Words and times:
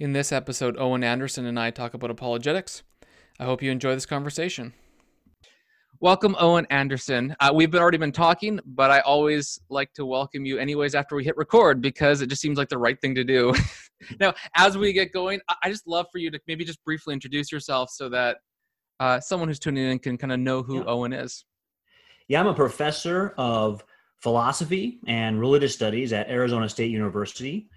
In 0.00 0.12
this 0.12 0.30
episode, 0.30 0.76
Owen 0.78 1.02
Anderson 1.02 1.44
and 1.44 1.58
I 1.58 1.72
talk 1.72 1.92
about 1.92 2.08
apologetics. 2.08 2.84
I 3.40 3.44
hope 3.44 3.64
you 3.64 3.72
enjoy 3.72 3.94
this 3.94 4.06
conversation. 4.06 4.72
Welcome, 5.98 6.36
Owen 6.38 6.68
Anderson. 6.70 7.34
Uh, 7.40 7.50
we've 7.52 7.68
been, 7.68 7.82
already 7.82 7.98
been 7.98 8.12
talking, 8.12 8.60
but 8.64 8.92
I 8.92 9.00
always 9.00 9.58
like 9.70 9.92
to 9.94 10.06
welcome 10.06 10.46
you 10.46 10.56
anyways 10.58 10.94
after 10.94 11.16
we 11.16 11.24
hit 11.24 11.36
record 11.36 11.80
because 11.82 12.20
it 12.20 12.28
just 12.28 12.40
seems 12.40 12.58
like 12.58 12.68
the 12.68 12.78
right 12.78 12.96
thing 13.00 13.12
to 13.16 13.24
do. 13.24 13.52
now, 14.20 14.32
as 14.54 14.78
we 14.78 14.92
get 14.92 15.12
going, 15.12 15.40
I 15.64 15.68
just 15.68 15.88
love 15.88 16.06
for 16.12 16.18
you 16.18 16.30
to 16.30 16.38
maybe 16.46 16.64
just 16.64 16.84
briefly 16.84 17.12
introduce 17.12 17.50
yourself 17.50 17.90
so 17.90 18.08
that 18.10 18.36
uh, 19.00 19.18
someone 19.18 19.48
who's 19.48 19.58
tuning 19.58 19.90
in 19.90 19.98
can 19.98 20.16
kind 20.16 20.32
of 20.32 20.38
know 20.38 20.62
who 20.62 20.76
yeah. 20.76 20.84
Owen 20.86 21.12
is. 21.12 21.44
Yeah, 22.28 22.38
I'm 22.38 22.46
a 22.46 22.54
professor 22.54 23.34
of 23.36 23.84
philosophy 24.22 25.00
and 25.08 25.40
religious 25.40 25.74
studies 25.74 26.12
at 26.12 26.30
Arizona 26.30 26.68
State 26.68 26.92
University 26.92 27.68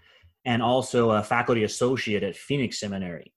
and 0.45 0.61
also 0.61 1.11
a 1.11 1.23
faculty 1.23 1.63
associate 1.63 2.23
at 2.23 2.35
Phoenix 2.35 2.79
Seminary. 2.79 3.33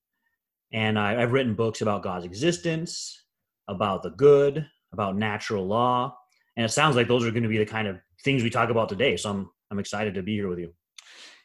And 0.72 0.99
I, 0.99 1.21
have 1.21 1.32
written 1.32 1.54
books 1.54 1.82
about 1.82 2.03
God's 2.03 2.25
existence, 2.25 3.25
about 3.68 4.03
the 4.03 4.11
good, 4.11 4.67
about 4.93 5.17
natural 5.17 5.67
law. 5.67 6.17
And 6.57 6.64
it 6.64 6.71
sounds 6.71 6.96
like 6.96 7.09
those 7.09 7.25
are 7.25 7.31
going 7.31 7.43
to 7.43 7.48
be 7.48 7.59
the 7.59 7.67
kind 7.67 7.86
of 7.86 7.98
things 8.25 8.43
we 8.43 8.50
talk 8.50 8.71
about 8.71 8.89
today. 8.89 9.17
So 9.17 9.31
I'm, 9.31 9.50
I'm 9.71 9.79
excited 9.79 10.14
to 10.14 10.22
be 10.22 10.35
here 10.35 10.48
with 10.48 10.59
you. 10.59 10.72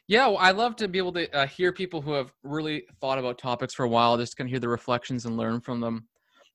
Yeah, 0.08 0.26
well, 0.26 0.38
I 0.38 0.50
love 0.50 0.74
to 0.76 0.88
be 0.88 0.98
able 0.98 1.12
to 1.12 1.32
uh, 1.32 1.46
hear 1.46 1.72
people 1.72 2.00
who 2.00 2.12
have 2.12 2.32
really 2.42 2.84
thought 3.00 3.18
about 3.18 3.38
topics 3.38 3.74
for 3.74 3.84
a 3.84 3.88
while, 3.88 4.16
just 4.18 4.36
kind 4.36 4.48
of 4.48 4.50
hear 4.50 4.58
the 4.58 4.68
reflections 4.68 5.24
and 5.24 5.36
learn 5.36 5.60
from 5.60 5.78
them. 5.78 6.08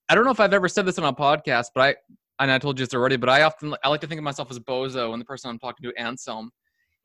I 0.09 0.15
don't 0.15 0.25
know 0.25 0.31
if 0.31 0.41
I've 0.41 0.53
ever 0.53 0.67
said 0.67 0.85
this 0.85 0.99
on 0.99 1.05
a 1.05 1.13
podcast, 1.13 1.67
but 1.73 1.81
I, 1.81 1.95
and 2.43 2.51
I 2.51 2.59
told 2.59 2.77
you 2.77 2.85
this 2.85 2.93
already, 2.93 3.15
but 3.15 3.29
I 3.29 3.43
often, 3.43 3.73
I 3.81 3.87
like 3.87 4.01
to 4.01 4.07
think 4.07 4.19
of 4.19 4.25
myself 4.25 4.51
as 4.51 4.59
Boso 4.59 5.13
and 5.13 5.21
the 5.21 5.25
person 5.25 5.49
I'm 5.49 5.57
talking 5.57 5.89
to, 5.89 5.97
Anselm. 5.97 6.51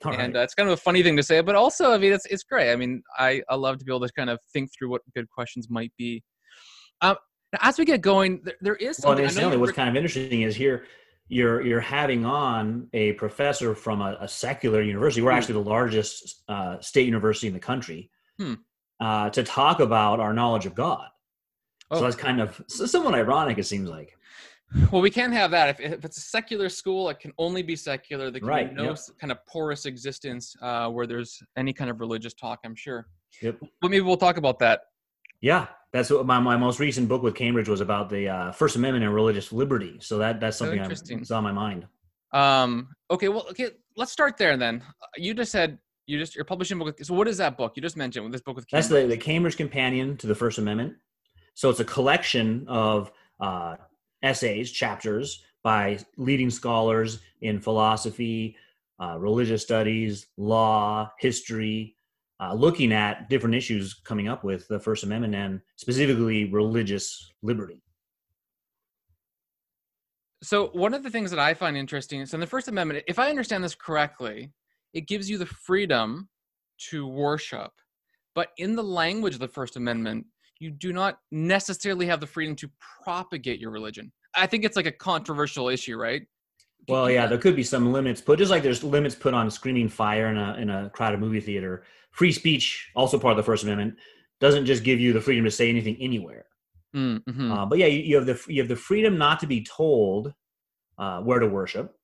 All 0.04 0.12
and 0.12 0.34
right. 0.34 0.40
uh, 0.40 0.42
it's 0.44 0.54
kind 0.54 0.68
of 0.68 0.72
a 0.72 0.80
funny 0.80 1.02
thing 1.02 1.16
to 1.16 1.22
say, 1.22 1.40
but 1.42 1.54
also, 1.54 1.92
I 1.92 1.98
mean, 1.98 2.12
it's 2.12 2.26
it's 2.26 2.42
great. 2.42 2.72
I 2.72 2.76
mean, 2.76 3.02
I, 3.18 3.42
I 3.48 3.54
love 3.54 3.78
to 3.78 3.84
be 3.84 3.92
able 3.92 4.06
to 4.06 4.12
kind 4.12 4.30
of 4.30 4.38
think 4.52 4.70
through 4.72 4.90
what 4.90 5.02
good 5.14 5.28
questions 5.30 5.68
might 5.68 5.92
be. 5.98 6.22
Um, 7.02 7.16
as 7.60 7.78
we 7.78 7.84
get 7.84 8.00
going, 8.00 8.40
there, 8.44 8.54
there 8.60 8.76
is 8.76 8.96
something. 8.96 9.16
Well, 9.16 9.24
incidentally, 9.24 9.58
what's 9.58 9.72
kind 9.72 9.88
of 9.88 9.96
interesting 9.96 10.42
is 10.42 10.56
here 10.56 10.84
you're 11.28 11.64
you're 11.64 11.80
having 11.80 12.24
on 12.24 12.88
a 12.92 13.12
professor 13.12 13.74
from 13.74 14.00
a, 14.00 14.16
a 14.20 14.28
secular 14.28 14.82
university. 14.82 15.22
We're 15.22 15.30
hmm. 15.32 15.38
actually 15.38 15.62
the 15.62 15.68
largest 15.68 16.42
uh, 16.48 16.80
state 16.80 17.06
university 17.06 17.46
in 17.46 17.54
the 17.54 17.60
country 17.60 18.10
hmm. 18.38 18.54
uh, 19.00 19.30
to 19.30 19.42
talk 19.42 19.80
about 19.80 20.20
our 20.20 20.32
knowledge 20.32 20.66
of 20.66 20.74
God. 20.74 21.06
Oh. 21.90 21.98
So 21.98 22.02
that's 22.04 22.16
kind 22.16 22.40
of 22.40 22.60
somewhat 22.68 23.14
ironic. 23.14 23.58
It 23.58 23.64
seems 23.64 23.88
like. 23.88 24.16
Well, 24.92 25.02
we 25.02 25.10
can't 25.10 25.32
have 25.32 25.50
that. 25.50 25.68
If, 25.68 25.80
if 25.80 26.04
it's 26.04 26.18
a 26.18 26.20
secular 26.20 26.68
school, 26.68 27.08
it 27.08 27.18
can 27.18 27.32
only 27.38 27.62
be 27.62 27.74
secular. 27.74 28.30
There 28.30 28.40
can 28.40 28.48
right, 28.48 28.68
be 28.70 28.76
no 28.76 28.90
yep. 28.90 28.98
kind 29.20 29.32
of 29.32 29.44
porous 29.46 29.84
existence 29.84 30.54
uh, 30.62 30.88
where 30.88 31.06
there's 31.06 31.42
any 31.56 31.72
kind 31.72 31.90
of 31.90 32.00
religious 32.00 32.34
talk, 32.34 32.60
I'm 32.64 32.76
sure. 32.76 33.06
Yep. 33.42 33.58
But 33.80 33.90
maybe 33.90 34.02
we'll 34.02 34.16
talk 34.16 34.36
about 34.36 34.58
that. 34.60 34.82
Yeah, 35.40 35.66
that's 35.92 36.10
what 36.10 36.24
my, 36.26 36.38
my 36.38 36.56
most 36.56 36.78
recent 36.78 37.08
book 37.08 37.22
with 37.22 37.34
Cambridge 37.34 37.68
was 37.68 37.80
about 37.80 38.10
the 38.10 38.28
uh, 38.28 38.52
First 38.52 38.76
Amendment 38.76 39.04
and 39.04 39.14
religious 39.14 39.52
liberty. 39.52 39.96
So 40.00 40.18
that 40.18 40.40
that's 40.40 40.56
something 40.56 40.80
oh, 40.80 40.88
that's 40.88 41.30
on 41.30 41.42
my 41.42 41.52
mind. 41.52 41.86
Um. 42.32 42.94
Okay. 43.10 43.28
Well. 43.28 43.46
Okay. 43.50 43.70
Let's 43.96 44.12
start 44.12 44.36
there 44.36 44.56
then. 44.56 44.82
You 45.16 45.34
just 45.34 45.50
said 45.50 45.78
you 46.06 46.18
just 46.18 46.36
you're 46.36 46.44
publishing 46.44 46.78
book. 46.78 46.96
So 47.02 47.14
what 47.14 47.26
is 47.26 47.38
that 47.38 47.56
book 47.56 47.72
you 47.74 47.82
just 47.82 47.96
mentioned? 47.96 48.24
With 48.24 48.32
this 48.32 48.42
book 48.42 48.56
with 48.56 48.68
Cambridge? 48.68 48.88
that's 48.88 49.02
the 49.02 49.08
the 49.08 49.16
Cambridge 49.16 49.56
Companion 49.56 50.16
to 50.18 50.26
the 50.26 50.34
First 50.34 50.58
Amendment. 50.58 50.94
So 51.54 51.70
it's 51.70 51.80
a 51.80 51.84
collection 51.84 52.66
of 52.68 53.10
uh, 53.40 53.76
essays, 54.22 54.70
chapters 54.70 55.42
by 55.62 55.98
leading 56.16 56.50
scholars 56.50 57.20
in 57.42 57.60
philosophy, 57.60 58.56
uh, 59.00 59.16
religious 59.18 59.62
studies, 59.62 60.26
law, 60.36 61.10
history, 61.18 61.96
uh, 62.40 62.54
looking 62.54 62.92
at 62.92 63.28
different 63.28 63.54
issues 63.54 63.94
coming 63.94 64.28
up 64.28 64.44
with 64.44 64.66
the 64.68 64.80
First 64.80 65.04
Amendment 65.04 65.34
and 65.34 65.60
specifically 65.76 66.50
religious 66.50 67.32
liberty. 67.42 67.82
So, 70.42 70.68
one 70.68 70.94
of 70.94 71.02
the 71.02 71.10
things 71.10 71.30
that 71.30 71.38
I 71.38 71.52
find 71.52 71.76
interesting 71.76 72.20
is 72.20 72.32
in 72.32 72.40
the 72.40 72.46
First 72.46 72.68
Amendment, 72.68 73.04
if 73.06 73.18
I 73.18 73.28
understand 73.28 73.62
this 73.62 73.74
correctly, 73.74 74.52
it 74.94 75.06
gives 75.06 75.28
you 75.28 75.36
the 75.36 75.46
freedom 75.46 76.28
to 76.90 77.06
worship. 77.06 77.72
But 78.34 78.48
in 78.56 78.74
the 78.74 78.82
language 78.82 79.34
of 79.34 79.40
the 79.40 79.48
First 79.48 79.76
Amendment, 79.76 80.24
you 80.60 80.70
do 80.70 80.92
not 80.92 81.18
necessarily 81.32 82.06
have 82.06 82.20
the 82.20 82.26
freedom 82.26 82.54
to 82.56 82.70
propagate 83.02 83.58
your 83.58 83.70
religion. 83.70 84.12
I 84.36 84.46
think 84.46 84.64
it's 84.64 84.76
like 84.76 84.86
a 84.86 84.92
controversial 84.92 85.68
issue, 85.68 85.96
right? 85.96 86.22
Well, 86.88 87.10
yeah, 87.10 87.26
there 87.26 87.38
could 87.38 87.56
be 87.56 87.62
some 87.62 87.92
limits 87.92 88.20
put, 88.20 88.38
just 88.38 88.50
like 88.50 88.62
there's 88.62 88.84
limits 88.84 89.14
put 89.14 89.34
on 89.34 89.50
screaming 89.50 89.88
fire 89.88 90.28
in 90.28 90.36
a 90.36 90.54
in 90.54 90.70
a 90.70 90.90
crowded 90.90 91.20
movie 91.20 91.40
theater. 91.40 91.84
Free 92.12 92.32
speech, 92.32 92.90
also 92.94 93.18
part 93.18 93.32
of 93.32 93.36
the 93.36 93.42
First 93.42 93.64
Amendment, 93.64 93.94
doesn't 94.40 94.66
just 94.66 94.84
give 94.84 95.00
you 95.00 95.12
the 95.12 95.20
freedom 95.20 95.44
to 95.44 95.50
say 95.50 95.68
anything 95.68 95.96
anywhere. 96.00 96.46
Mm-hmm. 96.94 97.52
Uh, 97.52 97.66
but 97.66 97.78
yeah, 97.78 97.86
you, 97.86 98.00
you, 98.00 98.16
have 98.16 98.26
the 98.26 98.40
you 98.48 98.60
have 98.60 98.68
the 98.68 98.76
freedom 98.76 99.18
not 99.18 99.40
to 99.40 99.46
be 99.46 99.62
told 99.64 100.32
uh, 100.98 101.20
where 101.20 101.38
to 101.38 101.46
worship, 101.46 101.94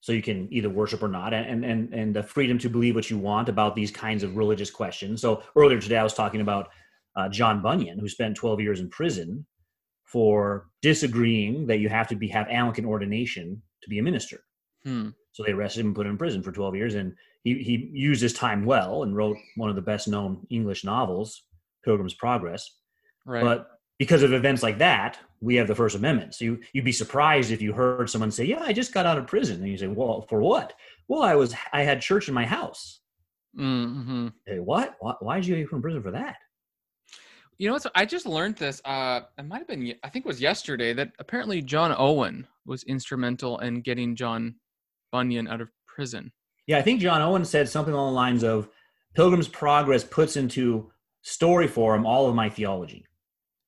so 0.00 0.12
you 0.12 0.22
can 0.22 0.52
either 0.52 0.68
worship 0.68 1.02
or 1.02 1.08
not, 1.08 1.32
and 1.32 1.64
and 1.64 1.92
and 1.92 2.14
the 2.14 2.22
freedom 2.22 2.58
to 2.58 2.68
believe 2.68 2.94
what 2.94 3.10
you 3.10 3.18
want 3.18 3.48
about 3.48 3.74
these 3.74 3.90
kinds 3.90 4.22
of 4.22 4.36
religious 4.36 4.70
questions. 4.70 5.20
So 5.20 5.42
earlier 5.56 5.80
today, 5.80 5.96
I 5.96 6.02
was 6.02 6.14
talking 6.14 6.40
about 6.40 6.68
uh, 7.16 7.28
John 7.28 7.62
Bunyan, 7.62 7.98
who 7.98 8.08
spent 8.08 8.36
12 8.36 8.60
years 8.60 8.80
in 8.80 8.88
prison 8.90 9.46
for 10.04 10.68
disagreeing 10.82 11.66
that 11.66 11.78
you 11.78 11.88
have 11.88 12.08
to 12.08 12.16
be 12.16 12.28
have 12.28 12.46
Anglican 12.48 12.84
ordination 12.84 13.60
to 13.82 13.90
be 13.90 13.98
a 13.98 14.02
minister. 14.02 14.40
Hmm. 14.84 15.08
So 15.32 15.42
they 15.42 15.52
arrested 15.52 15.80
him 15.80 15.86
and 15.88 15.96
put 15.96 16.06
him 16.06 16.12
in 16.12 16.18
prison 16.18 16.42
for 16.42 16.52
12 16.52 16.76
years. 16.76 16.94
And 16.94 17.12
he, 17.42 17.62
he 17.62 17.90
used 17.92 18.22
his 18.22 18.32
time 18.32 18.64
well 18.64 19.02
and 19.02 19.16
wrote 19.16 19.36
one 19.56 19.68
of 19.68 19.76
the 19.76 19.82
best 19.82 20.08
known 20.08 20.46
English 20.48 20.84
novels, 20.84 21.42
Pilgrim's 21.84 22.14
Progress. 22.14 22.70
Right. 23.24 23.42
But 23.42 23.68
because 23.98 24.22
of 24.22 24.32
events 24.32 24.62
like 24.62 24.78
that, 24.78 25.18
we 25.40 25.56
have 25.56 25.68
the 25.68 25.74
First 25.74 25.96
Amendment. 25.96 26.34
So 26.34 26.44
you, 26.44 26.60
you'd 26.72 26.84
be 26.84 26.92
surprised 26.92 27.50
if 27.50 27.60
you 27.60 27.72
heard 27.72 28.08
someone 28.08 28.30
say, 28.30 28.44
"Yeah, 28.44 28.62
I 28.62 28.72
just 28.72 28.92
got 28.92 29.06
out 29.06 29.18
of 29.18 29.26
prison," 29.26 29.60
and 29.60 29.70
you 29.70 29.76
say, 29.76 29.86
"Well, 29.86 30.22
for 30.28 30.40
what?" 30.40 30.74
Well, 31.08 31.22
I 31.22 31.34
was 31.34 31.54
I 31.72 31.82
had 31.82 32.00
church 32.00 32.28
in 32.28 32.34
my 32.34 32.44
house. 32.44 33.00
Mm-hmm. 33.58 34.28
Hey, 34.46 34.58
what? 34.58 34.96
Why, 35.00 35.14
why 35.20 35.36
did 35.36 35.46
you 35.46 35.56
get 35.56 35.68
from 35.68 35.82
prison 35.82 36.02
for 36.02 36.10
that? 36.10 36.36
You 37.58 37.68
know 37.68 37.74
what? 37.74 37.86
I 37.94 38.04
just 38.04 38.26
learned 38.26 38.56
this. 38.56 38.82
Uh, 38.84 39.20
it 39.38 39.46
might 39.46 39.58
have 39.58 39.68
been, 39.68 39.94
I 40.02 40.08
think 40.08 40.26
it 40.26 40.28
was 40.28 40.40
yesterday, 40.40 40.92
that 40.92 41.12
apparently 41.18 41.62
John 41.62 41.94
Owen 41.96 42.46
was 42.66 42.82
instrumental 42.84 43.58
in 43.58 43.80
getting 43.80 44.14
John 44.14 44.56
Bunyan 45.10 45.48
out 45.48 45.60
of 45.60 45.70
prison. 45.86 46.32
Yeah, 46.66 46.78
I 46.78 46.82
think 46.82 47.00
John 47.00 47.22
Owen 47.22 47.44
said 47.44 47.68
something 47.68 47.94
along 47.94 48.12
the 48.12 48.16
lines 48.16 48.44
of 48.44 48.68
Pilgrim's 49.14 49.48
Progress 49.48 50.04
puts 50.04 50.36
into 50.36 50.90
story 51.22 51.66
form 51.66 52.04
all 52.04 52.28
of 52.28 52.34
my 52.34 52.48
theology. 52.48 53.06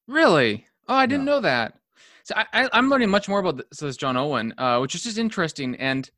Really? 0.07 0.67
Oh, 0.89 0.95
I 0.95 1.07
didn't 1.07 1.27
yeah. 1.27 1.33
know 1.33 1.41
that. 1.41 1.75
So 2.25 2.35
I, 2.37 2.69
am 2.75 2.91
learning 2.91 3.09
much 3.09 3.29
more 3.29 3.41
about 3.41 3.57
this, 3.57 3.81
this 3.81 3.97
John 3.97 4.17
Owen, 4.17 4.53
uh, 4.59 4.79
which 4.81 4.95
is 4.95 5.05
just 5.05 5.17
interesting. 5.17 5.77
And 5.77 6.11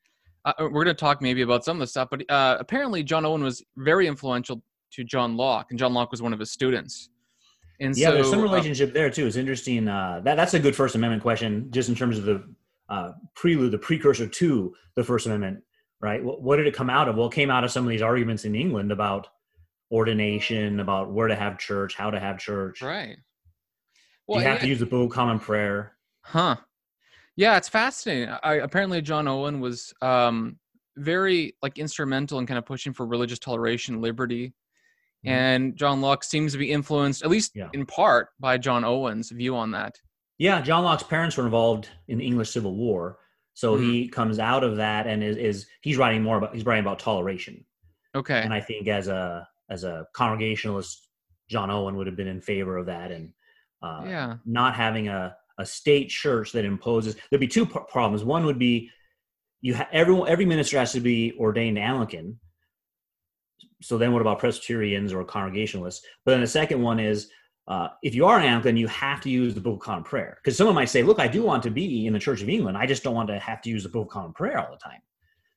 uh, 0.45 0.55
we're 0.59 0.85
going 0.85 0.87
to 0.87 0.95
talk 0.95 1.23
maybe 1.23 1.43
about 1.43 1.65
some 1.65 1.77
of 1.77 1.81
the 1.81 1.87
stuff, 1.87 2.09
but 2.11 2.29
uh, 2.31 2.57
apparently 2.59 3.05
John 3.05 3.25
Owen 3.25 3.45
was 3.45 3.63
very 3.77 4.09
influential 4.09 4.63
to 4.93 5.05
John 5.05 5.37
Locke, 5.37 5.69
and 5.71 5.79
John 5.79 5.95
Locke 5.95 6.11
was 6.11 6.21
one 6.21 6.33
of 6.33 6.41
his 6.41 6.51
students. 6.51 7.11
And 7.81 7.97
yeah, 7.97 8.09
so, 8.09 8.15
there's 8.15 8.31
some 8.31 8.41
uh, 8.41 8.45
relationship 8.45 8.93
there 8.93 9.11
too. 9.11 9.27
It's 9.27 9.37
interesting. 9.37 9.89
Uh, 9.89 10.21
that 10.25 10.37
that's 10.37 10.55
a 10.55 10.61
good 10.61 10.77
First 10.77 10.95
Amendment 10.95 11.23
question, 11.23 11.71
just 11.71 11.89
in 11.89 11.95
terms 11.95 12.19
of 12.19 12.25
the 12.25 12.45
uh, 12.91 13.13
prelude, 13.35 13.73
the 13.73 13.79
precursor 13.79 14.27
to 14.27 14.75
the 14.97 15.05
First 15.05 15.27
Amendment, 15.27 15.63
right? 16.01 16.23
What, 16.23 16.43
what, 16.43 16.57
did 16.57 16.67
it 16.67 16.75
come 16.75 16.91
out 16.91 17.09
of? 17.09 17.17
Well, 17.17 17.29
it 17.29 17.33
came 17.33 17.51
out 17.51 17.65
of 17.65 17.71
some 17.71 17.85
of 17.85 17.91
these 17.91 18.03
arguments 18.03 18.45
in 18.45 18.55
England 18.55 18.93
about 18.93 19.29
ordination, 19.91 20.81
about 20.81 21.11
where 21.11 21.29
to 21.29 21.35
have 21.35 21.59
church, 21.59 21.95
how 21.97 22.11
to 22.11 22.21
have 22.21 22.39
church. 22.39 22.83
Right. 22.83 23.17
Well, 24.27 24.41
you 24.41 24.47
have 24.47 24.59
yeah, 24.59 24.63
to 24.63 24.69
use 24.69 24.79
the 24.79 24.87
Book 24.87 25.11
of 25.11 25.17
Common 25.17 25.39
Prayer. 25.39 25.97
Huh. 26.23 26.57
Yeah, 27.37 27.57
it's 27.57 27.69
fascinating. 27.69 28.35
I, 28.43 28.55
apparently, 28.55 29.01
John 29.01 29.27
Owen 29.27 29.61
was 29.61 29.95
um, 30.03 30.59
very 30.97 31.57
like 31.63 31.79
instrumental 31.79 32.39
in 32.39 32.47
kind 32.47 32.59
of 32.59 32.67
pushing 32.67 32.93
for 32.93 33.07
religious 33.07 33.39
toleration, 33.39 34.03
liberty, 34.03 34.53
Mm-hmm. 35.25 35.29
And 35.29 35.77
John 35.77 36.01
Locke 36.01 36.25
seems 36.25 36.53
to 36.53 36.59
be 36.59 36.71
influenced, 36.71 37.23
at 37.23 37.31
least 37.31 37.53
yeah. 37.55 37.69
in 37.73 37.85
part, 37.85 38.29
by 38.39 38.57
John 38.57 38.85
Owen's 38.85 39.31
view 39.31 39.55
on 39.55 39.71
that. 39.73 39.97
Yeah, 40.39 40.63
John 40.63 40.85
Locke's 40.85 41.03
parents 41.03 41.37
were 41.37 41.45
involved 41.45 41.89
in 42.09 42.19
the 42.19 42.27
English 42.27 42.51
Civil 42.51 42.75
War, 42.75 43.19
so 43.53 43.75
mm-hmm. 43.75 43.91
he 43.91 44.09
comes 44.09 44.39
out 44.39 44.65
of 44.65 44.77
that 44.77 45.07
and 45.07 45.23
is, 45.23 45.37
is 45.37 45.67
he's 45.83 45.99
writing 45.99 46.23
more 46.23 46.39
about 46.39 46.55
he's 46.55 46.65
writing 46.65 46.83
about 46.83 46.99
toleration. 46.99 47.65
Okay. 48.15 48.41
And 48.41 48.55
I 48.55 48.61
think 48.61 48.89
as 48.89 49.09
a 49.09 49.47
as 49.69 49.85
a 49.85 50.07
congregationalist, 50.15 51.09
John 51.49 51.71
Owen 51.71 51.97
would 51.97 52.07
have 52.07 52.17
been 52.17 52.27
in 52.27 52.41
favor 52.41 52.79
of 52.79 52.87
that 52.87 53.11
and 53.13 53.33
uh, 53.83 54.03
yeah. 54.07 54.37
not 54.47 54.75
having 54.75 55.09
a 55.09 55.37
a 55.59 55.67
state 55.67 56.09
church 56.09 56.53
that 56.53 56.65
imposes. 56.65 57.17
There'd 57.31 57.41
be 57.41 57.47
two 57.47 57.67
problems. 57.67 58.25
One 58.25 58.47
would 58.47 58.59
be 58.59 58.91
you 59.61 59.75
ha- 59.75 59.89
everyone 59.93 60.29
every 60.29 60.47
minister 60.47 60.79
has 60.79 60.93
to 60.93 61.01
be 61.01 61.35
ordained 61.39 61.79
Anglican, 61.79 62.41
so 63.81 63.99
then 63.99 64.13
what 64.13 64.21
about 64.21 64.39
Presbyterians 64.39 65.13
or 65.13 65.25
Congregationalists? 65.25 66.05
But 66.25 66.33
then 66.33 66.41
the 66.41 66.47
second 66.47 66.83
one 66.83 67.01
is 67.01 67.31
uh, 67.69 67.89
if 68.03 68.15
you 68.15 68.27
are 68.27 68.39
an 68.39 68.45
Anglican, 68.45 68.77
you 68.77 68.89
have 68.89 69.21
to 69.21 69.31
use 69.31 69.55
the 69.55 69.61
Book 69.61 69.75
of 69.75 69.81
Common 69.81 70.03
Prayer. 70.03 70.39
Because 70.43 70.57
someone 70.57 70.75
might 70.75 70.89
say, 70.89 71.03
look, 71.03 71.21
I 71.21 71.29
do 71.29 71.43
want 71.43 71.63
to 71.63 71.71
be 71.71 72.07
in 72.07 72.13
the 72.13 72.19
Church 72.19 72.43
of 72.43 72.49
England. 72.49 72.77
I 72.77 72.87
just 72.87 73.03
don't 73.03 73.15
want 73.15 73.29
to 73.29 73.39
have 73.39 73.63
to 73.63 73.71
use 73.71 73.85
the 73.85 73.89
Book 73.89 74.07
of 74.07 74.13
Common 74.13 74.33
Prayer 74.33 74.59
all 74.59 74.71
the 74.71 74.79
time. 74.79 75.01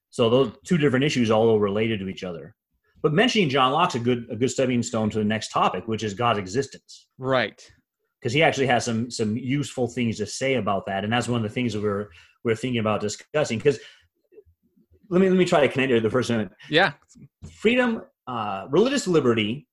So 0.09 0.29
those 0.29 0.53
two 0.63 0.77
different 0.77 1.03
issues, 1.03 1.31
although 1.31 1.57
related 1.57 1.99
to 1.99 2.07
each 2.07 2.23
other. 2.23 2.55
But 3.01 3.13
mentioning 3.13 3.49
John 3.49 3.71
Locke's 3.71 3.95
a 3.95 3.99
good 3.99 4.27
a 4.29 4.35
good 4.35 4.51
stepping 4.51 4.83
stone 4.83 5.09
to 5.09 5.17
the 5.17 5.25
next 5.25 5.49
topic, 5.49 5.87
which 5.87 6.03
is 6.03 6.13
God's 6.13 6.39
existence. 6.39 7.07
Right. 7.17 7.61
Because 8.19 8.31
he 8.31 8.43
actually 8.43 8.67
has 8.67 8.85
some 8.85 9.09
some 9.09 9.35
useful 9.35 9.87
things 9.87 10.17
to 10.17 10.25
say 10.25 10.53
about 10.53 10.85
that, 10.85 11.03
and 11.03 11.11
that's 11.11 11.27
one 11.27 11.43
of 11.43 11.49
the 11.49 11.53
things 11.53 11.73
that 11.73 11.81
we're 11.81 12.09
we're 12.43 12.55
thinking 12.55 12.79
about 12.79 13.01
discussing. 13.01 13.57
Because 13.57 13.79
let 15.09 15.19
me 15.19 15.29
let 15.29 15.37
me 15.37 15.45
try 15.45 15.61
to 15.61 15.67
connect 15.67 15.91
it 15.91 15.95
to 15.95 16.01
the 16.01 16.09
first 16.09 16.29
minute. 16.29 16.51
Yeah. 16.69 16.93
Freedom, 17.51 18.03
uh, 18.27 18.67
religious 18.69 19.07
liberty. 19.07 19.67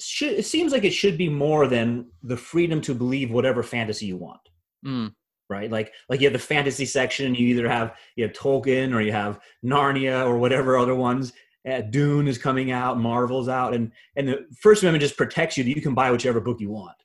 Should, 0.00 0.32
it 0.32 0.46
seems 0.46 0.72
like 0.72 0.84
it 0.84 0.92
should 0.92 1.16
be 1.16 1.28
more 1.28 1.68
than 1.68 2.06
the 2.22 2.36
freedom 2.36 2.80
to 2.82 2.94
believe 2.94 3.30
whatever 3.30 3.62
fantasy 3.62 4.06
you 4.06 4.16
want. 4.16 4.40
Mm. 4.84 5.14
Right, 5.48 5.70
like 5.70 5.92
like 6.08 6.20
you 6.20 6.26
have 6.26 6.32
the 6.32 6.38
fantasy 6.38 6.86
section. 6.86 7.34
You 7.34 7.48
either 7.48 7.68
have 7.68 7.96
you 8.16 8.24
have 8.24 8.32
Tolkien 8.32 8.94
or 8.94 9.02
you 9.02 9.12
have 9.12 9.38
Narnia 9.62 10.24
or 10.24 10.38
whatever 10.38 10.78
other 10.78 10.94
ones, 10.94 11.34
uh, 11.68 11.80
Dune 11.82 12.26
is 12.26 12.38
coming 12.38 12.72
out, 12.72 12.98
Marvel's 12.98 13.48
out, 13.48 13.74
and 13.74 13.92
and 14.16 14.28
the 14.28 14.46
First 14.60 14.82
Amendment 14.82 15.02
just 15.02 15.16
protects 15.16 15.56
you 15.56 15.64
that 15.64 15.70
you 15.70 15.80
can 15.80 15.94
buy 15.94 16.10
whichever 16.10 16.40
book 16.40 16.60
you 16.60 16.70
want. 16.70 16.96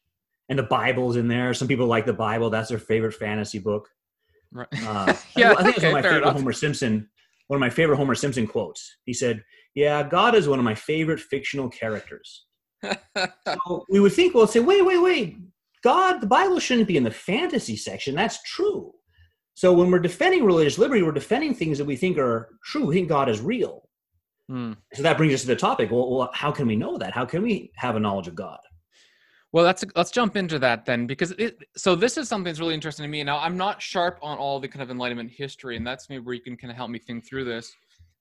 And 0.49 0.57
the 0.57 0.63
Bible's 0.63 1.15
in 1.15 1.27
there. 1.27 1.53
Some 1.53 1.67
people 1.67 1.85
like 1.85 2.05
the 2.05 2.13
Bible; 2.13 2.49
that's 2.49 2.69
their 2.69 2.79
favorite 2.79 3.13
fantasy 3.13 3.59
book. 3.59 3.89
Right. 4.51 4.67
Uh, 4.85 5.13
yeah, 5.35 5.53
I 5.57 5.63
think 5.63 5.77
it's 5.77 5.85
okay, 5.85 5.91
one 5.91 5.99
of 5.99 6.03
my 6.03 6.09
favorite 6.09 6.23
enough. 6.23 6.33
Homer 6.33 6.53
Simpson. 6.53 7.09
One 7.47 7.57
of 7.57 7.61
my 7.61 7.69
favorite 7.69 7.97
Homer 7.97 8.15
Simpson 8.15 8.45
quotes. 8.45 8.97
He 9.05 9.13
said, 9.13 9.41
"Yeah, 9.77 10.01
God 10.01 10.33
is 10.33 10.47
one 10.47 10.57
of 10.57 10.65
my 10.65 10.73
favorite 10.73 11.19
fictional 11.19 11.69
characters." 11.69 12.45
so 12.83 13.85
we 13.89 13.99
would 13.99 14.13
think, 14.13 14.33
well, 14.33 14.47
say, 14.47 14.59
wait, 14.59 14.83
wait, 14.83 15.01
wait. 15.01 15.37
God, 15.83 16.19
the 16.19 16.27
Bible 16.27 16.59
shouldn't 16.59 16.87
be 16.87 16.97
in 16.97 17.03
the 17.03 17.11
fantasy 17.11 17.75
section. 17.75 18.15
That's 18.15 18.41
true. 18.43 18.93
So 19.53 19.73
when 19.73 19.89
we're 19.89 19.99
defending 19.99 20.43
religious 20.43 20.77
liberty, 20.77 21.03
we're 21.03 21.11
defending 21.11 21.53
things 21.53 21.77
that 21.77 21.85
we 21.85 21.95
think 21.95 22.17
are 22.17 22.49
true. 22.63 22.85
We 22.85 22.95
think 22.95 23.09
God 23.09 23.29
is 23.29 23.39
real. 23.39 23.87
Hmm. 24.49 24.73
So 24.93 25.03
that 25.03 25.17
brings 25.17 25.33
us 25.33 25.41
to 25.41 25.47
the 25.47 25.55
topic. 25.55 25.91
Well, 25.91 26.09
well, 26.09 26.29
how 26.33 26.51
can 26.51 26.67
we 26.67 26.75
know 26.75 26.97
that? 26.97 27.13
How 27.13 27.25
can 27.25 27.43
we 27.43 27.71
have 27.75 27.95
a 27.95 27.99
knowledge 27.99 28.27
of 28.27 28.35
God? 28.35 28.59
Well, 29.53 29.63
let's 29.63 29.83
let's 29.95 30.11
jump 30.11 30.35
into 30.35 30.59
that 30.59 30.85
then, 30.85 31.07
because 31.07 31.31
it, 31.31 31.57
so 31.75 31.95
this 31.95 32.17
is 32.17 32.27
something 32.27 32.45
that's 32.45 32.59
really 32.59 32.73
interesting 32.73 33.03
to 33.03 33.09
me. 33.09 33.23
Now, 33.23 33.39
I'm 33.39 33.57
not 33.57 33.81
sharp 33.81 34.19
on 34.21 34.37
all 34.37 34.59
the 34.59 34.67
kind 34.67 34.83
of 34.83 34.91
Enlightenment 34.91 35.31
history, 35.31 35.77
and 35.77 35.87
that's 35.87 36.09
maybe 36.09 36.23
where 36.23 36.35
you 36.35 36.41
can 36.41 36.57
kind 36.57 36.69
of 36.69 36.77
help 36.77 36.89
me 36.89 36.99
think 36.99 37.25
through 37.25 37.45
this. 37.45 37.73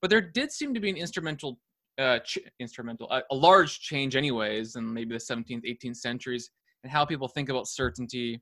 But 0.06 0.10
there 0.10 0.20
did 0.20 0.52
seem 0.52 0.72
to 0.72 0.78
be 0.78 0.88
an 0.88 0.96
instrumental, 0.96 1.58
uh, 1.98 2.20
ch- 2.20 2.38
instrumental, 2.60 3.08
uh, 3.10 3.22
a 3.32 3.34
large 3.34 3.80
change, 3.80 4.14
anyways, 4.14 4.76
in 4.76 4.94
maybe 4.94 5.14
the 5.14 5.18
17th, 5.20 5.64
18th 5.64 5.96
centuries, 5.96 6.48
and 6.84 6.92
how 6.92 7.04
people 7.04 7.26
think 7.26 7.48
about 7.48 7.66
certainty. 7.66 8.36
I 8.36 8.40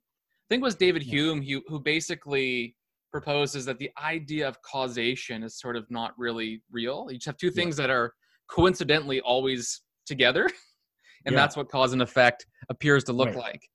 think 0.50 0.60
it 0.60 0.62
was 0.62 0.74
David 0.74 1.04
Yeah. 1.04 1.12
Hume 1.12 1.40
who, 1.42 1.62
who 1.66 1.80
basically 1.80 2.76
proposes 3.10 3.64
that 3.64 3.78
the 3.78 3.90
idea 3.98 4.46
of 4.46 4.60
causation 4.60 5.42
is 5.42 5.58
sort 5.58 5.74
of 5.76 5.90
not 5.90 6.12
really 6.18 6.60
real. 6.70 7.06
You 7.08 7.16
just 7.16 7.24
have 7.24 7.38
two 7.38 7.46
Yeah. 7.46 7.52
things 7.54 7.78
that 7.78 7.88
are 7.88 8.12
coincidentally 8.50 9.22
always 9.22 9.80
together, 10.04 10.44
and 11.24 11.32
Yeah. 11.32 11.36
that's 11.40 11.56
what 11.56 11.70
cause 11.70 11.94
and 11.94 12.02
effect 12.02 12.44
appears 12.68 13.04
to 13.04 13.14
look 13.14 13.28
Right. 13.28 13.36
like. 13.38 13.70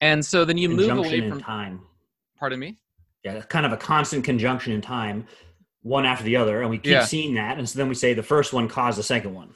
And 0.00 0.26
so 0.26 0.44
then 0.44 0.58
you 0.58 0.68
move 0.68 0.90
away 0.90 1.28
from. 1.28 1.40
time. 1.40 1.86
Pardon 2.36 2.58
me. 2.58 2.80
Yeah, 3.22 3.42
kind 3.42 3.64
of 3.64 3.70
a 3.70 3.76
constant 3.76 4.24
conjunction 4.24 4.72
in 4.72 4.80
time, 4.80 5.28
one 5.82 6.06
after 6.06 6.24
the 6.24 6.36
other, 6.36 6.60
and 6.62 6.70
we 6.70 6.78
keep 6.78 6.92
Yeah. 6.92 7.04
seeing 7.04 7.34
that. 7.34 7.58
And 7.58 7.68
so 7.68 7.78
then 7.78 7.88
we 7.88 7.94
say 7.94 8.14
the 8.14 8.22
first 8.22 8.52
one 8.52 8.68
caused 8.68 8.98
the 8.98 9.02
second 9.02 9.34
one. 9.34 9.54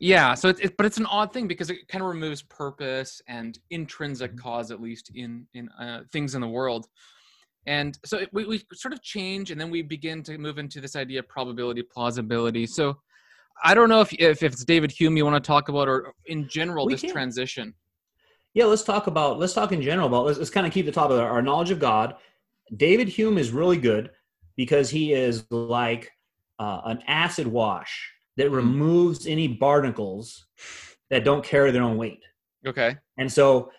Yeah. 0.00 0.34
So 0.34 0.48
it's 0.48 0.60
it, 0.60 0.76
but 0.76 0.86
it's 0.86 0.98
an 0.98 1.06
odd 1.06 1.32
thing 1.32 1.48
because 1.48 1.70
it 1.70 1.88
kind 1.88 2.02
of 2.02 2.08
removes 2.08 2.42
purpose 2.42 3.20
and 3.28 3.58
intrinsic 3.70 4.32
Mhm. 4.34 4.38
cause, 4.40 4.70
at 4.70 4.80
least 4.80 5.10
in 5.14 5.46
in 5.54 5.68
uh, 5.70 6.02
things 6.12 6.34
in 6.34 6.40
the 6.40 6.48
world. 6.48 6.86
And 7.66 7.98
so 8.04 8.18
it, 8.18 8.28
we 8.32 8.44
we 8.46 8.62
sort 8.74 8.94
of 8.94 9.02
change, 9.02 9.50
and 9.50 9.60
then 9.60 9.70
we 9.70 9.82
begin 9.82 10.22
to 10.24 10.38
move 10.38 10.58
into 10.58 10.80
this 10.80 10.96
idea 10.96 11.20
of 11.20 11.28
probability, 11.28 11.82
plausibility. 11.82 12.66
So. 12.66 13.00
I 13.64 13.74
don't 13.74 13.88
know 13.88 14.00
if, 14.00 14.12
if 14.12 14.44
if 14.44 14.52
it's 14.52 14.64
David 14.64 14.92
Hume 14.92 15.16
you 15.16 15.24
want 15.24 15.42
to 15.42 15.44
talk 15.44 15.68
about, 15.68 15.88
or 15.88 16.14
in 16.26 16.48
general 16.48 16.86
We 16.86 16.92
this 16.92 17.00
can. 17.00 17.10
transition. 17.10 17.74
Yeah, 18.54 18.66
let's 18.66 18.84
talk 18.84 19.08
about 19.08 19.40
let's 19.40 19.52
talk 19.52 19.72
in 19.72 19.82
general 19.82 20.06
about 20.06 20.26
let's, 20.26 20.38
let's 20.38 20.48
kind 20.48 20.64
of 20.64 20.72
keep 20.72 20.86
the 20.86 20.92
top 20.92 21.10
of 21.10 21.18
our, 21.18 21.28
our 21.28 21.42
knowledge 21.42 21.72
of 21.72 21.80
God. 21.80 22.14
David 22.76 23.08
Hume 23.08 23.36
is 23.36 23.50
really 23.50 23.76
good 23.76 24.12
because 24.58 24.90
he 24.90 25.14
is 25.14 25.46
like 25.50 26.10
uh, 26.58 26.80
an 26.86 27.00
acid 27.06 27.46
wash 27.46 28.12
that 28.36 28.48
Mhm. 28.50 28.56
removes 28.56 29.26
any 29.26 29.46
barnacles 29.46 30.46
that 31.08 31.24
don't 31.24 31.44
carry 31.44 31.70
their 31.70 31.84
own 31.84 31.96
weight. 31.96 32.22
Okay. 32.66 32.96
And 33.16 33.32
so 33.32 33.70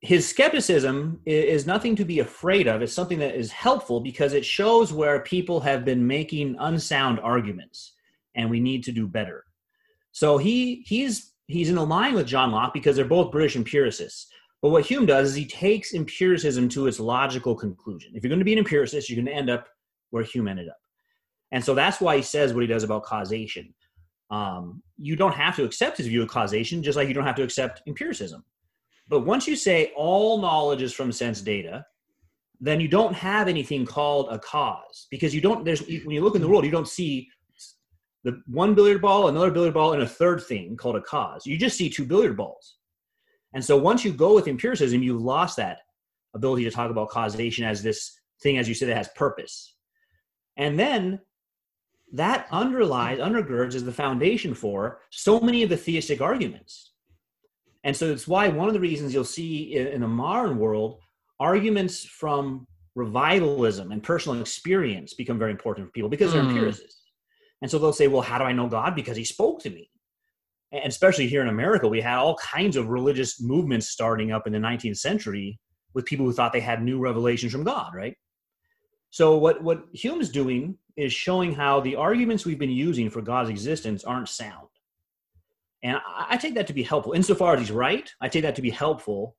his 0.00 0.26
skepticism 0.28 1.20
is 1.26 1.66
nothing 1.66 1.94
to 1.96 2.04
be 2.04 2.18
afraid 2.20 2.66
of. 2.66 2.80
It's 2.82 2.92
something 2.94 3.18
that 3.18 3.34
is 3.36 3.52
helpful 3.52 4.00
because 4.00 4.32
it 4.32 4.44
shows 4.44 4.92
where 4.92 5.20
people 5.20 5.60
have 5.60 5.84
been 5.84 6.06
making 6.06 6.56
unsound 6.58 7.20
arguments 7.20 7.92
and 8.34 8.50
we 8.50 8.60
need 8.60 8.82
to 8.84 8.92
do 8.92 9.06
better. 9.06 9.44
So 10.12 10.38
he 10.38 10.82
he's 10.86 11.32
he's 11.46 11.68
in 11.68 11.76
line 11.76 12.14
with 12.14 12.26
John 12.26 12.50
Locke 12.52 12.72
because 12.72 12.96
they're 12.96 13.04
both 13.04 13.30
British 13.32 13.56
empiricists. 13.56 14.28
But 14.62 14.70
what 14.70 14.86
Hume 14.86 15.04
does 15.04 15.28
is 15.30 15.34
he 15.34 15.44
takes 15.44 15.92
empiricism 15.92 16.70
to 16.70 16.86
its 16.86 16.98
logical 16.98 17.54
conclusion. 17.54 18.12
If 18.14 18.22
you're 18.22 18.30
going 18.30 18.38
to 18.38 18.46
be 18.46 18.54
an 18.54 18.58
empiricist, 18.64 19.10
you're 19.10 19.22
going 19.22 19.26
to 19.34 19.40
end 19.42 19.50
up 19.50 19.68
where 20.14 20.22
Hume 20.22 20.46
ended 20.46 20.68
up. 20.68 20.78
And 21.50 21.62
so 21.64 21.74
that's 21.74 22.00
why 22.00 22.14
he 22.14 22.22
says 22.22 22.54
what 22.54 22.62
he 22.62 22.68
does 22.68 22.84
about 22.84 23.02
causation. 23.02 23.74
Um, 24.30 24.80
you 24.96 25.16
don't 25.16 25.34
have 25.34 25.56
to 25.56 25.64
accept 25.64 25.98
his 25.98 26.06
view 26.06 26.22
of 26.22 26.28
causation, 26.28 26.84
just 26.84 26.94
like 26.96 27.08
you 27.08 27.14
don't 27.14 27.26
have 27.26 27.34
to 27.34 27.42
accept 27.42 27.82
empiricism. 27.88 28.44
But 29.08 29.26
once 29.26 29.48
you 29.48 29.56
say 29.56 29.92
all 29.96 30.40
knowledge 30.40 30.82
is 30.82 30.92
from 30.92 31.10
sense 31.10 31.40
data, 31.40 31.84
then 32.60 32.80
you 32.80 32.86
don't 32.86 33.12
have 33.12 33.48
anything 33.48 33.84
called 33.84 34.28
a 34.30 34.38
cause 34.38 35.08
because 35.10 35.34
you 35.34 35.40
don't. 35.40 35.64
There's 35.64 35.80
when 35.80 36.12
you 36.12 36.22
look 36.22 36.36
in 36.36 36.42
the 36.42 36.48
world, 36.48 36.64
you 36.64 36.70
don't 36.70 36.88
see 36.88 37.28
the 38.22 38.40
one 38.46 38.74
billiard 38.74 39.02
ball, 39.02 39.28
another 39.28 39.50
billiard 39.50 39.74
ball, 39.74 39.94
and 39.94 40.02
a 40.02 40.08
third 40.08 40.44
thing 40.44 40.76
called 40.76 40.96
a 40.96 41.02
cause. 41.02 41.44
You 41.44 41.58
just 41.58 41.76
see 41.76 41.90
two 41.90 42.04
billiard 42.04 42.36
balls. 42.36 42.76
And 43.52 43.64
so 43.64 43.76
once 43.76 44.04
you 44.04 44.12
go 44.12 44.32
with 44.34 44.46
empiricism, 44.46 45.02
you've 45.02 45.22
lost 45.22 45.56
that 45.56 45.80
ability 46.34 46.64
to 46.64 46.70
talk 46.70 46.90
about 46.90 47.10
causation 47.10 47.64
as 47.64 47.82
this 47.82 48.18
thing, 48.42 48.58
as 48.58 48.68
you 48.68 48.74
said, 48.74 48.88
that 48.88 48.96
has 48.96 49.08
purpose. 49.16 49.73
And 50.56 50.78
then 50.78 51.20
that 52.12 52.46
underlies, 52.50 53.18
undergirds, 53.18 53.74
is 53.74 53.84
the 53.84 53.92
foundation 53.92 54.54
for 54.54 55.00
so 55.10 55.40
many 55.40 55.62
of 55.62 55.70
the 55.70 55.76
theistic 55.76 56.20
arguments. 56.20 56.92
And 57.82 57.96
so 57.96 58.10
it's 58.10 58.28
why 58.28 58.48
one 58.48 58.68
of 58.68 58.74
the 58.74 58.80
reasons 58.80 59.12
you'll 59.12 59.24
see 59.24 59.76
in, 59.76 60.00
the 60.00 60.08
modern 60.08 60.58
world, 60.58 61.00
arguments 61.40 62.04
from 62.04 62.66
revivalism 62.94 63.90
and 63.90 64.02
personal 64.02 64.40
experience 64.40 65.14
become 65.14 65.38
very 65.38 65.50
important 65.50 65.86
for 65.88 65.92
people 65.92 66.08
because 66.08 66.32
they're 66.32 66.42
Hmm. 66.42 66.48
empiricists. 66.48 67.02
And 67.60 67.70
so 67.70 67.78
they'll 67.78 67.92
say, 67.92 68.08
well, 68.08 68.22
how 68.22 68.38
do 68.38 68.44
I 68.44 68.52
know 68.52 68.68
God? 68.68 68.94
Because 68.94 69.16
he 69.16 69.24
spoke 69.24 69.60
to 69.62 69.70
me. 69.70 69.90
And 70.72 70.86
especially 70.86 71.28
here 71.28 71.42
in 71.42 71.48
America, 71.48 71.88
we 71.88 72.00
had 72.00 72.18
all 72.18 72.36
kinds 72.36 72.76
of 72.76 72.88
religious 72.88 73.40
movements 73.40 73.88
starting 73.88 74.32
up 74.32 74.46
in 74.46 74.52
the 74.52 74.58
19th 74.58 74.98
century 74.98 75.58
with 75.94 76.04
people 76.04 76.26
who 76.26 76.32
thought 76.32 76.52
they 76.52 76.60
had 76.60 76.82
new 76.82 76.98
revelations 76.98 77.52
from 77.52 77.64
God, 77.64 77.92
right? 77.94 78.16
So 79.14 79.36
what, 79.36 79.62
what 79.62 79.84
Hume's 79.92 80.28
doing 80.28 80.76
is 80.96 81.12
showing 81.12 81.54
how 81.54 81.78
the 81.78 81.94
arguments 81.94 82.44
we've 82.44 82.58
been 82.58 82.68
using 82.68 83.08
for 83.08 83.22
God's 83.22 83.48
existence 83.48 84.02
aren't 84.02 84.28
sound. 84.28 84.66
And 85.84 85.98
I, 85.98 86.26
I 86.30 86.36
take 86.36 86.54
that 86.54 86.66
to 86.66 86.72
be 86.72 86.82
helpful. 86.82 87.12
Insofar 87.12 87.54
as 87.54 87.60
he's 87.60 87.70
right, 87.70 88.12
I 88.20 88.28
take 88.28 88.42
that 88.42 88.56
to 88.56 88.62
be 88.62 88.70
helpful 88.70 89.36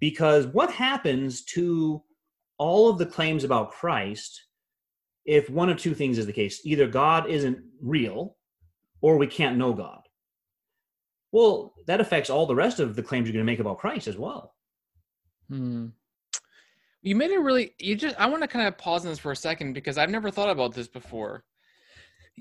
because 0.00 0.46
what 0.46 0.70
happens 0.70 1.44
to 1.56 2.02
all 2.56 2.88
of 2.88 2.96
the 2.96 3.04
claims 3.04 3.44
about 3.44 3.72
Christ 3.72 4.46
if 5.26 5.50
one 5.50 5.68
of 5.68 5.76
two 5.76 5.92
things 5.92 6.16
is 6.16 6.24
the 6.24 6.32
case? 6.32 6.62
Either 6.64 6.88
God 6.88 7.28
isn't 7.28 7.58
real 7.82 8.38
or 9.02 9.18
we 9.18 9.26
can't 9.26 9.58
know 9.58 9.74
God. 9.74 10.00
Well, 11.30 11.74
that 11.88 12.00
affects 12.00 12.30
all 12.30 12.46
the 12.46 12.54
rest 12.54 12.80
of 12.80 12.96
the 12.96 13.02
claims 13.02 13.26
you're 13.26 13.34
going 13.34 13.44
to 13.44 13.52
make 13.52 13.60
about 13.60 13.76
Christ 13.76 14.08
as 14.08 14.16
well. 14.16 14.54
Hmm. 15.50 15.88
You 17.02 17.14
made 17.16 17.30
it 17.30 17.38
really. 17.38 17.74
You 17.78 17.94
just. 17.94 18.16
I 18.18 18.26
want 18.26 18.42
to 18.42 18.48
kind 18.48 18.66
of 18.66 18.76
pause 18.76 19.04
on 19.04 19.12
this 19.12 19.18
for 19.18 19.32
a 19.32 19.36
second 19.36 19.72
because 19.72 19.98
I've 19.98 20.10
never 20.10 20.30
thought 20.30 20.50
about 20.50 20.74
this 20.74 20.88
before. 20.88 21.44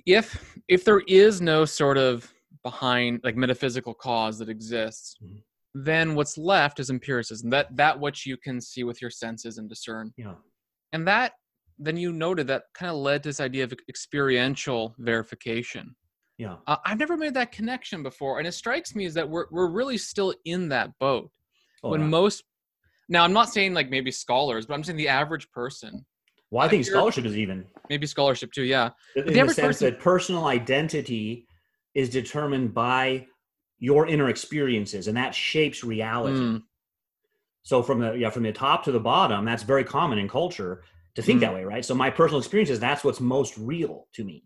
If 0.06 0.58
if 0.68 0.84
there 0.84 1.02
is 1.08 1.42
no 1.42 1.66
sort 1.66 1.98
of 1.98 2.32
behind 2.64 3.22
like 3.24 3.36
metaphysical 3.36 3.94
cause 3.94 4.38
that 4.40 4.50
exists, 4.50 5.16
Mhm. 5.24 5.44
then 5.74 6.16
what's 6.16 6.38
left 6.38 6.80
is 6.80 6.90
empiricism. 6.90 7.50
That 7.52 7.76
that 7.76 8.00
which 8.00 8.26
you 8.26 8.36
can 8.38 8.60
see 8.60 8.84
with 8.84 9.02
your 9.02 9.12
senses 9.12 9.58
and 9.58 9.70
discern. 9.70 10.14
Yeah. 10.18 10.36
And 10.92 11.08
that 11.08 11.34
then 11.80 11.96
you 11.98 12.12
noted 12.12 12.48
that 12.48 12.64
kind 12.74 12.90
of 12.90 12.98
led 12.98 13.22
to 13.24 13.30
this 13.30 13.40
idea 13.40 13.64
of 13.64 13.72
experiential 13.88 14.96
verification. 14.98 15.96
Yeah. 16.40 16.58
Uh, 16.66 16.78
I've 16.86 16.98
never 16.98 17.16
made 17.18 17.36
that 17.36 17.52
connection 17.52 18.02
before, 18.02 18.40
and 18.40 18.48
it 18.48 18.54
strikes 18.54 18.96
me 18.96 19.06
is 19.06 19.14
that 19.14 19.30
we're 19.30 19.46
we're 19.52 19.70
really 19.70 19.98
still 20.00 20.34
in 20.46 20.70
that 20.70 20.98
boat 21.00 21.32
Oh, 21.84 21.90
when 21.92 22.02
yeah. 22.02 22.08
most. 22.08 22.44
Now, 23.10 23.24
I'm 23.24 23.34
not 23.34 23.50
saying 23.50 23.74
like 23.74 23.90
maybe 23.90 24.12
scholars, 24.12 24.66
but 24.66 24.74
I'm 24.74 24.84
saying 24.84 24.98
the 24.98 25.08
average 25.08 25.50
person, 25.52 26.06
well, 26.52 26.66
I 26.66 26.70
think 26.70 26.86
scholarship 26.86 27.26
is 27.26 27.38
even 27.38 27.66
maybe 27.90 28.06
scholarship 28.08 28.52
too. 28.52 28.64
Yeah, 28.64 28.90
in 29.16 29.26
the 29.26 29.32
the 29.32 29.54
sense 29.54 29.78
person- 29.80 29.90
that 29.92 30.00
personal 30.00 30.46
identity 30.46 31.48
is 31.94 32.10
determined 32.10 32.74
by 32.74 33.28
your 33.80 34.08
inner 34.08 34.30
experiences, 34.30 35.08
and 35.08 35.18
that 35.18 35.34
shapes 35.36 35.84
reality. 35.84 36.40
Mm, 36.42 36.64
So 37.64 37.84
from 37.84 38.00
the 38.00 38.14
yeah 38.14 38.30
from 38.30 38.44
the 38.44 38.52
top 38.54 38.84
to 38.86 38.92
the 38.92 39.00
bottom, 39.00 39.46
that's 39.46 39.64
very 39.64 39.84
common 39.84 40.18
in 40.20 40.28
culture 40.28 40.84
to 41.16 41.22
think 41.22 41.40
Mm. 41.40 41.42
that 41.42 41.54
way, 41.54 41.64
right? 41.64 41.84
So 41.86 41.96
my 41.96 42.10
personal 42.10 42.40
experiences, 42.40 42.80
that's 42.80 43.04
what's 43.04 43.20
most 43.20 43.58
real 43.58 44.08
to 44.14 44.24
me. 44.24 44.44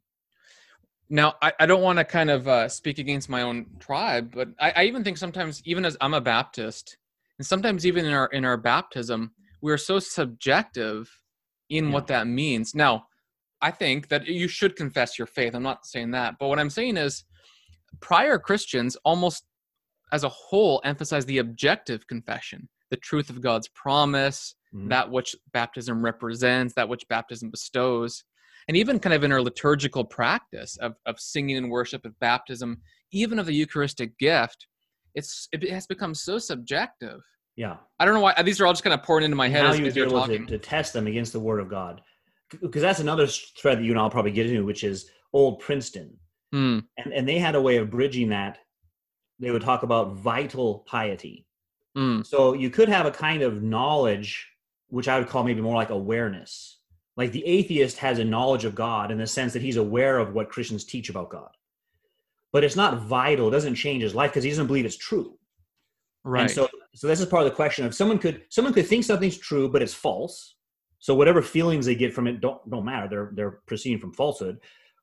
Now, 1.09 1.35
I, 1.41 1.51
I 1.59 1.65
don't 1.65 1.81
want 1.81 1.99
to 1.99 2.05
kind 2.05 2.29
of 2.29 2.47
uh, 2.47 2.69
speak 2.69 2.97
against 2.97 3.27
my 3.29 3.41
own 3.41 3.65
tribe, 3.79 4.31
but 4.33 4.47
I, 4.59 4.71
I 4.77 4.83
even 4.85 5.03
think 5.03 5.17
sometimes, 5.17 5.61
even 5.65 5.83
as 5.83 5.97
I'm 5.99 6.13
a 6.13 6.21
Baptist, 6.21 6.95
and 7.41 7.45
sometimes 7.47 7.87
even 7.87 8.05
in 8.05 8.13
our 8.13 8.27
in 8.27 8.45
our 8.45 8.55
baptism, 8.55 9.31
we 9.63 9.71
are 9.71 9.77
so 9.77 9.97
subjective 9.97 11.09
in 11.71 11.87
yeah. 11.87 11.91
what 11.91 12.05
that 12.05 12.27
means. 12.27 12.75
Now, 12.75 13.07
I 13.63 13.71
think 13.71 14.09
that 14.09 14.27
you 14.27 14.47
should 14.47 14.75
confess 14.75 15.17
your 15.17 15.25
faith. 15.25 15.55
I'm 15.55 15.63
not 15.63 15.87
saying 15.87 16.11
that, 16.11 16.35
but 16.39 16.49
what 16.49 16.59
I'm 16.59 16.69
saying 16.69 16.97
is, 16.97 17.23
prior 17.99 18.37
Christians 18.37 18.95
almost 19.03 19.43
as 20.11 20.23
a 20.23 20.29
whole 20.29 20.81
emphasize 20.83 21.25
the 21.25 21.39
objective 21.39 22.05
confession, 22.05 22.69
the 22.91 22.97
truth 22.97 23.31
of 23.31 23.41
God's 23.41 23.69
promise, 23.69 24.53
mm-hmm. 24.71 24.89
that 24.89 25.09
which 25.09 25.35
baptism 25.51 26.05
represents, 26.05 26.75
that 26.75 26.89
which 26.89 27.07
baptism 27.07 27.49
bestows 27.49 28.23
and 28.67 28.77
even 28.77 28.99
kind 28.99 29.15
of 29.15 29.23
in 29.23 29.31
our 29.31 29.41
liturgical 29.41 30.05
practice 30.05 30.77
of, 30.77 30.93
of 31.07 31.19
singing 31.19 31.57
and 31.57 31.71
worship 31.71 32.05
of 32.05 32.19
baptism 32.19 32.81
even 33.11 33.39
of 33.39 33.47
the 33.47 33.55
eucharistic 33.55 34.15
gift 34.19 34.67
it's 35.15 35.47
it 35.51 35.69
has 35.69 35.87
become 35.87 36.13
so 36.13 36.37
subjective. 36.37 37.21
Yeah. 37.55 37.77
I 37.99 38.05
don't 38.05 38.13
know 38.13 38.21
why 38.21 38.41
these 38.43 38.61
are 38.61 38.65
all 38.65 38.73
just 38.73 38.83
kind 38.83 38.93
of 38.93 39.03
pouring 39.03 39.25
into 39.25 39.35
my 39.35 39.49
head 39.49 39.63
now 39.63 39.71
as, 39.71 39.79
you 39.79 39.85
as 39.85 39.95
you're 39.95 40.09
talking 40.09 40.47
to, 40.47 40.57
to 40.57 40.57
test 40.57 40.93
them 40.93 41.07
against 41.07 41.33
the 41.33 41.39
word 41.39 41.59
of 41.59 41.69
god. 41.69 42.01
Because 42.61 42.81
that's 42.81 42.99
another 42.99 43.27
thread 43.27 43.79
that 43.79 43.83
you 43.83 43.91
and 43.91 43.99
i'll 43.99 44.09
probably 44.09 44.31
get 44.31 44.49
into 44.49 44.65
which 44.65 44.83
is 44.83 45.09
old 45.33 45.59
princeton. 45.59 46.17
Mm. 46.53 46.83
and, 46.97 47.13
and 47.13 47.27
they 47.27 47.39
had 47.39 47.55
a 47.55 47.61
way 47.61 47.77
of 47.77 47.89
bridging 47.89 48.29
that. 48.29 48.59
They 49.39 49.51
would 49.51 49.61
talk 49.61 49.83
about 49.83 50.15
vital 50.15 50.83
piety. 50.87 51.45
Mm. 51.97 52.25
so 52.25 52.53
you 52.53 52.69
could 52.69 52.87
have 52.87 53.05
a 53.05 53.11
kind 53.11 53.41
of 53.41 53.61
knowledge 53.61 54.47
which 54.87 55.09
i 55.09 55.19
would 55.19 55.27
call 55.27 55.43
maybe 55.43 55.61
more 55.61 55.75
like 55.75 55.89
awareness. 55.89 56.77
Like 57.17 57.33
the 57.33 57.45
atheist 57.45 57.97
has 57.97 58.19
a 58.19 58.23
knowledge 58.23 58.63
of 58.63 58.73
God 58.73 59.11
in 59.11 59.17
the 59.17 59.27
sense 59.27 59.51
that 59.53 59.61
he's 59.61 59.75
aware 59.75 60.17
of 60.17 60.33
what 60.33 60.49
Christians 60.49 60.85
teach 60.85 61.09
about 61.09 61.29
God. 61.29 61.49
But 62.53 62.63
it's 62.63 62.75
not 62.75 63.01
vital, 63.01 63.47
it 63.47 63.51
doesn't 63.51 63.75
change 63.75 64.03
his 64.03 64.15
life 64.15 64.31
because 64.31 64.43
he 64.43 64.49
doesn't 64.49 64.67
believe 64.67 64.85
it's 64.85 64.97
true. 64.97 65.37
Right. 66.23 66.41
And 66.41 66.51
so 66.51 66.69
so 66.93 67.07
this 67.07 67.19
is 67.19 67.25
part 67.25 67.43
of 67.43 67.49
the 67.49 67.55
question 67.55 67.85
of 67.85 67.95
someone 67.95 68.17
could 68.17 68.43
someone 68.49 68.73
could 68.73 68.87
think 68.87 69.03
something's 69.03 69.37
true, 69.37 69.69
but 69.69 69.81
it's 69.81 69.93
false. 69.93 70.55
So 70.99 71.15
whatever 71.15 71.41
feelings 71.41 71.85
they 71.85 71.95
get 71.95 72.13
from 72.13 72.27
it 72.27 72.41
don't 72.41 72.69
don't 72.69 72.85
matter. 72.85 73.07
They're 73.07 73.31
they're 73.33 73.61
proceeding 73.65 73.99
from 73.99 74.13
falsehood. 74.13 74.59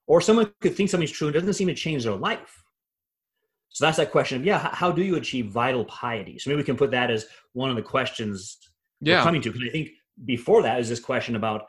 Or 0.07 0.21
someone 0.21 0.52
could 0.61 0.75
think 0.75 0.90
something's 0.90 1.11
true 1.11 1.28
and 1.28 1.35
doesn't 1.35 1.52
seem 1.55 1.69
to 1.69 1.75
change 1.75 2.05
their 2.05 2.14
life. 2.14 2.62
So 3.71 3.85
that's 3.85 3.99
that 3.99 4.11
question 4.11 4.40
of 4.40 4.47
yeah, 4.47 4.59
how, 4.59 4.71
how 4.71 4.93
do 4.93 5.02
you 5.02 5.17
achieve 5.17 5.47
vital 5.47 5.85
piety? 5.85 6.38
So 6.38 6.50
maybe 6.50 6.59
we 6.59 6.64
can 6.64 6.76
put 6.76 6.90
that 6.93 7.11
as 7.11 7.26
one 7.52 7.71
of 7.71 7.76
the 7.76 7.83
questions 7.83 8.59
yeah. 9.00 9.19
we're 9.19 9.25
coming 9.25 9.43
to. 9.43 9.52
Because 9.52 9.69
I 9.69 9.71
think 9.71 9.90
before 10.25 10.62
that 10.62 10.81
is 10.81 10.88
this 10.88 11.00
question 11.00 11.37
about 11.37 11.67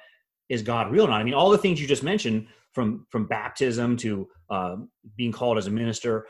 is 0.48 0.62
God 0.62 0.92
real 0.92 1.06
or 1.06 1.10
not? 1.10 1.22
I 1.22 1.24
mean, 1.24 1.34
all 1.34 1.50
the 1.50 1.58
things 1.58 1.80
you 1.80 1.88
just 1.88 2.04
mentioned, 2.04 2.48
from 2.74 3.06
from 3.10 3.28
baptism 3.28 3.98
to 3.98 4.28
uh, 4.50 4.76
being 5.16 5.32
called 5.32 5.58
as 5.58 5.68
a 5.68 5.72
minister. 5.72 6.26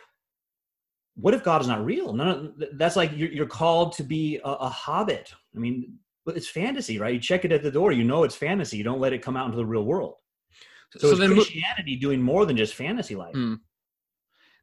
What 1.16 1.34
if 1.34 1.44
God 1.44 1.62
is 1.62 1.68
not 1.68 1.84
real? 1.84 2.20
Of, 2.20 2.54
that's 2.74 2.96
like 2.96 3.12
you're, 3.16 3.30
you're 3.30 3.46
called 3.46 3.94
to 3.94 4.04
be 4.04 4.38
a, 4.38 4.50
a 4.50 4.70
hobbit. 4.70 5.34
I 5.56 5.60
mean, 5.60 5.98
but 6.26 6.38
it's 6.38 6.48
fantasy, 6.48 7.00
right? 7.00 7.14
You 7.14 7.20
check 7.20 7.44
it 7.44 7.52
at 7.52 7.64
the 7.64 7.72
door. 7.72 7.92
You 7.92 8.04
know 8.04 8.24
it's 8.24 8.36
fantasy. 8.36 8.78
You 8.78 8.84
don't 8.84 9.02
let 9.02 9.14
it 9.14 9.22
come 9.22 9.36
out 9.36 9.46
into 9.46 9.58
the 9.58 9.66
real 9.66 9.84
world. 9.84 10.16
So, 10.98 11.12
so 11.12 11.16
then 11.16 11.34
Christianity 11.34 11.98
doing 11.98 12.22
more 12.22 12.46
than 12.46 12.58
just 12.58 12.74
fantasy 12.74 13.16
life. 13.16 13.34
Hmm. 13.34 13.56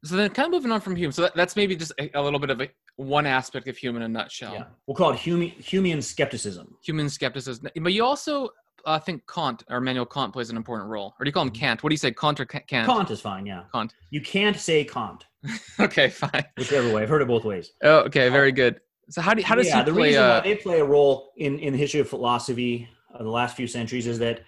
So 0.04 0.16
then, 0.16 0.30
kind 0.30 0.46
of 0.46 0.52
moving 0.52 0.70
on 0.70 0.80
from 0.80 0.94
Hume. 0.94 1.10
So 1.10 1.22
that, 1.22 1.34
that's 1.34 1.56
maybe 1.56 1.74
just 1.74 1.92
a, 1.98 2.10
a, 2.14 2.22
little 2.22 2.38
bit 2.38 2.50
of 2.50 2.60
a, 2.60 2.68
one 2.96 3.26
aspect 3.26 3.66
of 3.66 3.76
Hume 3.76 3.96
in 3.96 4.02
a 4.02 4.08
nutshell. 4.08 4.52
Yeah, 4.54 4.64
we'll 4.86 4.94
call 4.94 5.10
it 5.10 5.18
Hume, 5.18 5.50
Humean 5.60 6.02
skepticism. 6.02 6.76
Humean 6.86 7.10
skepticism, 7.10 7.68
but 7.80 7.92
you 7.92 8.04
also 8.04 8.50
I 8.86 8.98
think 8.98 9.22
Kant 9.26 9.64
or 9.68 9.78
Immanuel 9.78 10.06
Kant 10.06 10.32
plays 10.32 10.48
an 10.48 10.56
important 10.56 10.88
role. 10.88 11.14
Or 11.18 11.24
do 11.24 11.28
you 11.28 11.32
call 11.32 11.42
him 11.42 11.50
mm-hmm. 11.50 11.60
Kant? 11.60 11.82
What 11.82 11.90
do 11.90 11.94
you 11.94 11.98
say, 11.98 12.12
Kant 12.12 12.40
or 12.40 12.46
Kant? 12.46 12.66
Kant 12.68 13.10
is 13.10 13.20
fine. 13.20 13.44
Yeah. 13.44 13.64
Kant. 13.72 13.92
You 14.10 14.20
can't 14.20 14.56
say 14.56 14.84
Kant. 14.84 15.26
okay, 15.80 16.08
fine. 16.08 16.44
Whichever 16.56 16.92
way. 16.92 17.02
I've 17.02 17.08
heard 17.08 17.22
it 17.22 17.28
both 17.28 17.44
ways. 17.44 17.72
Oh, 17.82 17.98
okay, 18.00 18.28
very 18.28 18.52
good. 18.52 18.80
So 19.10 19.20
how 19.20 19.34
do 19.34 19.42
how 19.42 19.54
does 19.54 19.68
yeah, 19.68 19.78
he 19.78 19.84
the 19.84 19.92
play? 19.92 20.08
reason 20.08 20.22
uh, 20.22 20.40
why 20.40 20.40
they 20.40 20.56
play 20.56 20.80
a 20.80 20.84
role 20.84 21.32
in 21.36 21.58
in 21.58 21.72
the 21.72 21.78
history 21.78 22.00
of 22.00 22.08
philosophy 22.08 22.88
of 23.14 23.24
the 23.24 23.30
last 23.30 23.56
few 23.56 23.66
centuries 23.66 24.06
is 24.06 24.18
that 24.18 24.40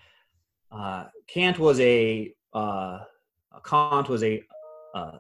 uh, 0.72 1.04
Kant 1.28 1.58
was 1.58 1.78
a 1.80 2.32
uh, 2.52 2.98
Kant 3.64 4.08
was 4.08 4.24
a 4.24 4.42
uh, 4.94 5.18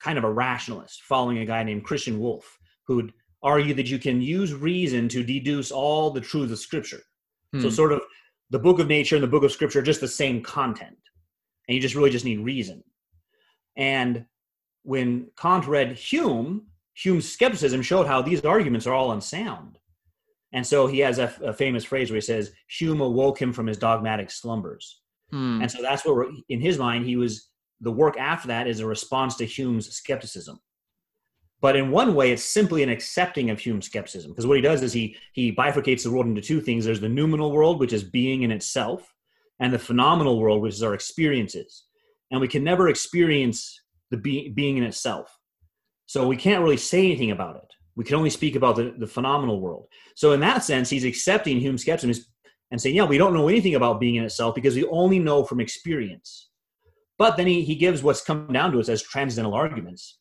kind 0.00 0.18
of 0.18 0.24
a 0.24 0.30
rationalist, 0.30 1.02
following 1.02 1.38
a 1.38 1.46
guy 1.46 1.62
named 1.62 1.84
Christian 1.84 2.20
Wolff, 2.20 2.58
who'd 2.86 3.12
argue 3.42 3.74
that 3.74 3.88
you 3.88 3.98
can 3.98 4.20
use 4.20 4.52
reason 4.52 5.08
to 5.08 5.22
deduce 5.22 5.70
all 5.70 6.10
the 6.10 6.20
truths 6.20 6.52
of 6.52 6.58
Scripture. 6.58 7.00
Hmm. 7.52 7.60
So 7.62 7.70
sort 7.70 7.92
of 7.92 8.02
the 8.50 8.58
book 8.58 8.78
of 8.78 8.88
nature 8.88 9.16
and 9.16 9.22
the 9.22 9.28
book 9.28 9.42
of 9.42 9.52
scripture 9.52 9.80
are 9.80 9.82
just 9.82 10.00
the 10.00 10.08
same 10.08 10.42
content 10.42 10.96
and 11.68 11.74
you 11.74 11.80
just 11.80 11.94
really 11.94 12.10
just 12.10 12.24
need 12.24 12.40
reason. 12.40 12.82
And 13.76 14.26
when 14.82 15.28
kant 15.36 15.66
read 15.66 15.92
hume 15.92 16.66
hume's 16.94 17.28
skepticism 17.28 17.82
showed 17.82 18.06
how 18.06 18.22
these 18.22 18.44
arguments 18.44 18.86
are 18.86 18.94
all 18.94 19.12
unsound. 19.12 19.78
And 20.52 20.66
so 20.66 20.86
he 20.86 21.00
has 21.00 21.18
a, 21.18 21.34
a 21.44 21.52
famous 21.52 21.84
phrase 21.84 22.10
where 22.10 22.16
he 22.16 22.22
says 22.22 22.52
hume 22.68 23.00
awoke 23.00 23.40
him 23.40 23.52
from 23.52 23.66
his 23.66 23.76
dogmatic 23.76 24.30
slumbers. 24.30 25.02
Hmm. 25.30 25.60
and 25.60 25.68
so 25.68 25.82
that's 25.82 26.04
what 26.04 26.28
in 26.48 26.60
his 26.60 26.78
mind 26.78 27.04
he 27.04 27.16
was 27.16 27.50
the 27.80 27.90
work 27.90 28.16
after 28.16 28.46
that 28.46 28.68
is 28.68 28.78
a 28.78 28.86
response 28.86 29.34
to 29.36 29.44
hume's 29.44 29.90
skepticism 29.90 30.60
but 31.60 31.76
in 31.76 31.90
one 31.90 32.14
way, 32.14 32.32
it's 32.32 32.44
simply 32.44 32.82
an 32.82 32.90
accepting 32.90 33.50
of 33.50 33.58
Hume's 33.58 33.86
skepticism. 33.86 34.30
Because 34.30 34.46
what 34.46 34.56
he 34.56 34.62
does 34.62 34.82
is 34.82 34.92
he 34.92 35.16
he 35.32 35.54
bifurcates 35.54 36.02
the 36.02 36.10
world 36.10 36.26
into 36.26 36.40
two 36.40 36.60
things. 36.60 36.84
There's 36.84 37.00
the 37.00 37.08
noumenal 37.08 37.52
world, 37.52 37.80
which 37.80 37.92
is 37.92 38.04
being 38.04 38.42
in 38.42 38.50
itself, 38.50 39.14
and 39.60 39.72
the 39.72 39.78
phenomenal 39.78 40.38
world, 40.38 40.62
which 40.62 40.74
is 40.74 40.82
our 40.82 40.94
experiences. 40.94 41.84
And 42.30 42.40
we 42.40 42.48
can 42.48 42.64
never 42.64 42.88
experience 42.88 43.80
the 44.10 44.16
be- 44.16 44.50
being 44.50 44.76
in 44.76 44.84
itself. 44.84 45.38
So 46.06 46.26
we 46.26 46.36
can't 46.36 46.62
really 46.62 46.76
say 46.76 47.04
anything 47.04 47.30
about 47.30 47.56
it. 47.56 47.68
We 47.96 48.04
can 48.04 48.16
only 48.16 48.30
speak 48.30 48.56
about 48.56 48.76
the, 48.76 48.94
the 48.98 49.06
phenomenal 49.06 49.60
world. 49.60 49.86
So 50.14 50.32
in 50.32 50.40
that 50.40 50.62
sense, 50.62 50.90
he's 50.90 51.04
accepting 51.04 51.58
Hume's 51.58 51.82
skepticism 51.82 52.24
and 52.70 52.80
saying, 52.80 52.94
yeah, 52.94 53.04
we 53.04 53.18
don't 53.18 53.32
know 53.32 53.48
anything 53.48 53.74
about 53.74 54.00
being 54.00 54.16
in 54.16 54.24
itself 54.24 54.54
because 54.54 54.74
we 54.74 54.84
only 54.86 55.18
know 55.18 55.44
from 55.44 55.60
experience. 55.60 56.50
But 57.18 57.36
then 57.36 57.46
he, 57.46 57.62
he 57.62 57.74
gives 57.74 58.02
what's 58.02 58.22
come 58.22 58.52
down 58.52 58.72
to 58.72 58.80
us 58.80 58.88
as 58.88 59.02
transcendental 59.02 59.54
arguments 59.54 60.18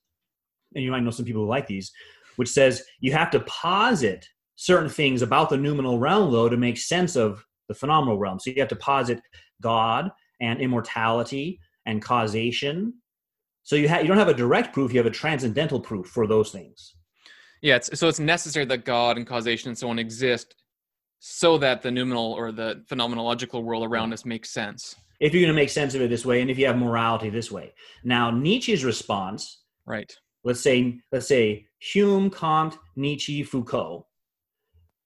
and 0.76 0.84
you 0.84 0.92
might 0.92 1.04
know 1.04 1.12
some 1.12 1.26
people 1.26 1.44
who 1.44 1.48
like 1.48 1.68
these, 1.68 1.92
which 2.36 2.50
says 2.50 2.84
you 3.00 3.12
have 3.14 3.32
to 3.32 3.40
posit 3.42 4.28
certain 4.56 4.90
things 4.90 5.22
about 5.22 5.50
the 5.50 5.58
noumenal 5.58 6.00
realm, 6.00 6.32
though, 6.32 6.50
to 6.50 6.58
make 6.58 6.78
sense 6.78 7.16
of 7.16 7.46
the 7.68 7.74
phenomenal 7.74 8.18
realm. 8.18 8.40
So 8.40 8.52
you 8.52 8.60
have 8.60 8.70
to 8.70 8.76
posit 8.76 9.22
God 9.62 10.12
and 10.42 10.60
immortality 10.60 11.60
and 11.86 12.02
causation. 12.02 12.94
So 13.64 13.76
you 13.76 13.88
have 13.88 14.02
you 14.02 14.08
don't 14.08 14.18
have 14.18 14.28
a 14.28 14.34
direct 14.34 14.74
proof; 14.74 14.94
you 14.94 15.00
have 15.00 15.08
a 15.08 15.12
transcendental 15.12 15.80
proof 15.80 16.08
for 16.08 16.28
those 16.28 16.52
things. 16.52 16.96
Yeah, 17.62 17.78
it's, 17.78 17.98
so 17.98 18.08
it's 18.08 18.20
necessary 18.20 18.66
that 18.66 18.86
God 18.86 19.18
and 19.18 19.26
causation 19.26 19.70
and 19.70 19.78
so 19.78 19.90
on 19.90 19.98
exist, 19.98 20.56
so 21.20 21.58
that 21.58 21.82
the 21.82 21.90
noumenal 21.90 22.34
or 22.34 22.52
the 22.52 22.84
phenomenological 22.90 23.64
world 23.64 23.84
around 23.84 24.14
us 24.14 24.26
makes 24.26 24.52
sense. 24.52 24.96
If 25.20 25.34
you're 25.34 25.42
going 25.42 25.56
to 25.56 25.60
make 25.60 25.70
sense 25.70 25.96
of 25.96 26.02
it 26.02 26.10
this 26.10 26.26
way, 26.26 26.42
and 26.42 26.52
if 26.52 26.60
you 26.60 26.68
have 26.68 26.78
morality 26.78 27.30
this 27.30 27.50
way. 27.52 27.74
Now 28.04 28.30
Nietzsche's 28.30 28.84
response, 28.84 29.62
right, 29.86 30.14
let's 30.46 30.62
say 30.62 31.02
let's 31.12 31.28
say 31.28 31.68
Hume, 31.80 32.30
Kant, 32.30 32.78
Nietzsche, 32.96 33.44
Foucault 33.44 34.06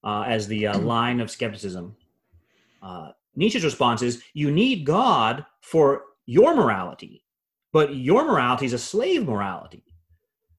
uh, 0.04 0.24
as 0.28 0.48
the 0.48 0.68
uh, 0.68 0.78
line 0.78 1.20
of 1.20 1.32
skepticism. 1.32 1.96
Uh, 2.84 3.12
Nietzsche's 3.36 3.64
response 3.64 4.04
is: 4.04 4.22
you 4.34 4.52
need 4.52 4.86
God 4.86 5.46
for 5.62 6.04
your 6.28 6.56
morality, 6.56 7.24
but 7.74 7.96
your 7.96 8.26
morality 8.26 8.68
is 8.68 8.74
a 8.74 8.78
slave 8.78 9.26
morality, 9.26 9.84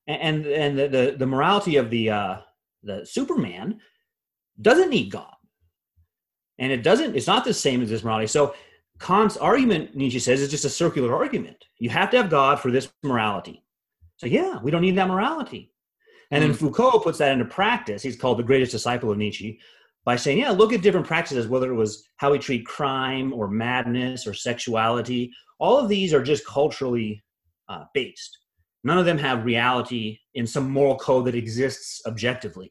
and 0.09 0.45
and 0.47 0.77
the 0.77 0.89
the, 0.89 1.15
the 1.19 1.27
morality 1.27 1.77
of 1.77 1.91
the 1.91 2.11
uh, 2.11 2.37
the 2.83 3.07
Superman 3.07 3.81
doesn't 4.61 4.91
need 4.91 5.11
God, 5.11 5.37
and 6.59 6.73
it 6.73 6.83
doesn't. 6.83 7.15
It's 7.15 7.27
not 7.27 7.45
the 7.45 7.55
same 7.55 7.83
as 7.83 7.91
this 7.91 8.03
morality. 8.03 8.27
So. 8.27 8.55
Kant's 8.99 9.39
argument, 9.39 9.97
Nietzsche 9.97 10.19
says, 10.19 10.43
is 10.43 10.51
just 10.51 10.67
a 10.67 10.69
circular 10.69 11.17
argument. 11.17 11.65
You 11.79 11.89
have 11.89 12.11
to 12.11 12.19
have 12.19 12.29
God 12.29 12.61
for 12.61 12.71
this 12.71 12.93
morality 13.03 13.65
so 14.21 14.27
yeah, 14.27 14.59
we 14.63 14.71
don't 14.71 14.83
need 14.83 14.97
that 14.97 15.09
morality. 15.09 15.73
And 16.31 16.43
then 16.43 16.51
hmm. 16.51 16.57
Foucault 16.57 17.01
puts 17.01 17.17
that 17.19 17.33
into 17.33 17.47
practice. 17.47 18.03
He's 18.03 18.21
called 18.21 18.39
the 18.39 18.43
greatest 18.43 18.71
disciple 18.71 19.11
of 19.11 19.17
Nietzsche 19.17 19.59
by 20.05 20.17
saying, 20.17 20.39
yeah, 20.39 20.51
look 20.51 20.75
at 20.75 20.83
different 20.83 21.07
practices, 21.07 21.49
whether 21.49 21.73
it 21.73 21.75
was 21.75 22.07
how 22.19 22.31
we 22.33 22.39
treat 22.39 22.67
crime 22.67 23.33
or 23.33 23.49
madness 23.49 24.27
or 24.27 24.35
sexuality. 24.35 25.33
All 25.59 25.79
of 25.79 25.89
these 25.89 26.13
are 26.13 26.23
just 26.23 26.47
culturally 26.47 27.25
uh, 27.71 27.85
based. 27.95 28.37
None 28.85 28.99
of 28.99 29.07
them 29.07 29.17
have 29.17 29.47
reality 29.47 30.19
in 30.35 30.47
some 30.47 30.71
moral 30.71 30.99
code 30.99 31.25
that 31.25 31.35
exists 31.35 32.03
objectively. 32.07 32.71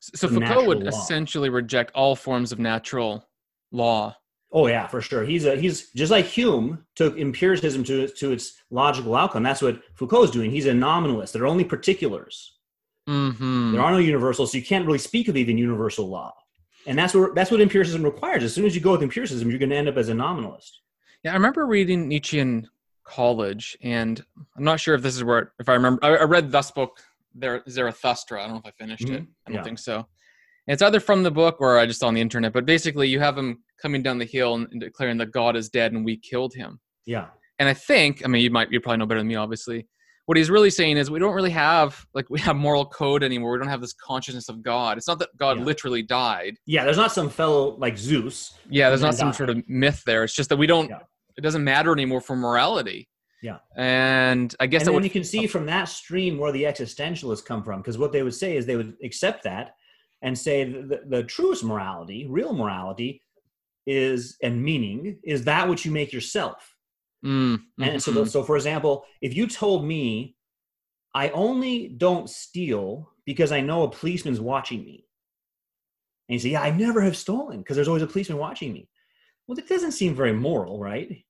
So 0.00 0.28
Foucault 0.28 0.66
would 0.66 0.82
law. 0.82 0.88
essentially 0.88 1.48
reject 1.48 1.92
all 1.94 2.14
forms 2.14 2.52
of 2.52 2.58
natural 2.58 3.26
law 3.72 4.14
Oh 4.52 4.66
yeah, 4.66 4.86
for 4.86 5.00
sure. 5.00 5.24
He's 5.24 5.44
a 5.46 5.56
he's 5.56 5.90
just 5.90 6.10
like 6.10 6.24
Hume 6.24 6.84
took 6.96 7.16
empiricism 7.18 7.84
to 7.84 8.08
to 8.08 8.32
its 8.32 8.60
logical 8.70 9.14
outcome. 9.14 9.42
That's 9.42 9.62
what 9.62 9.80
Foucault 9.94 10.24
is 10.24 10.30
doing. 10.30 10.50
He's 10.50 10.66
a 10.66 10.74
nominalist. 10.74 11.32
There 11.32 11.44
are 11.44 11.46
only 11.46 11.64
particulars. 11.64 12.56
Mm-hmm. 13.08 13.72
There 13.72 13.80
are 13.80 13.92
no 13.92 13.98
universals, 13.98 14.52
so 14.52 14.58
you 14.58 14.64
can't 14.64 14.86
really 14.86 14.98
speak 14.98 15.28
of 15.28 15.36
even 15.36 15.56
universal 15.56 16.08
law. 16.08 16.34
And 16.86 16.98
that's 16.98 17.14
what 17.14 17.34
that's 17.34 17.50
what 17.50 17.60
empiricism 17.60 18.02
requires. 18.02 18.42
As 18.42 18.52
soon 18.52 18.64
as 18.64 18.74
you 18.74 18.80
go 18.80 18.92
with 18.92 19.02
empiricism, 19.02 19.50
you're 19.50 19.58
going 19.58 19.70
to 19.70 19.76
end 19.76 19.88
up 19.88 19.96
as 19.96 20.08
a 20.08 20.14
nominalist. 20.14 20.80
Yeah, 21.22 21.32
I 21.32 21.34
remember 21.34 21.66
reading 21.66 22.08
Nietzsche 22.08 22.38
in 22.38 22.68
college, 23.04 23.76
and 23.82 24.24
I'm 24.56 24.64
not 24.64 24.80
sure 24.80 24.94
if 24.94 25.02
this 25.02 25.14
is 25.14 25.22
where 25.22 25.52
if 25.60 25.68
I 25.68 25.74
remember. 25.74 26.04
I, 26.04 26.16
I 26.16 26.24
read 26.24 26.50
this 26.50 26.70
book, 26.72 27.00
there 27.34 27.62
Zarathustra. 27.68 28.42
I 28.42 28.46
don't 28.46 28.54
know 28.54 28.62
if 28.64 28.66
I 28.66 28.70
finished 28.72 29.04
mm-hmm. 29.04 29.14
it. 29.14 29.26
I 29.46 29.50
don't 29.50 29.58
yeah. 29.58 29.62
think 29.62 29.78
so. 29.78 29.96
And 30.66 30.74
it's 30.74 30.82
either 30.82 31.00
from 31.00 31.22
the 31.22 31.30
book 31.30 31.56
or 31.60 31.78
I 31.78 31.86
just 31.86 32.00
saw 32.00 32.08
on 32.08 32.14
the 32.14 32.20
internet. 32.20 32.52
But 32.52 32.66
basically, 32.66 33.08
you 33.08 33.20
have 33.20 33.36
him 33.36 33.62
coming 33.80 34.02
down 34.02 34.18
the 34.18 34.24
hill 34.24 34.54
and, 34.54 34.80
declaring 34.80 35.18
that 35.18 35.32
God 35.32 35.56
is 35.56 35.68
dead 35.68 35.92
and 35.92 36.04
we 36.04 36.16
killed 36.16 36.54
him. 36.54 36.80
Yeah. 37.06 37.28
And 37.58 37.68
I 37.68 37.74
think, 37.74 38.22
I 38.24 38.28
mean, 38.28 38.42
you 38.42 38.50
might 38.50 38.70
you 38.70 38.80
probably 38.80 38.98
know 38.98 39.06
better 39.06 39.20
than 39.20 39.28
me, 39.28 39.36
obviously. 39.36 39.86
What 40.26 40.36
he's 40.36 40.50
really 40.50 40.70
saying 40.70 40.96
is 40.96 41.10
we 41.10 41.18
don't 41.18 41.34
really 41.34 41.50
have 41.50 42.06
like 42.14 42.30
we 42.30 42.38
have 42.40 42.54
moral 42.54 42.86
code 42.86 43.24
anymore. 43.24 43.52
We 43.52 43.58
don't 43.58 43.68
have 43.68 43.80
this 43.80 43.94
consciousness 43.94 44.48
of 44.48 44.62
God. 44.62 44.96
It's 44.96 45.08
not 45.08 45.18
that 45.18 45.30
God 45.36 45.58
yeah. 45.58 45.64
literally 45.64 46.02
died. 46.02 46.54
Yeah, 46.66 46.84
there's 46.84 46.96
not 46.96 47.10
some 47.10 47.28
fellow 47.28 47.76
like 47.78 47.98
Zeus. 47.98 48.54
Yeah, 48.68 48.90
there's 48.90 49.02
not 49.02 49.16
some 49.16 49.28
died. 49.28 49.36
sort 49.36 49.50
of 49.50 49.68
myth 49.68 50.02
there. 50.06 50.22
It's 50.22 50.34
just 50.34 50.48
that 50.50 50.56
we 50.56 50.68
don't. 50.68 50.88
Yeah. 50.88 51.00
It 51.36 51.40
doesn't 51.40 51.64
matter 51.64 51.92
anymore 51.92 52.20
for 52.20 52.36
morality. 52.36 53.08
Yeah. 53.42 53.58
And 53.76 54.54
I 54.60 54.66
guess 54.66 54.86
and 54.86 54.94
then 54.94 55.02
you 55.02 55.10
can 55.10 55.24
see 55.24 55.46
oh. 55.46 55.48
from 55.48 55.66
that 55.66 55.84
stream 55.84 56.38
where 56.38 56.52
the 56.52 56.64
existentialists 56.64 57.44
come 57.44 57.62
from, 57.64 57.80
because 57.80 57.98
what 57.98 58.12
they 58.12 58.22
would 58.22 58.34
say 58.34 58.56
is 58.56 58.66
they 58.66 58.76
would 58.76 58.96
accept 59.02 59.44
that 59.44 59.74
and 60.22 60.38
say 60.38 60.64
the, 60.64 60.82
the, 60.82 61.00
the 61.08 61.22
truest 61.24 61.64
morality, 61.64 62.26
real 62.28 62.52
morality, 62.52 63.22
is 63.86 64.36
and 64.42 64.62
meaning 64.62 65.18
is 65.24 65.44
that 65.44 65.68
which 65.68 65.84
you 65.84 65.90
make 65.90 66.12
yourself. 66.12 66.76
Mm-hmm. 67.24 67.82
And 67.82 68.02
so, 68.02 68.24
so 68.24 68.42
for 68.42 68.56
example, 68.56 69.04
if 69.20 69.34
you 69.34 69.46
told 69.46 69.84
me, 69.84 70.36
I 71.14 71.30
only 71.30 71.88
don't 71.88 72.30
steal 72.30 73.10
because 73.26 73.52
I 73.52 73.60
know 73.60 73.82
a 73.82 73.90
policeman's 73.90 74.40
watching 74.40 74.84
me, 74.84 75.06
and 76.28 76.34
you 76.34 76.38
say, 76.38 76.50
yeah, 76.50 76.62
I 76.62 76.70
never 76.70 77.00
have 77.00 77.16
stolen 77.16 77.58
because 77.58 77.74
there's 77.74 77.88
always 77.88 78.04
a 78.04 78.06
policeman 78.06 78.38
watching 78.38 78.72
me. 78.72 78.88
Well, 79.46 79.56
that 79.56 79.68
doesn't 79.68 79.92
seem 79.92 80.14
very 80.14 80.32
moral, 80.32 80.78
right? 80.78 81.24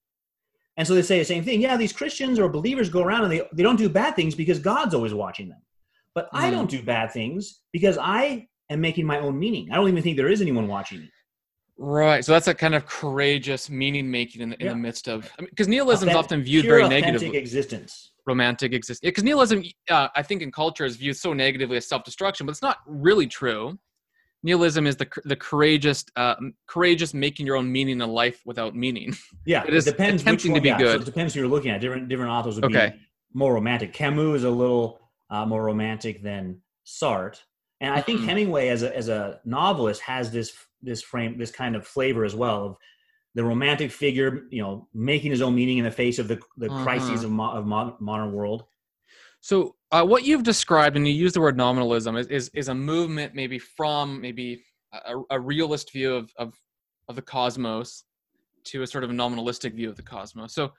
And 0.77 0.87
so 0.87 0.95
they 0.95 1.03
say 1.03 1.19
the 1.19 1.25
same 1.25 1.43
thing. 1.43 1.63
Yeah, 1.63 1.79
these 1.79 1.93
Christians 1.93 2.39
or 2.39 2.49
believers 2.51 2.91
go 2.91 3.03
around 3.03 3.25
and 3.25 3.33
they, 3.33 3.43
they 3.55 3.63
don't 3.63 3.77
do 3.77 3.89
bad 3.89 4.15
things 4.15 4.35
because 4.35 4.59
God's 4.59 4.95
always 4.95 5.15
watching 5.15 5.49
them. 5.49 5.63
But 6.15 6.27
mm. 6.27 6.39
I 6.39 6.51
don't 6.51 6.71
do 6.71 6.83
bad 6.83 7.13
things 7.13 7.61
because 7.73 7.97
I 7.99 8.47
am 8.69 8.81
making 8.81 9.07
my 9.07 9.19
own 9.21 9.39
meaning. 9.39 9.71
I 9.73 9.77
don't 9.77 9.89
even 9.89 10.03
think 10.03 10.17
there 10.17 10.29
is 10.29 10.43
anyone 10.43 10.69
watching 10.69 11.01
me. 11.01 11.11
Right. 11.83 12.23
So 12.23 12.33
that's 12.33 12.47
a 12.47 12.53
kind 12.53 12.75
of 12.75 12.85
courageous 12.85 13.71
meaning 13.71 14.11
making 14.11 14.43
in 14.43 14.51
the, 14.51 14.61
in 14.61 14.67
yeah. 14.67 14.73
the 14.73 14.79
midst 14.79 15.09
of 15.09 15.33
because 15.39 15.67
I 15.67 15.71
mean, 15.71 15.79
nihilism 15.79 16.11
is 16.11 16.15
often 16.15 16.43
viewed 16.43 16.67
very 16.67 16.87
negatively. 16.87 17.35
existence. 17.39 18.13
Romantic 18.27 18.75
existence. 18.75 19.01
Because 19.01 19.25
yeah, 19.25 19.31
nihilism, 19.31 19.65
uh, 19.89 20.09
I 20.15 20.23
think, 20.23 20.43
in 20.43 20.53
culture 20.53 20.85
is 20.85 20.97
viewed 20.97 21.17
so 21.17 21.33
negatively 21.33 21.79
as 21.79 21.89
self-destruction, 21.89 22.45
but 22.45 22.51
it's 22.51 22.61
not 22.61 22.81
really 22.87 23.27
true. 23.27 23.79
Nihilism 24.43 24.87
is 24.87 24.97
the 24.97 25.09
the 25.25 25.37
courageous, 25.37 26.05
uh, 26.17 26.35
courageous 26.67 27.15
making 27.15 27.47
your 27.47 27.57
own 27.57 27.73
meaning 27.73 28.03
in 28.03 28.11
life 28.11 28.43
without 28.45 28.77
meaning. 28.77 29.17
Yeah, 29.47 29.65
it, 29.67 29.73
it 29.73 29.85
depends 29.87 30.21
attempting 30.21 30.53
one, 30.53 30.61
to 30.61 30.63
be 30.63 30.69
yeah, 30.69 30.79
good. 30.79 30.97
So 30.97 31.03
it 31.03 31.07
depends 31.07 31.33
who 31.33 31.41
you're 31.41 31.49
looking 31.49 31.71
at. 31.71 31.81
Different 31.81 32.11
different 32.11 32.31
authors 32.31 32.57
would 32.57 32.67
okay. 32.67 32.91
be 32.91 33.01
more 33.33 33.55
romantic. 33.55 33.95
Camus 33.95 34.37
is 34.37 34.45
a 34.45 34.51
little 34.51 35.01
uh, 35.31 35.47
more 35.47 35.65
romantic 35.65 36.23
than 36.23 36.61
Sartre, 36.87 37.39
and 37.81 37.95
I 37.95 38.03
think 38.03 38.19
mm-hmm. 38.19 38.29
Hemingway, 38.29 38.69
as 38.69 38.83
a 38.83 38.95
as 38.95 39.09
a 39.09 39.41
novelist, 39.47 40.03
has 40.03 40.31
this 40.31 40.53
this 40.83 41.03
frame, 41.03 41.39
this 41.39 41.51
kind 41.51 41.77
of 41.77 41.87
flavor 41.87 42.25
as 42.25 42.35
well 42.35 42.65
of 42.65 42.77
the 43.35 43.45
romantic 43.45 43.93
figure, 43.93 44.43
you 44.51 44.63
know, 44.63 44.89
making 44.93 45.31
his 45.31 45.43
own 45.43 45.55
meaning 45.55 45.79
in 45.79 45.85
the 45.85 45.91
face 45.91 46.19
of 46.19 46.29
the 46.29 46.41
the 46.57 46.71
uh-huh. 46.71 46.83
crises 46.83 47.25
of, 47.25 47.31
mo- 47.31 47.53
of 47.53 47.67
mo- 47.67 47.97
modern 48.01 48.33
world. 48.33 48.65
So, 49.41 49.77
uh, 49.91 50.05
what 50.05 50.25
you've 50.25 50.43
described, 50.43 50.97
and 50.97 51.07
you 51.07 51.15
use 51.15 51.33
the 51.33 51.41
word 51.41 51.57
nominalism, 51.57 52.17
is 52.17 52.27
is, 52.27 52.51
is 52.55 52.69
a 52.69 52.75
movement 52.75 53.35
maybe 53.35 53.59
from 53.59 54.21
maybe 54.21 54.63
a, 54.93 55.15
a 55.31 55.41
realist 55.41 55.93
view 55.93 56.15
of, 56.15 56.31
of 56.37 56.55
of 57.09 57.17
the 57.17 57.23
cosmos 57.23 58.05
to 58.63 58.83
a 58.83 58.87
sort 58.87 59.03
of 59.03 59.11
a 59.11 59.13
nominalistic 59.15 59.75
view 59.75 59.89
of 59.89 59.97
the 59.97 60.03
cosmos. 60.03 60.53
So, 60.53 60.73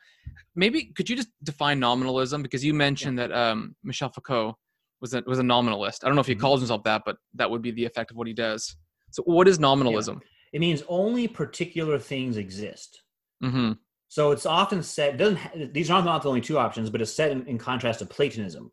maybe 0.55 0.86
could 0.96 1.10
you 1.10 1.15
just 1.15 1.29
define 1.43 1.79
nominalism 1.79 2.43
because 2.43 2.63
you 2.63 2.74
mentioned 2.74 3.17
yeah. 3.17 3.27
that 3.27 3.38
um, 3.38 3.75
Michel 3.84 4.10
Foucault 4.10 4.58
was 5.00 5.13
a 5.13 5.24
was 5.25 5.39
a 5.39 5.43
nominalist. 5.43 6.03
I 6.03 6.08
don't 6.08 6.15
know 6.15 6.22
if 6.22 6.27
he 6.27 6.34
mm-hmm. 6.34 6.41
calls 6.41 6.60
himself 6.60 6.84
that, 6.84 7.01
but 7.05 7.17
that 7.34 7.50
would 7.50 7.62
be 7.62 7.72
the 7.72 7.86
effect 7.86 8.12
of 8.12 8.17
what 8.17 8.27
he 8.27 8.34
does. 8.34 8.75
So, 9.12 9.24
what 9.24 9.48
is 9.48 9.60
nominalism? 9.60 10.22
Yeah. 10.22 10.27
It 10.53 10.59
means 10.59 10.83
only 10.88 11.27
particular 11.27 12.00
things 12.00 12.38
exist. 12.38 13.03
Mm-hmm. 13.44 13.74
So 14.12 14.31
it's 14.31 14.46
often 14.46 14.83
said 14.83 15.18
doesn't 15.18 15.74
these 15.74 15.90
are 15.90 16.03
not 16.03 16.24
the 16.24 16.27
only 16.27 16.42
two 16.42 16.57
options, 16.57 16.90
but 16.90 17.01
it's 17.01 17.14
set 17.14 17.31
in, 17.31 17.48
in 17.48 17.57
contrast 17.57 18.00
to 18.00 18.05
Platonism. 18.05 18.70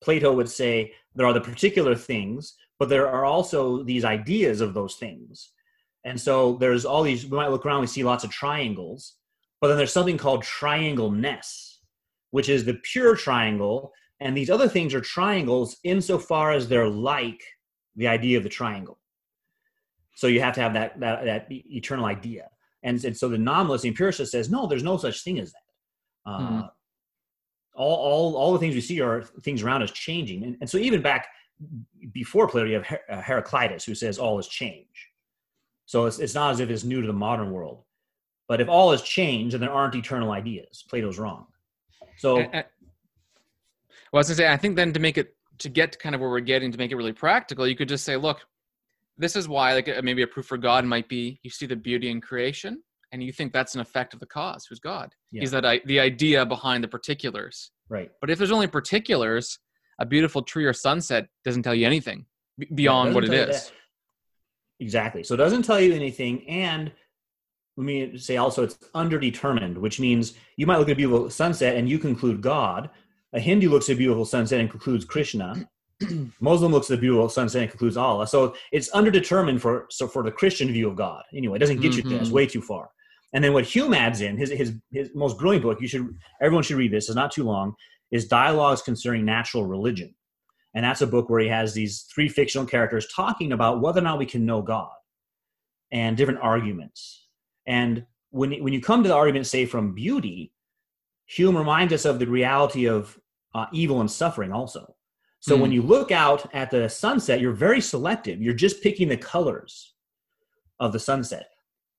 Plato 0.00 0.32
would 0.32 0.48
say 0.48 0.92
there 1.16 1.26
are 1.26 1.32
the 1.32 1.40
particular 1.40 1.96
things, 1.96 2.54
but 2.78 2.88
there 2.88 3.08
are 3.08 3.24
also 3.24 3.82
these 3.82 4.04
ideas 4.04 4.60
of 4.60 4.74
those 4.74 4.94
things. 4.94 5.50
And 6.04 6.20
so 6.20 6.56
there's 6.60 6.84
all 6.84 7.02
these. 7.02 7.26
We 7.26 7.36
might 7.36 7.50
look 7.50 7.66
around, 7.66 7.80
we 7.80 7.88
see 7.88 8.04
lots 8.04 8.22
of 8.22 8.30
triangles, 8.30 9.16
but 9.60 9.66
then 9.66 9.76
there's 9.76 9.92
something 9.92 10.16
called 10.16 10.44
triangle-ness, 10.44 11.80
which 12.30 12.48
is 12.48 12.64
the 12.64 12.74
pure 12.74 13.16
triangle, 13.16 13.92
and 14.20 14.36
these 14.36 14.48
other 14.48 14.68
things 14.68 14.94
are 14.94 15.00
triangles 15.00 15.76
insofar 15.82 16.52
as 16.52 16.68
they're 16.68 16.88
like 16.88 17.42
the 17.96 18.06
idea 18.06 18.38
of 18.38 18.44
the 18.44 18.48
triangle. 18.48 19.00
So 20.18 20.26
you 20.26 20.40
have 20.40 20.52
to 20.54 20.60
have 20.60 20.74
that 20.74 20.98
that, 20.98 21.24
that 21.26 21.46
eternal 21.48 22.04
idea. 22.04 22.48
And, 22.82 23.04
and 23.04 23.16
so 23.16 23.28
the 23.28 23.38
nominalist, 23.38 23.82
the 23.82 23.88
empiricist 23.88 24.32
says, 24.32 24.50
no, 24.50 24.66
there's 24.66 24.82
no 24.82 24.96
such 24.96 25.22
thing 25.22 25.38
as 25.38 25.52
that. 25.52 26.30
Uh, 26.30 26.40
mm-hmm. 26.40 26.60
all, 27.74 27.96
all, 27.96 28.36
all 28.36 28.52
the 28.52 28.58
things 28.58 28.74
we 28.74 28.80
see 28.80 29.00
are 29.00 29.22
things 29.42 29.62
around 29.62 29.82
us 29.82 29.92
changing. 29.92 30.42
And, 30.42 30.56
and 30.60 30.68
so 30.68 30.76
even 30.78 31.02
back 31.02 31.28
before 32.10 32.48
Plato, 32.48 32.66
you 32.66 32.74
have 32.74 32.86
Her- 32.86 33.00
uh, 33.08 33.22
Heraclitus 33.22 33.84
who 33.84 33.94
says 33.94 34.18
all 34.18 34.40
is 34.40 34.48
change. 34.48 34.88
So 35.86 36.06
it's, 36.06 36.18
it's 36.18 36.34
not 36.34 36.50
as 36.50 36.58
if 36.58 36.68
it's 36.68 36.82
new 36.82 37.00
to 37.00 37.06
the 37.06 37.12
modern 37.12 37.52
world. 37.52 37.84
But 38.48 38.60
if 38.60 38.68
all 38.68 38.90
is 38.90 39.02
change 39.02 39.54
and 39.54 39.62
there 39.62 39.70
aren't 39.70 39.94
eternal 39.94 40.32
ideas, 40.32 40.84
Plato's 40.90 41.20
wrong. 41.20 41.46
So, 42.16 42.38
well, 42.38 42.48
I 42.52 42.64
was 44.12 44.26
gonna 44.26 44.36
say, 44.36 44.48
I 44.52 44.56
think 44.56 44.74
then 44.74 44.92
to 44.94 45.00
make 45.00 45.16
it 45.16 45.36
to 45.58 45.68
get 45.68 45.92
to 45.92 45.98
kind 45.98 46.16
of 46.16 46.20
where 46.20 46.30
we're 46.30 46.40
getting 46.40 46.72
to 46.72 46.78
make 46.78 46.90
it 46.90 46.96
really 46.96 47.12
practical, 47.12 47.68
you 47.68 47.76
could 47.76 47.88
just 47.88 48.04
say, 48.04 48.16
look, 48.16 48.40
this 49.18 49.36
is 49.36 49.48
why 49.48 49.74
like 49.74 49.88
uh, 49.88 50.00
maybe 50.02 50.22
a 50.22 50.26
proof 50.26 50.46
for 50.46 50.56
god 50.56 50.84
might 50.84 51.08
be 51.08 51.38
you 51.42 51.50
see 51.50 51.66
the 51.66 51.76
beauty 51.76 52.10
in 52.10 52.20
creation 52.20 52.82
and 53.12 53.22
you 53.22 53.32
think 53.32 53.52
that's 53.52 53.74
an 53.74 53.80
effect 53.80 54.14
of 54.14 54.20
the 54.20 54.26
cause 54.26 54.66
who's 54.66 54.80
god? 54.80 55.14
Yeah. 55.32 55.40
he's 55.40 55.50
that 55.50 55.64
I, 55.64 55.80
the 55.84 56.00
idea 56.00 56.44
behind 56.44 56.84
the 56.84 56.88
particulars. 56.88 57.70
Right. 57.88 58.10
But 58.20 58.30
if 58.30 58.38
there's 58.38 58.50
only 58.50 58.66
particulars 58.66 59.58
a 59.98 60.06
beautiful 60.06 60.42
tree 60.42 60.64
or 60.64 60.72
sunset 60.72 61.26
doesn't 61.44 61.62
tell 61.62 61.74
you 61.74 61.86
anything 61.86 62.26
beyond 62.74 63.10
yeah, 63.10 63.14
what 63.14 63.24
it 63.24 63.32
is. 63.32 63.72
exactly. 64.80 65.22
So 65.22 65.34
it 65.34 65.38
doesn't 65.38 65.62
tell 65.62 65.80
you 65.80 65.94
anything 65.94 66.48
and 66.48 66.92
let 67.76 67.84
me 67.84 68.18
say 68.18 68.36
also 68.36 68.64
it's 68.64 68.74
underdetermined 68.94 69.78
which 69.78 70.00
means 70.00 70.34
you 70.56 70.66
might 70.66 70.78
look 70.78 70.88
at 70.88 70.92
a 70.92 70.96
beautiful 70.96 71.30
sunset 71.30 71.76
and 71.76 71.88
you 71.88 71.98
conclude 71.98 72.40
god. 72.40 72.90
A 73.34 73.40
hindu 73.40 73.68
looks 73.68 73.88
at 73.88 73.94
a 73.94 73.98
beautiful 73.98 74.24
sunset 74.24 74.60
and 74.60 74.70
concludes 74.70 75.04
krishna 75.04 75.68
Muslim 76.40 76.72
looks 76.72 76.90
at 76.90 76.96
the 76.96 77.00
beautiful 77.00 77.28
sunset 77.28 77.62
and 77.62 77.70
concludes 77.70 77.96
Allah. 77.96 78.26
So 78.26 78.54
it's 78.72 78.90
underdetermined 78.90 79.60
for 79.60 79.86
so 79.90 80.06
for 80.06 80.22
the 80.22 80.30
Christian 80.30 80.68
view 80.72 80.88
of 80.88 80.96
God. 80.96 81.22
Anyway, 81.34 81.56
it 81.56 81.60
doesn't 81.60 81.80
get 81.80 81.92
mm-hmm. 81.92 82.08
you 82.08 82.14
there. 82.14 82.20
It's 82.22 82.30
way 82.30 82.46
too 82.46 82.62
far. 82.62 82.90
And 83.32 83.44
then 83.44 83.52
what 83.52 83.64
Hume 83.64 83.94
adds 83.94 84.20
in 84.20 84.36
his 84.36 84.50
his 84.50 84.74
his 84.92 85.10
most 85.14 85.38
brilliant 85.38 85.64
book. 85.64 85.80
You 85.80 85.88
should 85.88 86.08
everyone 86.40 86.62
should 86.62 86.76
read 86.76 86.92
this. 86.92 87.08
It's 87.08 87.16
not 87.16 87.32
too 87.32 87.44
long. 87.44 87.74
Is 88.10 88.26
Dialogues 88.26 88.80
Concerning 88.80 89.24
Natural 89.24 89.66
Religion, 89.66 90.14
and 90.74 90.84
that's 90.84 91.02
a 91.02 91.06
book 91.06 91.28
where 91.28 91.40
he 91.40 91.48
has 91.48 91.74
these 91.74 92.06
three 92.14 92.28
fictional 92.28 92.66
characters 92.66 93.06
talking 93.14 93.52
about 93.52 93.82
whether 93.82 94.00
or 94.00 94.04
not 94.04 94.18
we 94.18 94.24
can 94.24 94.46
know 94.46 94.62
God, 94.62 94.88
and 95.92 96.16
different 96.16 96.40
arguments. 96.40 97.26
And 97.66 98.06
when 98.30 98.52
when 98.62 98.72
you 98.72 98.80
come 98.80 99.02
to 99.02 99.08
the 99.08 99.14
argument, 99.14 99.46
say 99.46 99.66
from 99.66 99.94
beauty, 99.94 100.52
Hume 101.26 101.56
reminds 101.56 101.92
us 101.92 102.06
of 102.06 102.18
the 102.18 102.26
reality 102.26 102.86
of 102.88 103.18
uh, 103.54 103.66
evil 103.72 104.00
and 104.00 104.10
suffering 104.10 104.52
also 104.52 104.94
so 105.40 105.56
mm. 105.56 105.60
when 105.60 105.72
you 105.72 105.82
look 105.82 106.10
out 106.10 106.52
at 106.54 106.70
the 106.70 106.88
sunset, 106.88 107.40
you're 107.40 107.52
very 107.52 107.80
selective. 107.80 108.42
You're 108.42 108.54
just 108.54 108.82
picking 108.82 109.08
the 109.08 109.16
colors 109.16 109.94
of 110.80 110.92
the 110.92 110.98
sunset. 110.98 111.48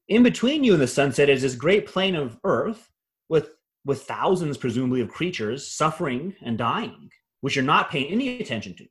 In 0.07 0.23
between 0.23 0.63
you 0.63 0.73
and 0.73 0.81
the 0.81 0.87
sunset 0.87 1.29
is 1.29 1.41
this 1.41 1.55
great 1.55 1.85
plane 1.85 2.15
of 2.15 2.37
earth 2.43 2.89
with 3.29 3.51
with 3.85 4.03
thousands 4.03 4.57
presumably 4.57 5.01
of 5.01 5.09
creatures 5.09 5.65
suffering 5.65 6.35
and 6.43 6.57
dying, 6.57 7.09
which 7.41 7.55
you're 7.55 7.63
not 7.63 7.89
paying 7.89 8.11
any 8.11 8.41
attention 8.41 8.75
to. 8.75 8.85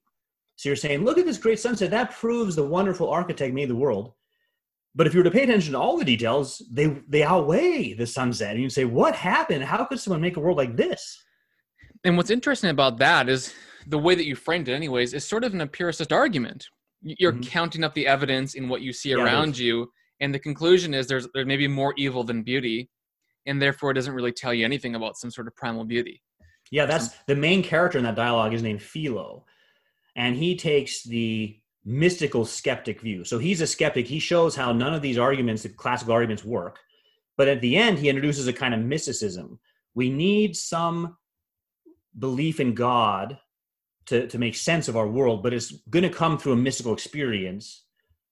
So 0.56 0.68
you're 0.68 0.76
saying, 0.76 1.04
look 1.04 1.18
at 1.18 1.26
this 1.26 1.38
great 1.38 1.60
sunset. 1.60 1.90
That 1.90 2.12
proves 2.12 2.56
the 2.56 2.64
wonderful 2.64 3.10
architect 3.10 3.54
made 3.54 3.68
the 3.68 3.76
world. 3.76 4.12
But 4.94 5.06
if 5.06 5.14
you 5.14 5.20
were 5.20 5.24
to 5.24 5.30
pay 5.30 5.44
attention 5.44 5.74
to 5.74 5.78
all 5.78 5.98
the 5.98 6.04
details, 6.04 6.62
they 6.72 6.86
they 7.08 7.22
outweigh 7.22 7.92
the 7.92 8.06
sunset. 8.06 8.54
And 8.54 8.62
you 8.62 8.70
say, 8.70 8.84
what 8.84 9.14
happened? 9.14 9.64
How 9.64 9.84
could 9.84 10.00
someone 10.00 10.20
make 10.20 10.36
a 10.36 10.40
world 10.40 10.56
like 10.56 10.76
this? 10.76 11.22
And 12.04 12.16
what's 12.16 12.30
interesting 12.30 12.70
about 12.70 12.98
that 12.98 13.28
is 13.28 13.52
the 13.88 13.98
way 13.98 14.14
that 14.14 14.26
you 14.26 14.36
framed 14.36 14.68
it, 14.68 14.74
anyways, 14.74 15.14
is 15.14 15.24
sort 15.24 15.44
of 15.44 15.54
an 15.54 15.60
empiricist 15.60 16.12
argument. 16.12 16.66
You're 17.02 17.32
mm-hmm. 17.32 17.42
counting 17.42 17.84
up 17.84 17.94
the 17.94 18.06
evidence 18.06 18.54
in 18.54 18.68
what 18.68 18.82
you 18.82 18.92
see 18.92 19.10
yeah, 19.10 19.16
around 19.16 19.56
you, 19.56 19.90
and 20.20 20.34
the 20.34 20.38
conclusion 20.38 20.94
is 20.94 21.06
there's 21.06 21.28
there 21.34 21.46
may 21.46 21.56
be 21.56 21.68
more 21.68 21.94
evil 21.96 22.24
than 22.24 22.42
beauty, 22.42 22.90
and 23.46 23.60
therefore 23.60 23.90
it 23.90 23.94
doesn't 23.94 24.14
really 24.14 24.32
tell 24.32 24.52
you 24.52 24.64
anything 24.64 24.94
about 24.94 25.16
some 25.16 25.30
sort 25.30 25.46
of 25.46 25.56
primal 25.56 25.84
beauty. 25.84 26.22
Yeah, 26.70 26.86
that's 26.86 27.08
the 27.26 27.36
main 27.36 27.62
character 27.62 27.98
in 27.98 28.04
that 28.04 28.16
dialogue 28.16 28.52
is 28.52 28.62
named 28.62 28.82
Philo, 28.82 29.46
and 30.16 30.36
he 30.36 30.56
takes 30.56 31.02
the 31.04 31.58
mystical 31.84 32.44
skeptic 32.44 33.00
view. 33.00 33.24
So 33.24 33.38
he's 33.38 33.62
a 33.62 33.66
skeptic. 33.66 34.06
He 34.06 34.18
shows 34.18 34.54
how 34.54 34.72
none 34.72 34.92
of 34.92 35.00
these 35.00 35.16
arguments, 35.16 35.62
the 35.62 35.70
classical 35.70 36.12
arguments, 36.12 36.44
work. 36.44 36.78
But 37.38 37.48
at 37.48 37.60
the 37.62 37.76
end, 37.76 37.98
he 37.98 38.08
introduces 38.08 38.48
a 38.48 38.52
kind 38.52 38.74
of 38.74 38.80
mysticism, 38.80 39.58
we 39.94 40.10
need 40.10 40.56
some 40.56 41.16
belief 42.18 42.60
in 42.60 42.74
God 42.74 43.38
to, 44.08 44.26
to 44.26 44.38
make 44.38 44.54
sense 44.54 44.88
of 44.88 44.96
our 44.96 45.06
world, 45.06 45.42
but 45.42 45.52
it's 45.52 45.72
going 45.90 46.02
to 46.02 46.10
come 46.10 46.38
through 46.38 46.52
a 46.52 46.56
mystical 46.56 46.92
experience, 46.92 47.84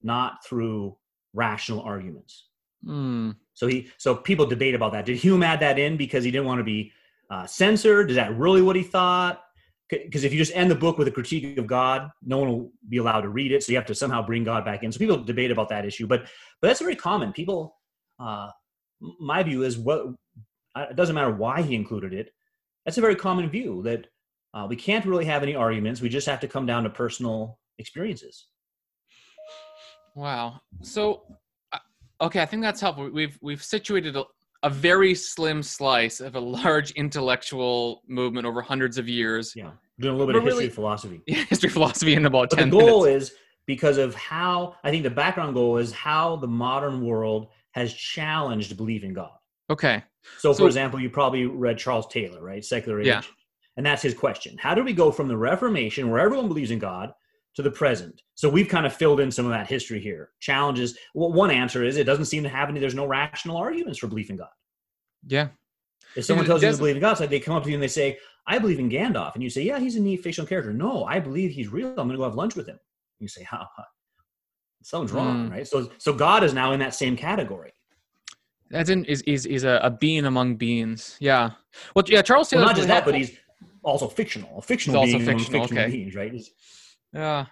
not 0.03 0.45
through 0.45 0.97
rational 1.35 1.81
arguments. 1.81 2.47
Mm. 2.85 3.37
So 3.55 3.67
he, 3.67 3.89
so 3.99 4.15
people 4.15 4.47
debate 4.47 4.75
about 4.75 4.93
that. 4.93 5.07
Did 5.07 5.17
Hume 5.17 5.43
add 5.43 5.61
that 5.61 5.79
in 5.79 5.97
because 5.97 6.25
he 6.25 6.31
didn't 6.31 6.47
want 6.47 6.59
to 6.59 6.65
be 6.65 6.93
uh, 7.31 7.47
censored? 7.47 8.11
Is 8.11 8.17
that 8.17 8.37
really 8.37 8.63
what 8.63 8.77
he 8.77 8.83
thought? 8.83 9.43
Because 9.89 10.25
if 10.25 10.33
you 10.33 10.39
just 10.39 10.55
end 10.57 10.71
the 10.71 10.75
book 10.75 10.99
with 10.99 11.07
a 11.07 11.13
critique 11.13 11.59
of 11.59 11.67
God, 11.67 12.11
no 12.25 12.39
one 12.39 12.49
will 12.49 12.73
be 12.89 12.97
allowed 12.97 13.21
to 13.21 13.29
read 13.29 13.53
it. 13.53 13.63
So 13.63 13.71
you 13.71 13.79
have 13.79 13.87
to 13.87 13.95
somehow 13.95 14.25
bring 14.25 14.43
God 14.43 14.65
back 14.65 14.83
in. 14.83 14.91
So 14.91 14.99
people 14.99 15.23
debate 15.23 15.51
about 15.51 15.69
that 15.69 15.85
issue, 15.85 16.07
but 16.07 16.23
but 16.61 16.69
that's 16.69 16.81
very 16.81 16.97
common. 16.97 17.33
People, 17.33 17.77
uh, 18.19 18.51
my 19.21 19.45
view 19.45 19.63
is 19.63 19.79
what 19.79 20.07
it 20.77 20.97
doesn't 20.97 21.15
matter 21.15 21.31
why 21.31 21.63
he 21.63 21.77
included 21.77 22.13
it. 22.13 22.31
That's 22.85 22.99
a 22.99 23.01
very 23.01 23.15
common 23.15 23.49
view 23.49 23.83
that 23.85 24.09
uh, 24.57 24.67
we 24.67 24.75
can't 24.75 25.05
really 25.05 25.27
have 25.27 25.43
any 25.43 25.55
arguments. 25.55 26.01
We 26.01 26.09
just 26.09 26.27
have 26.27 26.41
to 26.41 26.49
come 26.49 26.65
down 26.65 26.85
to 26.85 26.91
personal 26.91 27.59
experiences. 27.79 28.47
Wow. 30.15 30.63
So, 30.81 31.25
uh, 31.75 31.79
okay, 32.23 32.41
I 32.41 32.47
think 32.47 32.63
that's 32.63 32.81
helpful. 32.81 33.11
We've 33.11 33.39
we've 33.43 33.63
situated 33.63 34.17
a, 34.17 34.25
a 34.63 34.71
very 34.71 35.15
slim 35.15 35.63
slice 35.63 36.21
of 36.21 36.37
a 36.37 36.41
large 36.41 36.93
intellectual 36.93 38.03
movement 38.09 38.47
over 38.47 38.63
hundreds 38.63 38.97
of 38.97 39.11
years. 39.11 39.53
Yeah, 39.55 39.73
doing 40.01 40.15
a 40.15 40.17
little 40.17 40.33
bit 40.33 40.37
of 40.37 40.45
history 40.45 40.61
really, 40.61 40.71
philosophy. 40.71 41.21
Yeah, 41.27 41.45
history 41.51 41.69
philosophy 41.69 42.15
in 42.15 42.25
about 42.25 42.49
but 42.49 42.59
ten. 42.59 42.71
The 42.71 42.79
goal 42.79 43.05
minutes. 43.05 43.27
is 43.27 43.37
because 43.67 43.99
of 43.99 44.15
how 44.15 44.77
I 44.85 44.91
think 44.91 45.03
the 45.03 45.11
background 45.11 45.53
goal 45.53 45.77
is 45.77 45.93
how 45.93 46.37
the 46.37 46.49
modern 46.49 47.05
world 47.05 47.49
has 47.73 47.93
challenged 47.93 48.75
belief 48.79 49.05
in 49.05 49.13
God. 49.13 49.33
Okay. 49.69 50.03
So, 50.39 50.55
for 50.55 50.67
example, 50.67 50.99
you 50.99 51.11
probably 51.11 51.45
read 51.45 51.77
Charles 51.77 52.07
Taylor, 52.07 52.43
right? 52.43 52.65
Secular 52.65 53.01
Age. 53.01 53.07
Yeah. 53.07 53.23
And 53.77 53.85
that's 53.85 54.03
his 54.03 54.15
question. 54.15 54.57
How 54.59 54.75
do 54.75 54.83
we 54.83 54.93
go 54.93 55.11
from 55.11 55.29
the 55.29 55.37
Reformation, 55.37 56.11
where 56.11 56.21
everyone 56.21 56.49
believes 56.49 56.71
in 56.71 56.79
God, 56.79 57.13
to 57.55 57.63
the 57.63 57.71
present? 57.71 58.23
So 58.35 58.49
we've 58.49 58.69
kind 58.69 58.87
of 58.87 58.95
filled 58.95 59.21
in 59.21 59.31
some 59.31 59.45
of 59.45 59.53
that 59.53 59.67
history 59.67 60.01
here. 60.01 60.31
Challenges. 60.41 60.97
Well, 61.15 61.33
one 61.33 61.51
answer 61.51 61.85
is 61.85 61.97
it 61.97 62.05
doesn't 62.05 62.25
seem 62.27 62.43
to 62.43 62.49
have 62.49 62.69
any, 62.69 62.81
there's 62.81 62.95
no 62.95 63.07
rational 63.07 63.57
arguments 63.57 63.99
for 63.99 64.07
belief 64.07 64.31
in 64.31 64.37
God. 64.37 64.49
Yeah. 65.27 65.49
If 66.15 66.25
someone 66.25 66.47
tells 66.47 66.63
you 66.63 66.71
to 66.71 66.77
believe 66.77 66.97
in 66.97 67.01
God, 67.03 67.13
it's 67.13 67.21
like 67.21 67.31
they 67.31 67.41
come 67.41 67.55
up 67.55 67.65
to 67.65 67.69
you 67.69 67.75
and 67.75 67.83
they 67.83 67.89
say, 67.89 68.19
I 68.47 68.59
believe 68.59 68.79
in 68.79 68.89
Gandalf. 68.89 69.35
And 69.35 69.43
you 69.43 69.51
say, 69.51 69.63
Yeah, 69.63 69.79
he's 69.79 69.97
a 69.97 70.01
neat 70.01 70.23
fictional 70.23 70.47
character. 70.47 70.73
No, 70.73 71.05
I 71.05 71.21
believe 71.21 71.51
he's 71.51 71.69
real. 71.69 71.89
I'm 71.89 71.97
going 71.97 72.11
to 72.11 72.17
go 72.17 72.25
have 72.25 72.37
lunch 72.37 72.57
with 72.57 72.67
him. 72.67 72.77
And 72.77 72.81
you 73.21 73.29
say, 73.29 73.43
How? 73.43 73.69
Something's 74.83 75.13
wrong, 75.13 75.49
mm. 75.49 75.51
right? 75.51 75.67
So, 75.67 75.91
so 75.99 76.13
God 76.13 76.45
is 76.45 76.55
now 76.55 76.73
in 76.73 76.79
that 76.81 76.95
same 76.95 77.17
category. 77.17 77.73
That's 78.71 78.89
in 78.89 79.05
is 79.05 79.23
is 79.23 79.47
is 79.47 79.65
a, 79.65 79.81
a 79.83 79.91
being 79.91 80.27
among 80.27 80.57
beings. 80.57 81.17
Yeah. 81.21 81.51
Well, 81.95 82.05
yeah. 82.09 82.23
Charles 82.23 82.49
Taylor. 82.49 82.63
Well, 82.63 82.69
not 82.69 82.77
just 82.77 82.89
that, 82.89 83.05
but 83.05 83.15
he's 83.15 83.37
also 83.87 84.09
fictional. 84.09 84.59
A 84.59 84.63
fictional 84.63 85.03
being 85.03 85.15
also 85.15 85.25
fictional, 85.25 85.63
fictional 85.63 85.85
okay. 85.85 85.97
beings, 85.97 86.15
right? 86.15 86.35
Yeah. 87.13 87.47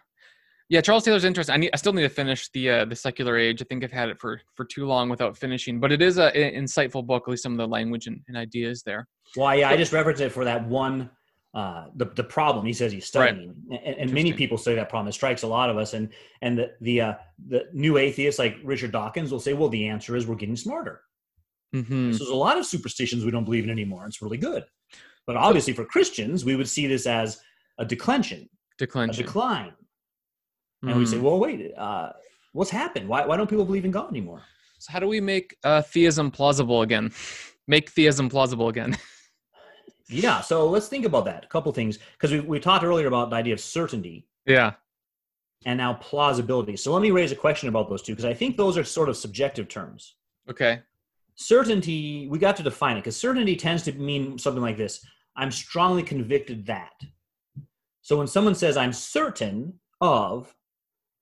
Yeah, 0.70 0.81
Charles 0.81 1.05
Taylor's 1.05 1.25
interesting. 1.25 1.55
I 1.55 1.59
need, 1.59 1.70
I 1.75 1.77
still 1.77 1.92
need 1.92 2.03
to 2.03 2.09
finish 2.09 2.49
the 2.51 2.70
uh, 2.70 2.85
the 2.87 2.97
secular 2.97 3.37
age. 3.37 3.61
I 3.61 3.66
think 3.68 3.85
I've 3.85 3.92
had 3.92 4.09
it 4.09 4.18
for 4.18 4.40
for 4.55 4.64
too 4.64 4.87
long 4.87 5.11
without 5.11 5.37
finishing, 5.37 5.79
but 5.79 5.92
it 5.92 6.01
is 6.01 6.16
a, 6.18 6.35
an 6.35 6.64
insightful 6.64 7.07
book. 7.07 7.25
At 7.27 7.31
least 7.33 7.42
some 7.42 7.53
of 7.53 7.59
the 7.59 7.68
language 7.68 8.07
and, 8.07 8.20
and 8.29 8.37
ideas 8.37 8.83
there. 8.83 9.07
Well, 9.37 9.55
yeah, 9.55 9.68
I 9.68 9.77
just 9.77 9.92
referenced 9.92 10.23
it 10.23 10.31
for 10.31 10.44
that 10.44 10.66
one. 10.66 11.11
Uh, 11.53 11.87
the 11.97 12.07
the 12.07 12.25
problem 12.25 12.64
he 12.64 12.73
says 12.73 12.90
he's 12.92 13.05
studying, 13.05 13.55
right. 13.70 13.81
and, 13.85 13.97
and 13.97 14.12
many 14.12 14.33
people 14.33 14.57
study 14.57 14.75
that 14.77 14.88
problem. 14.88 15.09
It 15.09 15.12
strikes 15.12 15.42
a 15.42 15.47
lot 15.47 15.68
of 15.68 15.77
us, 15.77 15.92
and 15.92 16.09
and 16.40 16.59
the 16.59 16.70
the 16.81 17.01
uh, 17.01 17.14
the 17.47 17.66
new 17.75 17.99
atheists 17.99 18.38
like 18.38 18.57
Richard 18.64 18.90
Dawkins 18.90 19.31
will 19.31 19.40
say, 19.40 19.53
well, 19.53 19.68
the 19.68 19.87
answer 19.87 20.16
is 20.16 20.27
we're 20.27 20.35
getting 20.35 20.57
smarter. 20.57 21.03
Mm-hmm. 21.75 22.12
So 22.12 22.18
there's 22.18 22.31
a 22.31 22.35
lot 22.35 22.57
of 22.57 22.64
superstitions 22.64 23.25
we 23.25 23.31
don't 23.31 23.44
believe 23.44 23.64
in 23.64 23.70
anymore. 23.70 24.07
It's 24.07 24.23
really 24.23 24.38
good. 24.38 24.64
But 25.26 25.37
obviously, 25.37 25.72
for 25.72 25.84
Christians, 25.84 26.44
we 26.44 26.56
would 26.56 26.68
see 26.68 26.87
this 26.87 27.06
as 27.06 27.40
a 27.78 27.84
declension, 27.84 28.48
declension. 28.78 29.22
a 29.22 29.26
decline. 29.26 29.70
Mm-hmm. 29.70 30.88
And 30.88 30.98
we 30.98 31.06
say, 31.06 31.18
well, 31.18 31.38
wait, 31.38 31.72
uh, 31.76 32.10
what's 32.52 32.70
happened? 32.70 33.08
Why, 33.08 33.24
why 33.24 33.37
don't 33.37 33.48
people 33.48 33.64
believe 33.64 33.84
in 33.84 33.90
God 33.90 34.10
anymore? 34.10 34.42
So, 34.78 34.92
how 34.92 34.98
do 34.98 35.08
we 35.08 35.20
make 35.20 35.56
uh, 35.64 35.82
theism 35.82 36.30
plausible 36.30 36.82
again? 36.82 37.12
Make 37.66 37.88
theism 37.88 38.28
plausible 38.28 38.68
again? 38.68 38.94
yeah. 40.10 40.42
So, 40.42 40.68
let's 40.68 40.87
think 40.87 41.06
about 41.06 41.24
that. 41.24 41.46
A 41.46 41.48
couple 41.48 41.72
things. 41.72 41.98
Because 42.12 42.30
we, 42.30 42.40
we 42.40 42.60
talked 42.60 42.84
earlier 42.84 43.06
about 43.06 43.30
the 43.30 43.37
idea 43.37 43.54
of 43.54 43.60
certainty. 43.60 44.26
Yeah. 44.44 44.74
And 45.64 45.78
now 45.78 45.94
plausibility. 45.94 46.76
So, 46.76 46.92
let 46.92 47.00
me 47.00 47.10
raise 47.10 47.32
a 47.32 47.37
question 47.37 47.70
about 47.70 47.88
those 47.88 48.02
two, 48.02 48.12
because 48.12 48.26
I 48.26 48.34
think 48.34 48.58
those 48.58 48.76
are 48.76 48.84
sort 48.84 49.08
of 49.08 49.16
subjective 49.16 49.68
terms. 49.68 50.16
Okay 50.50 50.82
certainty 51.37 52.28
we 52.28 52.38
got 52.38 52.56
to 52.56 52.62
define 52.62 52.96
it 52.96 53.00
because 53.00 53.16
certainty 53.16 53.56
tends 53.56 53.82
to 53.82 53.92
mean 53.94 54.38
something 54.38 54.62
like 54.62 54.76
this 54.76 55.04
i'm 55.37 55.51
strongly 55.51 56.03
convicted 56.03 56.66
that. 56.66 56.92
So 58.03 58.18
when 58.18 58.27
someone 58.27 58.55
says 58.55 58.77
i'm 58.77 58.92
certain 58.92 59.75
of 60.01 60.55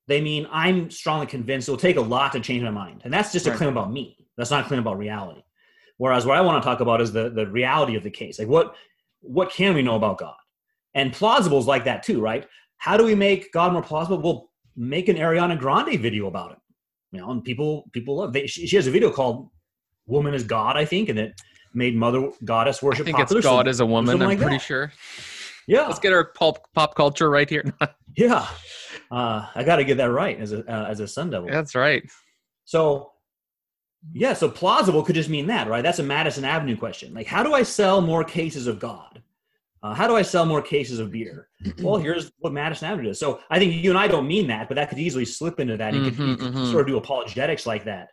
they 0.08 0.20
mean 0.20 0.46
i'm 0.50 0.90
strongly 0.90 1.26
convinced 1.26 1.68
it'll 1.68 1.78
take 1.78 1.96
a 1.96 2.00
lot 2.00 2.32
to 2.32 2.40
change 2.40 2.62
my 2.62 2.70
mind. 2.70 3.02
And 3.04 3.12
that's 3.12 3.32
just 3.32 3.46
right. 3.46 3.54
a 3.54 3.56
claim 3.56 3.70
about 3.70 3.92
me. 3.92 4.26
That's 4.36 4.50
not 4.50 4.64
a 4.64 4.68
claim 4.68 4.80
about 4.80 4.98
reality. 4.98 5.42
Whereas 5.98 6.26
what 6.26 6.36
i 6.36 6.40
want 6.40 6.62
to 6.62 6.66
talk 6.66 6.80
about 6.80 7.00
is 7.00 7.12
the, 7.12 7.30
the 7.30 7.46
reality 7.46 7.96
of 7.96 8.02
the 8.02 8.10
case. 8.10 8.38
Like 8.38 8.48
what 8.48 8.74
what 9.20 9.50
can 9.50 9.74
we 9.74 9.82
know 9.82 9.96
about 9.96 10.18
god? 10.18 10.36
And 10.94 11.12
plausible 11.12 11.58
is 11.58 11.66
like 11.66 11.84
that 11.84 12.02
too 12.02 12.20
right? 12.20 12.46
How 12.78 12.96
do 12.96 13.04
we 13.04 13.14
make 13.14 13.52
god 13.52 13.72
more 13.72 13.82
plausible? 13.82 14.20
We'll 14.20 14.50
make 14.76 15.08
an 15.08 15.16
ariana 15.16 15.58
grande 15.58 16.00
video 16.00 16.26
about 16.26 16.52
it. 16.52 16.58
You 17.12 17.20
know 17.20 17.30
and 17.30 17.44
people 17.44 17.88
people 17.92 18.16
love 18.16 18.32
they, 18.32 18.46
she, 18.46 18.66
she 18.66 18.76
has 18.76 18.86
a 18.86 18.90
video 18.90 19.10
called 19.10 19.50
woman 20.06 20.34
is 20.34 20.44
God, 20.44 20.76
I 20.76 20.84
think, 20.84 21.08
and 21.08 21.18
it 21.18 21.40
made 21.74 21.96
mother 21.96 22.30
goddess 22.44 22.82
worship. 22.82 23.02
I 23.02 23.04
think 23.04 23.16
popular, 23.18 23.38
it's 23.38 23.46
God 23.46 23.66
so, 23.66 23.70
as 23.70 23.80
a 23.80 23.86
woman. 23.86 24.20
I'm 24.20 24.28
like 24.28 24.38
pretty 24.38 24.56
that. 24.56 24.62
sure. 24.62 24.92
Yeah, 25.66 25.86
let's 25.86 26.00
get 26.00 26.12
our 26.12 26.24
pop 26.24 26.72
pop 26.74 26.94
culture 26.94 27.30
right 27.30 27.48
here. 27.48 27.64
yeah, 28.16 28.46
uh, 29.10 29.46
I 29.54 29.62
got 29.64 29.76
to 29.76 29.84
get 29.84 29.96
that 29.98 30.10
right 30.10 30.38
as 30.38 30.52
a 30.52 30.66
uh, 30.70 30.86
as 30.88 31.00
a 31.00 31.08
Sun 31.08 31.30
Devil. 31.30 31.48
That's 31.50 31.74
right. 31.74 32.02
So, 32.64 33.12
yeah, 34.12 34.32
so 34.34 34.48
plausible 34.48 35.02
could 35.02 35.14
just 35.14 35.28
mean 35.28 35.46
that, 35.48 35.68
right? 35.68 35.82
That's 35.82 35.98
a 35.98 36.02
Madison 36.02 36.44
Avenue 36.44 36.76
question. 36.76 37.14
Like, 37.14 37.26
how 37.26 37.42
do 37.42 37.54
I 37.54 37.62
sell 37.62 38.00
more 38.00 38.24
cases 38.24 38.66
of 38.66 38.78
God? 38.78 39.22
Uh, 39.82 39.94
how 39.94 40.06
do 40.06 40.14
I 40.14 40.22
sell 40.22 40.46
more 40.46 40.62
cases 40.62 41.00
of 41.00 41.10
beer? 41.10 41.48
well, 41.82 41.96
here's 41.96 42.30
what 42.38 42.52
Madison 42.52 42.88
Avenue 42.88 43.08
does. 43.08 43.18
So 43.18 43.40
I 43.50 43.58
think 43.58 43.72
you 43.74 43.90
and 43.90 43.98
I 43.98 44.06
don't 44.06 44.28
mean 44.28 44.46
that, 44.48 44.68
but 44.68 44.76
that 44.76 44.88
could 44.88 44.98
easily 44.98 45.24
slip 45.24 45.58
into 45.58 45.76
that. 45.76 45.92
You 45.92 46.04
could, 46.04 46.14
mm-hmm, 46.14 46.28
you 46.28 46.36
could 46.36 46.52
mm-hmm. 46.52 46.70
sort 46.70 46.82
of 46.82 46.86
do 46.86 46.96
apologetics 46.96 47.66
like 47.66 47.84
that 47.84 48.10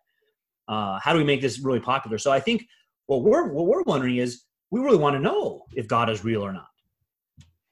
uh, 0.70 1.00
how 1.00 1.12
do 1.12 1.18
we 1.18 1.26
make 1.26 1.42
this 1.42 1.60
really 1.60 1.80
popular? 1.80 2.18
So 2.18 2.32
I 2.32 2.40
think 2.40 2.66
what 3.10 3.24
we're 3.24 3.48
what 3.48 3.66
we're 3.66 3.82
wondering 3.84 4.18
is 4.18 4.44
we 4.70 4.80
really 4.82 4.98
want 4.98 5.16
to 5.16 5.20
know 5.20 5.64
if 5.74 5.88
God 5.88 6.12
is 6.12 6.24
real 6.24 6.46
or 6.46 6.54
not, 6.54 6.68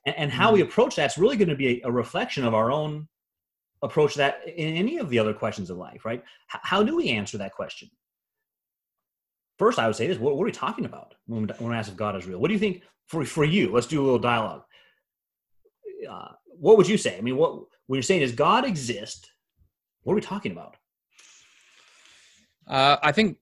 and, 0.08 0.15
and 0.17 0.32
how 0.32 0.52
we 0.52 0.62
mm. 0.62 0.63
approach 0.63 0.95
that's 0.95 1.17
really 1.17 1.38
going 1.38 1.50
to 1.50 1.56
be 1.56 1.80
a, 1.84 1.88
a, 1.88 1.91
reflection 1.91 2.43
of 2.43 2.56
our 2.56 2.71
own 2.71 3.08
approach 3.84 4.15
that 4.15 4.39
in 4.47 4.76
any 4.76 4.97
of 4.97 5.10
the 5.10 5.19
other 5.19 5.36
questions 5.36 5.69
of 5.69 5.78
life, 5.78 6.06
right? 6.06 6.23
H- 6.54 6.62
how 6.63 6.82
do 6.82 6.95
we 6.95 7.10
answer 7.10 7.38
that 7.38 7.54
question? 7.54 7.88
First, 9.60 9.78
I 9.78 9.86
would 9.86 9.95
say 9.95 10.08
this: 10.08 10.17
What, 10.17 10.36
what 10.36 10.41
are 10.41 10.45
we 10.45 10.52
talking 10.52 10.86
about 10.86 11.13
when 11.28 11.45
we, 11.45 11.54
when 11.60 11.69
we 11.69 11.76
ask 11.76 11.91
if 11.91 11.95
God 11.95 12.15
is 12.15 12.26
real? 12.26 12.39
What 12.39 12.47
do 12.47 12.56
you 12.56 12.60
think 12.60 12.82
for 13.06 13.23
for 13.23 13.45
you? 13.45 13.71
Let's 13.71 13.88
do 13.88 14.02
a 14.02 14.06
little 14.06 14.17
dialogue. 14.17 14.63
Uh, 16.10 16.30
what 16.47 16.78
would 16.78 16.89
you 16.89 16.97
say? 16.97 17.15
I 17.15 17.21
mean, 17.21 17.38
what 17.38 17.60
when 17.86 17.97
you're 17.97 18.02
saying 18.02 18.23
is 18.23 18.32
God 18.32 18.65
exist? 18.65 19.30
What 20.02 20.13
are 20.13 20.15
we 20.15 20.21
talking 20.21 20.52
about? 20.52 20.78
Uh, 22.67 22.97
I 23.04 23.12
think 23.12 23.38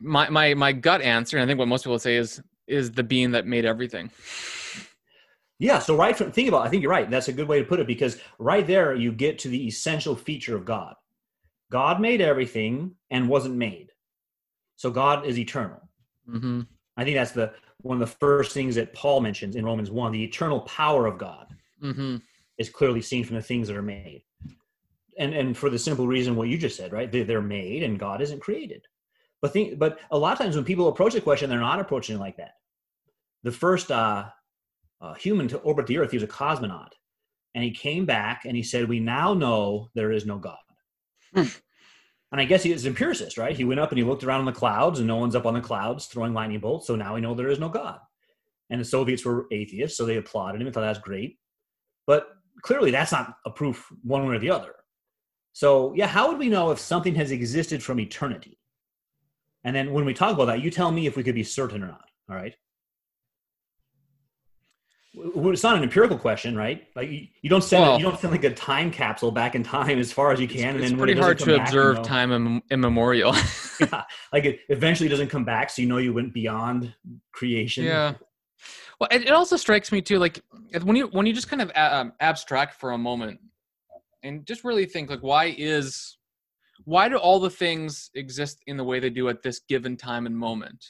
my 0.00 0.28
my 0.28 0.54
my 0.54 0.72
gut 0.72 1.00
answer, 1.02 1.36
and 1.36 1.44
I 1.44 1.46
think 1.46 1.58
what 1.58 1.68
most 1.68 1.84
people 1.84 1.98
say 1.98 2.16
is 2.16 2.42
is 2.66 2.92
the 2.92 3.02
being 3.02 3.32
that 3.32 3.46
made 3.46 3.64
everything. 3.64 4.10
Yeah. 5.58 5.78
So 5.78 5.96
right 5.96 6.16
from 6.16 6.32
think 6.32 6.48
about, 6.48 6.66
I 6.66 6.68
think 6.68 6.82
you're 6.82 6.90
right. 6.90 7.08
That's 7.08 7.28
a 7.28 7.32
good 7.32 7.46
way 7.48 7.58
to 7.58 7.64
put 7.64 7.78
it 7.78 7.86
because 7.86 8.18
right 8.38 8.66
there 8.66 8.94
you 8.94 9.12
get 9.12 9.38
to 9.40 9.48
the 9.48 9.66
essential 9.66 10.16
feature 10.16 10.56
of 10.56 10.64
God. 10.64 10.94
God 11.70 12.00
made 12.00 12.20
everything 12.20 12.94
and 13.10 13.28
wasn't 13.28 13.54
made. 13.54 13.90
So 14.76 14.90
God 14.90 15.26
is 15.26 15.38
eternal. 15.38 15.88
Mm-hmm. 16.28 16.62
I 16.96 17.04
think 17.04 17.16
that's 17.16 17.32
the 17.32 17.52
one 17.78 18.00
of 18.00 18.08
the 18.08 18.16
first 18.18 18.52
things 18.52 18.74
that 18.74 18.94
Paul 18.94 19.20
mentions 19.20 19.56
in 19.56 19.64
Romans 19.64 19.90
one. 19.90 20.10
The 20.12 20.24
eternal 20.24 20.60
power 20.60 21.06
of 21.06 21.18
God 21.18 21.54
mm-hmm. 21.82 22.16
is 22.58 22.68
clearly 22.68 23.02
seen 23.02 23.24
from 23.24 23.36
the 23.36 23.42
things 23.42 23.68
that 23.68 23.76
are 23.76 23.82
made 23.82 24.24
and 25.18 25.34
and 25.34 25.56
for 25.56 25.70
the 25.70 25.78
simple 25.78 26.06
reason 26.06 26.36
what 26.36 26.48
you 26.48 26.58
just 26.58 26.76
said, 26.76 26.92
right? 26.92 27.10
They, 27.10 27.22
they're 27.22 27.42
made, 27.42 27.82
and 27.82 27.98
God 27.98 28.20
isn't 28.20 28.40
created. 28.40 28.86
But 29.44 29.52
think, 29.52 29.78
but 29.78 29.98
a 30.10 30.16
lot 30.16 30.32
of 30.32 30.38
times 30.38 30.56
when 30.56 30.64
people 30.64 30.88
approach 30.88 31.14
a 31.14 31.20
question, 31.20 31.50
they're 31.50 31.58
not 31.58 31.78
approaching 31.78 32.16
it 32.16 32.18
like 32.18 32.38
that. 32.38 32.52
The 33.42 33.52
first 33.52 33.90
uh, 33.90 34.24
uh, 35.02 35.12
human 35.12 35.48
to 35.48 35.58
orbit 35.58 35.86
the 35.86 35.98
Earth, 35.98 36.12
he 36.12 36.16
was 36.16 36.22
a 36.22 36.26
cosmonaut, 36.26 36.92
and 37.54 37.62
he 37.62 37.70
came 37.70 38.06
back 38.06 38.46
and 38.46 38.56
he 38.56 38.62
said, 38.62 38.88
"We 38.88 39.00
now 39.00 39.34
know 39.34 39.90
there 39.94 40.12
is 40.12 40.24
no 40.24 40.38
God." 40.38 40.56
Hmm. 41.34 41.42
And 42.32 42.40
I 42.40 42.46
guess 42.46 42.62
he 42.62 42.72
is 42.72 42.86
an 42.86 42.92
empiricist, 42.92 43.36
right? 43.36 43.54
He 43.54 43.64
went 43.64 43.80
up 43.80 43.90
and 43.90 43.98
he 43.98 44.02
looked 44.02 44.24
around 44.24 44.40
in 44.40 44.46
the 44.46 44.52
clouds, 44.52 44.98
and 44.98 45.06
no 45.06 45.16
one's 45.16 45.36
up 45.36 45.44
on 45.44 45.52
the 45.52 45.60
clouds 45.60 46.06
throwing 46.06 46.32
lightning 46.32 46.60
bolts. 46.60 46.86
So 46.86 46.96
now 46.96 47.14
we 47.14 47.20
know 47.20 47.34
there 47.34 47.50
is 47.50 47.60
no 47.60 47.68
God. 47.68 47.98
And 48.70 48.80
the 48.80 48.84
Soviets 48.86 49.26
were 49.26 49.46
atheists, 49.52 49.98
so 49.98 50.06
they 50.06 50.16
applauded 50.16 50.62
him 50.62 50.68
and 50.68 50.74
thought 50.74 50.80
that's 50.80 50.98
great. 51.00 51.36
But 52.06 52.28
clearly, 52.62 52.90
that's 52.90 53.12
not 53.12 53.34
a 53.44 53.50
proof 53.50 53.92
one 54.04 54.26
way 54.26 54.36
or 54.36 54.38
the 54.38 54.48
other. 54.48 54.72
So, 55.52 55.92
yeah, 55.94 56.06
how 56.06 56.28
would 56.28 56.38
we 56.38 56.48
know 56.48 56.70
if 56.70 56.78
something 56.78 57.14
has 57.16 57.30
existed 57.30 57.82
from 57.82 58.00
eternity? 58.00 58.58
And 59.64 59.74
then 59.74 59.92
when 59.92 60.04
we 60.04 60.14
talk 60.14 60.34
about 60.34 60.46
that, 60.46 60.60
you 60.60 60.70
tell 60.70 60.92
me 60.92 61.06
if 61.06 61.16
we 61.16 61.22
could 61.22 61.34
be 61.34 61.42
certain 61.42 61.82
or 61.82 61.86
not. 61.86 62.08
All 62.28 62.36
right. 62.36 62.54
it's 65.14 65.62
not 65.62 65.76
an 65.76 65.82
empirical 65.82 66.18
question, 66.18 66.56
right? 66.56 66.86
Like 66.94 67.10
you, 67.10 67.26
you 67.40 67.50
don't 67.50 67.64
send 67.64 67.82
well, 67.82 67.98
you 67.98 68.04
don't 68.04 68.18
send 68.20 68.32
like 68.32 68.44
a 68.44 68.52
time 68.52 68.90
capsule 68.90 69.30
back 69.30 69.54
in 69.54 69.62
time 69.62 69.98
as 69.98 70.12
far 70.12 70.32
as 70.32 70.40
you 70.40 70.48
can, 70.48 70.56
it's, 70.56 70.66
and 70.66 70.76
then 70.76 70.92
it's 70.92 70.98
pretty 70.98 71.18
hard 71.18 71.38
to 71.40 71.60
observe 71.60 71.96
you 71.96 72.02
know, 72.02 72.08
time 72.08 72.62
immemorial. 72.70 73.34
yeah, 73.80 74.04
like 74.32 74.44
it 74.44 74.60
eventually 74.68 75.08
doesn't 75.08 75.28
come 75.28 75.44
back, 75.44 75.70
so 75.70 75.82
you 75.82 75.88
know 75.88 75.98
you 75.98 76.12
went 76.12 76.34
beyond 76.34 76.94
creation. 77.32 77.84
Yeah. 77.84 78.14
Well, 79.00 79.08
it, 79.10 79.22
it 79.22 79.30
also 79.30 79.56
strikes 79.56 79.90
me 79.92 80.02
too, 80.02 80.18
like 80.18 80.40
when 80.82 80.96
you 80.96 81.06
when 81.08 81.26
you 81.26 81.32
just 81.32 81.48
kind 81.48 81.62
of 81.62 81.70
um, 81.74 82.12
abstract 82.20 82.80
for 82.80 82.92
a 82.92 82.98
moment 82.98 83.40
and 84.24 84.46
just 84.46 84.64
really 84.64 84.86
think, 84.86 85.10
like, 85.10 85.20
why 85.20 85.54
is 85.56 86.16
why 86.84 87.08
do 87.08 87.16
all 87.16 87.40
the 87.40 87.50
things 87.50 88.10
exist 88.14 88.62
in 88.66 88.76
the 88.76 88.84
way 88.84 89.00
they 89.00 89.10
do 89.10 89.28
at 89.28 89.42
this 89.42 89.60
given 89.68 89.96
time 89.96 90.26
and 90.26 90.36
moment? 90.36 90.84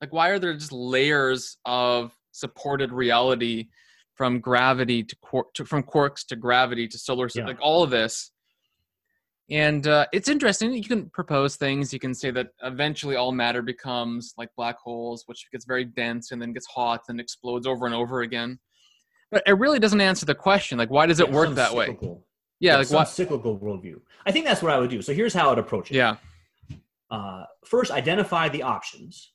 Like, 0.00 0.12
why 0.12 0.28
are 0.28 0.38
there 0.38 0.54
just 0.54 0.72
layers 0.72 1.56
of 1.64 2.12
supported 2.32 2.92
reality 2.92 3.68
from 4.14 4.40
gravity 4.40 5.02
to, 5.02 5.16
to 5.54 5.64
from 5.64 5.82
quarks 5.82 6.26
to 6.26 6.36
gravity 6.36 6.86
to 6.88 6.98
solar 6.98 7.28
system, 7.28 7.46
yeah. 7.46 7.54
like 7.54 7.62
all 7.62 7.82
of 7.82 7.90
this? 7.90 8.32
And 9.50 9.86
uh, 9.86 10.06
it's 10.12 10.28
interesting. 10.28 10.72
You 10.72 10.82
can 10.84 11.10
propose 11.10 11.56
things. 11.56 11.92
You 11.92 11.98
can 11.98 12.14
say 12.14 12.30
that 12.30 12.48
eventually 12.62 13.16
all 13.16 13.30
matter 13.30 13.60
becomes 13.60 14.32
like 14.38 14.48
black 14.56 14.78
holes, 14.78 15.24
which 15.26 15.46
gets 15.52 15.66
very 15.66 15.84
dense 15.84 16.32
and 16.32 16.40
then 16.40 16.52
gets 16.52 16.66
hot 16.66 17.02
and 17.08 17.20
explodes 17.20 17.66
over 17.66 17.84
and 17.84 17.94
over 17.94 18.22
again. 18.22 18.58
But 19.30 19.42
it 19.46 19.58
really 19.58 19.78
doesn't 19.78 20.00
answer 20.00 20.24
the 20.24 20.34
question. 20.34 20.78
Like, 20.78 20.90
why 20.90 21.06
does 21.06 21.20
it 21.20 21.30
work 21.30 21.54
that 21.56 21.74
way? 21.74 21.98
Yeah, 22.64 22.76
like 22.78 22.90
what 22.90 23.08
cyclical 23.08 23.58
worldview. 23.58 24.00
I 24.24 24.32
think 24.32 24.46
that's 24.46 24.62
what 24.62 24.72
I 24.72 24.78
would 24.78 24.88
do. 24.88 25.02
So 25.02 25.12
here's 25.12 25.34
how 25.34 25.52
I'd 25.52 25.58
approach 25.58 25.90
it. 25.90 25.96
Yeah. 25.96 26.16
Uh, 27.10 27.44
first, 27.62 27.90
identify 27.90 28.48
the 28.48 28.62
options, 28.62 29.32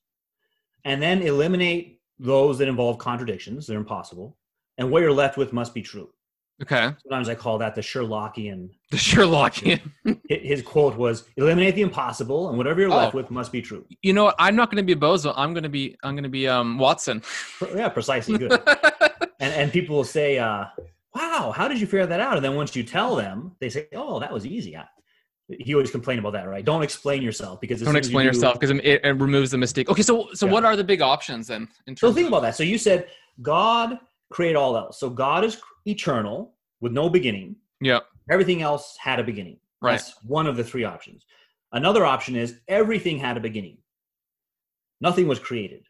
and 0.83 0.99
then 0.99 1.21
eliminate 1.21 2.01
those 2.17 2.57
that 2.57 2.67
involve 2.67 2.97
contradictions. 2.97 3.67
They're 3.67 3.77
impossible, 3.77 4.35
and 4.79 4.89
what 4.89 5.03
you're 5.03 5.13
left 5.13 5.37
with 5.37 5.53
must 5.53 5.75
be 5.75 5.83
true. 5.83 6.09
Okay. 6.63 6.91
Sometimes 7.03 7.29
I 7.29 7.35
call 7.35 7.59
that 7.59 7.75
the 7.75 7.81
Sherlockian. 7.81 8.69
The 8.89 8.97
Sherlockian. 8.97 9.79
His 10.29 10.63
quote 10.63 10.97
was, 10.97 11.25
"Eliminate 11.37 11.75
the 11.75 11.83
impossible, 11.83 12.49
and 12.49 12.57
whatever 12.57 12.81
you're 12.81 12.91
oh. 12.91 12.97
left 12.97 13.13
with 13.13 13.29
must 13.29 13.51
be 13.51 13.61
true." 13.61 13.85
You 14.01 14.13
know, 14.13 14.25
what? 14.25 14.35
I'm 14.39 14.55
not 14.55 14.71
going 14.71 14.83
to 14.85 14.95
be 14.95 14.99
Boso. 14.99 15.33
I'm 15.37 15.53
going 15.53 15.63
to 15.63 15.69
be. 15.69 15.95
I'm 16.01 16.15
going 16.15 16.23
to 16.23 16.29
be 16.29 16.47
um, 16.47 16.79
Watson. 16.79 17.21
Yeah, 17.75 17.89
precisely. 17.89 18.39
Good. 18.39 18.59
and 19.39 19.53
and 19.53 19.71
people 19.71 19.95
will 19.95 20.03
say, 20.03 20.39
uh, 20.39 20.65
"Wow, 21.15 21.53
how 21.55 21.67
did 21.67 21.79
you 21.79 21.87
figure 21.87 22.05
that 22.05 22.19
out?" 22.19 22.35
And 22.35 22.45
then 22.45 22.55
once 22.55 22.75
you 22.75 22.83
tell 22.83 23.15
them, 23.15 23.55
they 23.59 23.69
say, 23.69 23.87
"Oh, 23.93 24.19
that 24.19 24.31
was 24.31 24.45
easy." 24.45 24.75
I, 24.75 24.85
he 25.47 25.73
always 25.73 25.89
complained 25.89 26.19
about 26.19 26.33
that, 26.33 26.47
right? 26.47 26.63
Don't 26.63 26.83
explain 26.83 27.21
yourself 27.21 27.59
because 27.59 27.81
don't 27.81 27.95
explain 27.95 28.25
you 28.25 28.29
yourself 28.29 28.59
because 28.59 28.69
it, 28.69 29.03
it, 29.03 29.19
removes 29.19 29.51
the 29.51 29.57
mistake. 29.57 29.89
Okay, 29.89 30.03
so 30.03 30.29
so 30.33 30.45
yeah. 30.45 30.51
what 30.51 30.63
are 30.63 30.75
the 30.75 30.83
big 30.83 31.01
options 31.01 31.47
then? 31.47 31.67
so 31.97 32.13
think 32.13 32.27
about 32.27 32.41
that. 32.43 32.55
So 32.55 32.63
you 32.63 32.77
said 32.77 33.07
God 33.41 33.99
create 34.31 34.55
all 34.55 34.77
else. 34.77 34.99
So 34.99 35.09
God 35.09 35.43
is 35.43 35.59
eternal 35.85 36.53
with 36.81 36.91
no 36.91 37.09
beginning. 37.09 37.55
Yeah. 37.81 37.99
Everything 38.29 38.61
else 38.61 38.95
had 38.99 39.19
a 39.19 39.23
beginning. 39.23 39.57
Right. 39.81 39.93
That's 39.93 40.13
one 40.23 40.45
of 40.45 40.55
the 40.55 40.63
three 40.63 40.83
options. 40.83 41.25
Another 41.71 42.05
option 42.05 42.35
is 42.35 42.59
everything 42.67 43.17
had 43.17 43.37
a 43.37 43.39
beginning. 43.39 43.77
Nothing 45.01 45.27
was 45.27 45.39
created. 45.39 45.85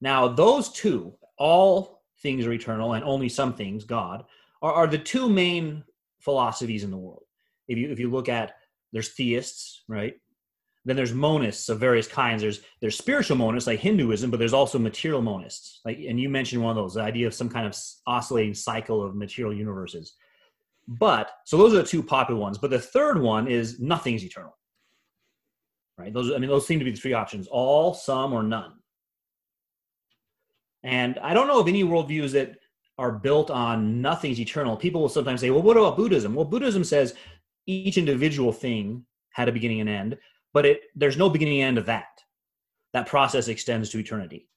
Now, 0.00 0.28
those 0.28 0.70
two, 0.70 1.14
all 1.38 2.02
things 2.20 2.46
are 2.46 2.52
eternal 2.52 2.94
and 2.94 3.04
only 3.04 3.28
some 3.28 3.54
things, 3.54 3.84
God, 3.84 4.24
are, 4.62 4.72
are 4.72 4.86
the 4.86 4.98
two 4.98 5.28
main 5.28 5.84
philosophies 6.20 6.84
in 6.84 6.90
the 6.90 6.96
world. 6.96 7.24
If 7.68 7.78
you 7.78 7.90
if 7.90 7.98
you 7.98 8.10
look 8.10 8.28
at 8.28 8.54
there's 8.92 9.10
theists, 9.10 9.82
right? 9.88 10.14
Then 10.84 10.96
there's 10.96 11.12
monists 11.12 11.68
of 11.68 11.78
various 11.78 12.08
kinds. 12.08 12.42
There's 12.42 12.60
there's 12.80 12.98
spiritual 12.98 13.36
monists 13.36 13.66
like 13.66 13.80
Hinduism, 13.80 14.30
but 14.30 14.38
there's 14.38 14.52
also 14.52 14.78
material 14.78 15.22
monists. 15.22 15.78
Like 15.84 15.98
and 15.98 16.18
you 16.18 16.28
mentioned 16.28 16.62
one 16.62 16.70
of 16.70 16.76
those, 16.76 16.94
the 16.94 17.02
idea 17.02 17.26
of 17.26 17.34
some 17.34 17.48
kind 17.48 17.66
of 17.66 17.76
oscillating 18.06 18.54
cycle 18.54 19.02
of 19.02 19.14
material 19.14 19.54
universes. 19.54 20.14
But 20.88 21.30
so 21.44 21.56
those 21.56 21.72
are 21.74 21.78
the 21.78 21.84
two 21.84 22.02
popular 22.02 22.40
ones. 22.40 22.58
But 22.58 22.70
the 22.70 22.80
third 22.80 23.20
one 23.20 23.46
is 23.46 23.80
nothing's 23.80 24.24
eternal. 24.24 24.56
Right? 25.96 26.12
Those 26.12 26.32
I 26.32 26.38
mean 26.38 26.50
those 26.50 26.66
seem 26.66 26.78
to 26.80 26.84
be 26.84 26.90
the 26.90 26.96
three 26.96 27.12
options: 27.12 27.46
all, 27.46 27.94
some, 27.94 28.32
or 28.32 28.42
none. 28.42 28.72
And 30.82 31.18
I 31.20 31.32
don't 31.32 31.46
know 31.46 31.60
of 31.60 31.68
any 31.68 31.84
worldviews 31.84 32.32
that 32.32 32.56
are 33.02 33.12
built 33.12 33.50
on 33.50 34.00
nothing's 34.00 34.40
eternal. 34.40 34.76
People 34.76 35.00
will 35.00 35.08
sometimes 35.08 35.40
say, 35.40 35.50
well, 35.50 35.62
what 35.62 35.76
about 35.76 35.96
Buddhism? 35.96 36.34
Well, 36.34 36.44
Buddhism 36.44 36.84
says 36.84 37.14
each 37.66 37.98
individual 37.98 38.52
thing 38.52 39.04
had 39.30 39.48
a 39.48 39.52
beginning 39.52 39.80
and 39.80 39.88
end 39.88 40.18
but 40.52 40.66
it 40.66 40.82
there's 40.94 41.16
no 41.16 41.30
beginning 41.30 41.60
and 41.60 41.68
end 41.68 41.78
of 41.78 41.86
that. 41.86 42.20
That 42.92 43.06
process 43.06 43.48
extends 43.48 43.88
to 43.90 43.98
eternity. 43.98 44.48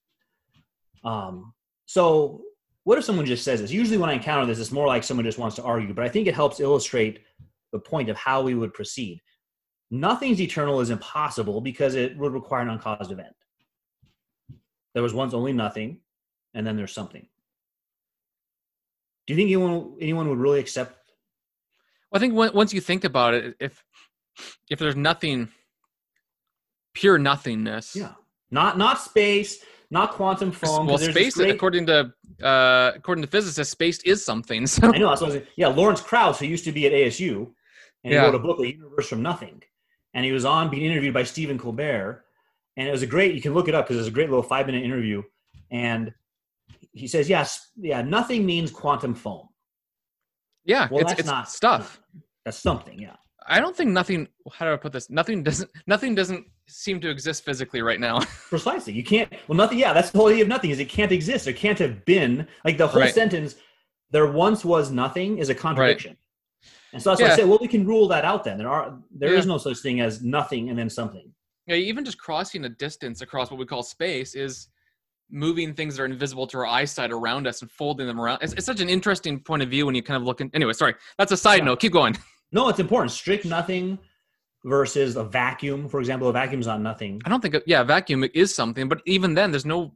Um, 1.03 1.53
so 1.85 2.41
what 2.83 2.97
if 2.97 3.05
someone 3.05 3.25
just 3.25 3.43
says 3.43 3.61
this? 3.61 3.71
Usually 3.71 3.97
when 3.97 4.09
i 4.09 4.13
encounter 4.13 4.45
this 4.45 4.59
it's 4.59 4.71
more 4.71 4.87
like 4.87 5.03
someone 5.03 5.25
just 5.25 5.37
wants 5.37 5.55
to 5.55 5.63
argue 5.63 5.93
but 5.93 6.03
i 6.03 6.09
think 6.09 6.27
it 6.27 6.35
helps 6.35 6.59
illustrate 6.59 7.19
the 7.71 7.79
point 7.79 8.09
of 8.09 8.17
how 8.17 8.41
we 8.41 8.55
would 8.55 8.73
proceed. 8.73 9.21
Nothing's 9.91 10.41
eternal 10.41 10.81
is 10.81 10.89
impossible 10.89 11.61
because 11.61 11.95
it 11.95 12.17
would 12.17 12.33
require 12.33 12.61
an 12.61 12.69
uncaused 12.69 13.11
event. 13.11 13.35
There 14.93 15.03
was 15.03 15.13
once 15.13 15.33
only 15.33 15.53
nothing 15.53 15.99
and 16.53 16.65
then 16.65 16.75
there's 16.75 16.93
something 16.93 17.27
do 19.27 19.33
you 19.33 19.37
think 19.37 19.47
anyone 19.47 19.95
anyone 19.99 20.29
would 20.29 20.39
really 20.39 20.59
accept 20.59 20.95
Well, 22.11 22.17
I 22.17 22.19
think 22.19 22.33
once 22.33 22.73
you 22.73 22.81
think 22.81 23.03
about 23.03 23.33
it, 23.33 23.55
if 23.59 23.83
if 24.69 24.79
there's 24.79 24.95
nothing 24.95 25.49
pure 26.95 27.19
nothingness. 27.19 27.95
Yeah. 27.95 28.13
Not 28.49 28.77
not 28.77 28.99
space, 28.99 29.63
not 29.91 30.13
quantum 30.13 30.51
foam. 30.51 30.87
Well, 30.87 30.97
space, 30.97 31.35
great... 31.35 31.53
according 31.53 31.85
to 31.87 32.11
uh, 32.41 32.91
according 32.95 33.23
to 33.23 33.27
physicists, 33.27 33.71
space 33.71 33.99
is 34.03 34.25
something. 34.25 34.65
So. 34.75 34.91
I 34.91 34.97
know. 34.97 35.09
That's 35.09 35.21
what 35.21 35.31
I 35.31 35.35
was 35.35 35.43
yeah, 35.55 35.67
Lawrence 35.67 36.01
Krauss, 36.01 36.39
who 36.39 36.47
used 36.47 36.63
to 36.65 36.71
be 36.71 36.87
at 36.87 36.93
ASU, 36.93 37.51
and 38.03 38.13
he 38.13 38.17
wrote 38.17 38.35
a 38.35 38.39
book, 38.39 38.57
"The 38.57 38.71
Universe 38.71 39.09
from 39.09 39.21
Nothing," 39.21 39.61
and 40.13 40.25
he 40.25 40.31
was 40.31 40.45
on 40.45 40.69
being 40.69 40.83
interviewed 40.83 41.13
by 41.13 41.23
Stephen 41.23 41.57
Colbert, 41.57 42.23
and 42.77 42.87
it 42.87 42.91
was 42.91 43.03
a 43.03 43.07
great. 43.07 43.35
You 43.35 43.41
can 43.41 43.53
look 43.53 43.67
it 43.67 43.75
up 43.75 43.87
because 43.87 43.99
it's 43.99 44.09
a 44.09 44.13
great 44.13 44.29
little 44.29 44.43
five 44.43 44.65
minute 44.67 44.83
interview, 44.83 45.23
and 45.71 46.13
he 46.93 47.07
says, 47.07 47.29
"Yes, 47.29 47.71
yeah, 47.77 48.01
nothing 48.01 48.45
means 48.45 48.71
quantum 48.71 49.13
foam." 49.13 49.49
Yeah, 50.63 50.87
well, 50.89 51.01
it's, 51.01 51.11
that's 51.11 51.19
it's 51.21 51.29
not 51.29 51.49
stuff. 51.49 52.01
That's 52.43 52.57
something. 52.57 52.99
Yeah. 52.99 53.15
I 53.47 53.59
don't 53.59 53.75
think 53.75 53.91
nothing. 53.91 54.27
How 54.51 54.65
do 54.65 54.73
I 54.73 54.77
put 54.77 54.91
this? 54.91 55.09
Nothing 55.09 55.43
doesn't. 55.43 55.69
Nothing 55.87 56.15
doesn't 56.15 56.45
seem 56.67 56.99
to 57.01 57.09
exist 57.09 57.45
physically 57.45 57.81
right 57.81 57.99
now. 57.99 58.19
Precisely. 58.49 58.93
You 58.93 59.03
can't. 59.03 59.31
Well, 59.47 59.57
nothing. 59.57 59.77
Yeah, 59.77 59.93
that's 59.93 60.09
the 60.09 60.17
whole 60.17 60.29
idea 60.29 60.43
of 60.43 60.47
nothing. 60.47 60.71
Is 60.71 60.79
it 60.79 60.89
can't 60.89 61.11
exist. 61.11 61.47
It 61.47 61.53
can't 61.53 61.77
have 61.79 62.03
been. 62.05 62.47
Like 62.63 62.77
the 62.77 62.87
whole 62.87 63.01
right. 63.01 63.13
sentence. 63.13 63.55
There 64.11 64.31
once 64.31 64.63
was 64.63 64.91
nothing 64.91 65.39
is 65.39 65.49
a 65.49 65.55
contradiction. 65.55 66.11
Right. 66.11 66.17
And 66.93 67.01
so 67.01 67.09
that's 67.09 67.19
yeah. 67.19 67.27
why 67.27 67.33
I 67.33 67.35
say, 67.35 67.43
well, 67.43 67.57
we 67.59 67.67
can 67.67 67.85
rule 67.85 68.07
that 68.07 68.23
out. 68.23 68.43
Then 68.43 68.57
there 68.57 68.69
are 68.69 68.97
there 69.15 69.33
yeah. 69.33 69.39
is 69.39 69.45
no 69.45 69.57
such 69.57 69.79
thing 69.79 69.99
as 69.99 70.23
nothing 70.23 70.69
and 70.69 70.79
then 70.79 70.89
something. 70.89 71.31
Yeah, 71.67 71.75
even 71.75 72.05
just 72.05 72.17
crossing 72.17 72.65
a 72.65 72.69
distance 72.69 73.21
across 73.21 73.51
what 73.51 73.59
we 73.59 73.65
call 73.65 73.83
space 73.83 74.35
is 74.35 74.69
moving 75.29 75.73
things 75.73 75.95
that 75.95 76.03
are 76.03 76.05
invisible 76.05 76.47
to 76.47 76.57
our 76.57 76.65
eyesight 76.65 77.11
around 77.11 77.47
us 77.47 77.61
and 77.61 77.71
folding 77.71 78.07
them 78.07 78.19
around. 78.19 78.39
It's, 78.41 78.53
it's 78.53 78.65
such 78.65 78.79
an 78.79 78.89
interesting 78.89 79.39
point 79.39 79.63
of 79.63 79.69
view 79.69 79.85
when 79.85 79.95
you 79.95 80.03
kind 80.03 80.17
of 80.17 80.23
look 80.23 80.41
in. 80.41 80.49
Anyway, 80.53 80.73
sorry, 80.73 80.95
that's 81.17 81.31
a 81.31 81.37
side 81.37 81.59
yeah. 81.59 81.65
note. 81.65 81.79
Keep 81.79 81.93
going. 81.93 82.17
No, 82.51 82.69
it's 82.69 82.79
important. 82.79 83.11
Strict 83.11 83.43
nothing 83.43 83.99
versus 84.63 85.17
a 85.17 85.23
vacuum. 85.25 85.89
For 85.89 85.99
example, 85.99 86.29
a 86.29 86.31
vacuum's 86.31 86.67
not 86.67 86.79
nothing. 86.79 87.21
I 87.25 87.29
don't 87.29 87.41
think, 87.41 87.55
uh, 87.55 87.59
yeah, 87.65 87.83
vacuum 87.83 88.23
is 88.33 88.55
something, 88.55 88.87
but 88.87 89.01
even 89.05 89.33
then, 89.33 89.51
there's 89.51 89.65
no 89.65 89.93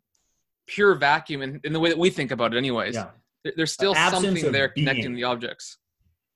pure 0.67 0.95
vacuum 0.95 1.41
in, 1.41 1.61
in 1.63 1.71
the 1.71 1.79
way 1.79 1.89
that 1.89 1.97
we 1.97 2.09
think 2.09 2.31
about 2.31 2.53
it, 2.53 2.57
anyways. 2.57 2.95
Yeah. 2.95 3.11
There's 3.55 3.71
still 3.71 3.95
something 3.95 4.51
there 4.51 4.73
being. 4.75 4.87
connecting 4.87 5.15
the 5.15 5.23
objects. 5.23 5.77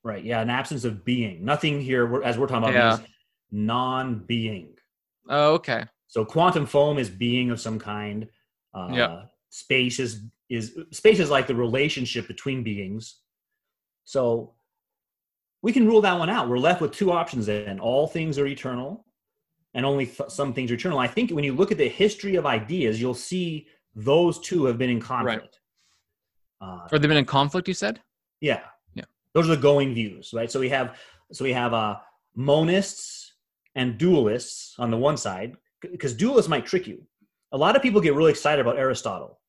Right. 0.04 0.24
Yeah. 0.24 0.40
An 0.40 0.50
absence 0.50 0.86
of 0.86 1.04
being. 1.04 1.44
Nothing 1.44 1.82
here, 1.82 2.24
as 2.24 2.38
we're 2.38 2.48
talking 2.48 2.70
about, 2.70 2.74
yeah. 2.74 2.94
is 2.94 3.12
non 3.52 4.20
being. 4.20 4.76
Oh, 5.30 5.56
okay. 5.56 5.86
So 6.08 6.24
quantum 6.24 6.66
foam 6.66 6.98
is 7.00 7.10
being 7.10 7.50
of 7.52 7.60
some 7.60 7.80
kind. 7.80 8.28
Uh, 8.74 8.90
yeah. 8.92 9.22
Space 9.50 10.00
is 10.00 10.24
is 10.50 10.78
space 10.92 11.20
is 11.20 11.30
like 11.30 11.48
the 11.48 11.56
relationship 11.56 12.28
between 12.28 12.64
beings. 12.64 13.20
So 14.04 14.54
we 15.62 15.72
can 15.72 15.88
rule 15.88 16.02
that 16.02 16.18
one 16.18 16.30
out. 16.30 16.50
We're 16.50 16.58
left 16.58 16.82
with 16.82 16.92
two 16.92 17.12
options 17.12 17.46
then. 17.46 17.80
All 17.80 18.08
things 18.08 18.38
are 18.38 18.46
eternal 18.46 19.06
and 19.74 19.86
only 19.86 20.06
th- 20.06 20.30
some 20.30 20.54
things 20.54 20.72
are 20.72 20.76
eternal. 20.76 21.00
I 21.00 21.08
think 21.08 21.32
when 21.32 21.44
you 21.44 21.54
look 21.54 21.72
at 21.72 21.78
the 21.78 21.88
history 21.88 22.36
of 22.36 22.46
ideas, 22.46 23.00
you'll 23.00 23.14
see 23.14 23.68
those 23.96 24.40
two 24.40 24.66
have 24.66 24.78
been 24.78 24.90
in 24.90 25.00
conflict. 25.00 25.60
Right. 26.62 26.70
Uh, 26.70 26.88
or 26.92 27.00
they've 27.00 27.10
been 27.10 27.18
in 27.18 27.26
conflict, 27.26 27.68
you 27.68 27.74
said? 27.74 28.02
Yeah. 28.42 28.62
Yeah. 28.94 29.06
Those 29.34 29.50
are 29.50 29.56
the 29.56 29.62
going 29.62 29.94
views, 29.94 30.34
right? 30.34 30.52
So 30.52 30.60
we 30.60 30.70
have 30.70 30.98
so 31.32 31.44
we 31.44 31.54
have 31.54 31.74
uh, 31.74 31.98
monists 32.38 33.30
and 33.76 34.00
dualists 34.00 34.80
on 34.80 34.92
the 34.92 34.98
one 34.98 35.18
side, 35.18 35.58
because 35.82 36.16
dualists 36.16 36.48
might 36.48 36.66
trick 36.66 36.86
you. 36.88 37.04
A 37.54 37.58
lot 37.58 37.76
of 37.76 37.82
people 37.82 38.02
get 38.02 38.16
really 38.16 38.32
excited 38.32 38.62
about 38.62 38.78
Aristotle, 38.78 39.40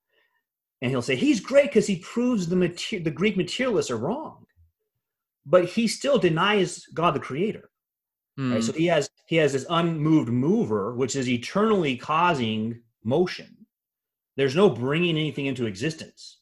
and 0.81 0.91
he'll 0.91 1.03
say 1.03 1.17
he's 1.17 1.41
great 1.41 1.71
because 1.71 1.87
he 1.87 1.97
proves 1.97 2.47
the 2.47 2.57
mater- 2.57 3.01
the 3.01 3.11
Greek 3.11 3.37
materialists 3.37 3.91
are 3.91 3.97
wrong 3.97 4.45
but 5.47 5.67
he 5.67 5.87
still 5.87 6.19
denies 6.19 6.87
God 6.95 7.15
the 7.15 7.21
creator. 7.21 7.71
Mm. 8.39 8.55
Right? 8.55 8.65
So 8.65 8.73
hmm. 8.73 8.79
he 8.79 8.87
has 8.87 9.09
he 9.27 9.37
has 9.37 9.53
this 9.53 9.67
unmoved 9.71 10.29
mover, 10.29 10.95
which 10.95 11.17
is 11.17 11.29
eternally 11.29 11.97
causing 11.97 12.81
motion. 13.05 13.57
There's 14.37 14.57
no 14.57 14.69
bringing 14.69 15.17
anything 15.17 15.47
into 15.47 15.67
existence. 15.67 16.39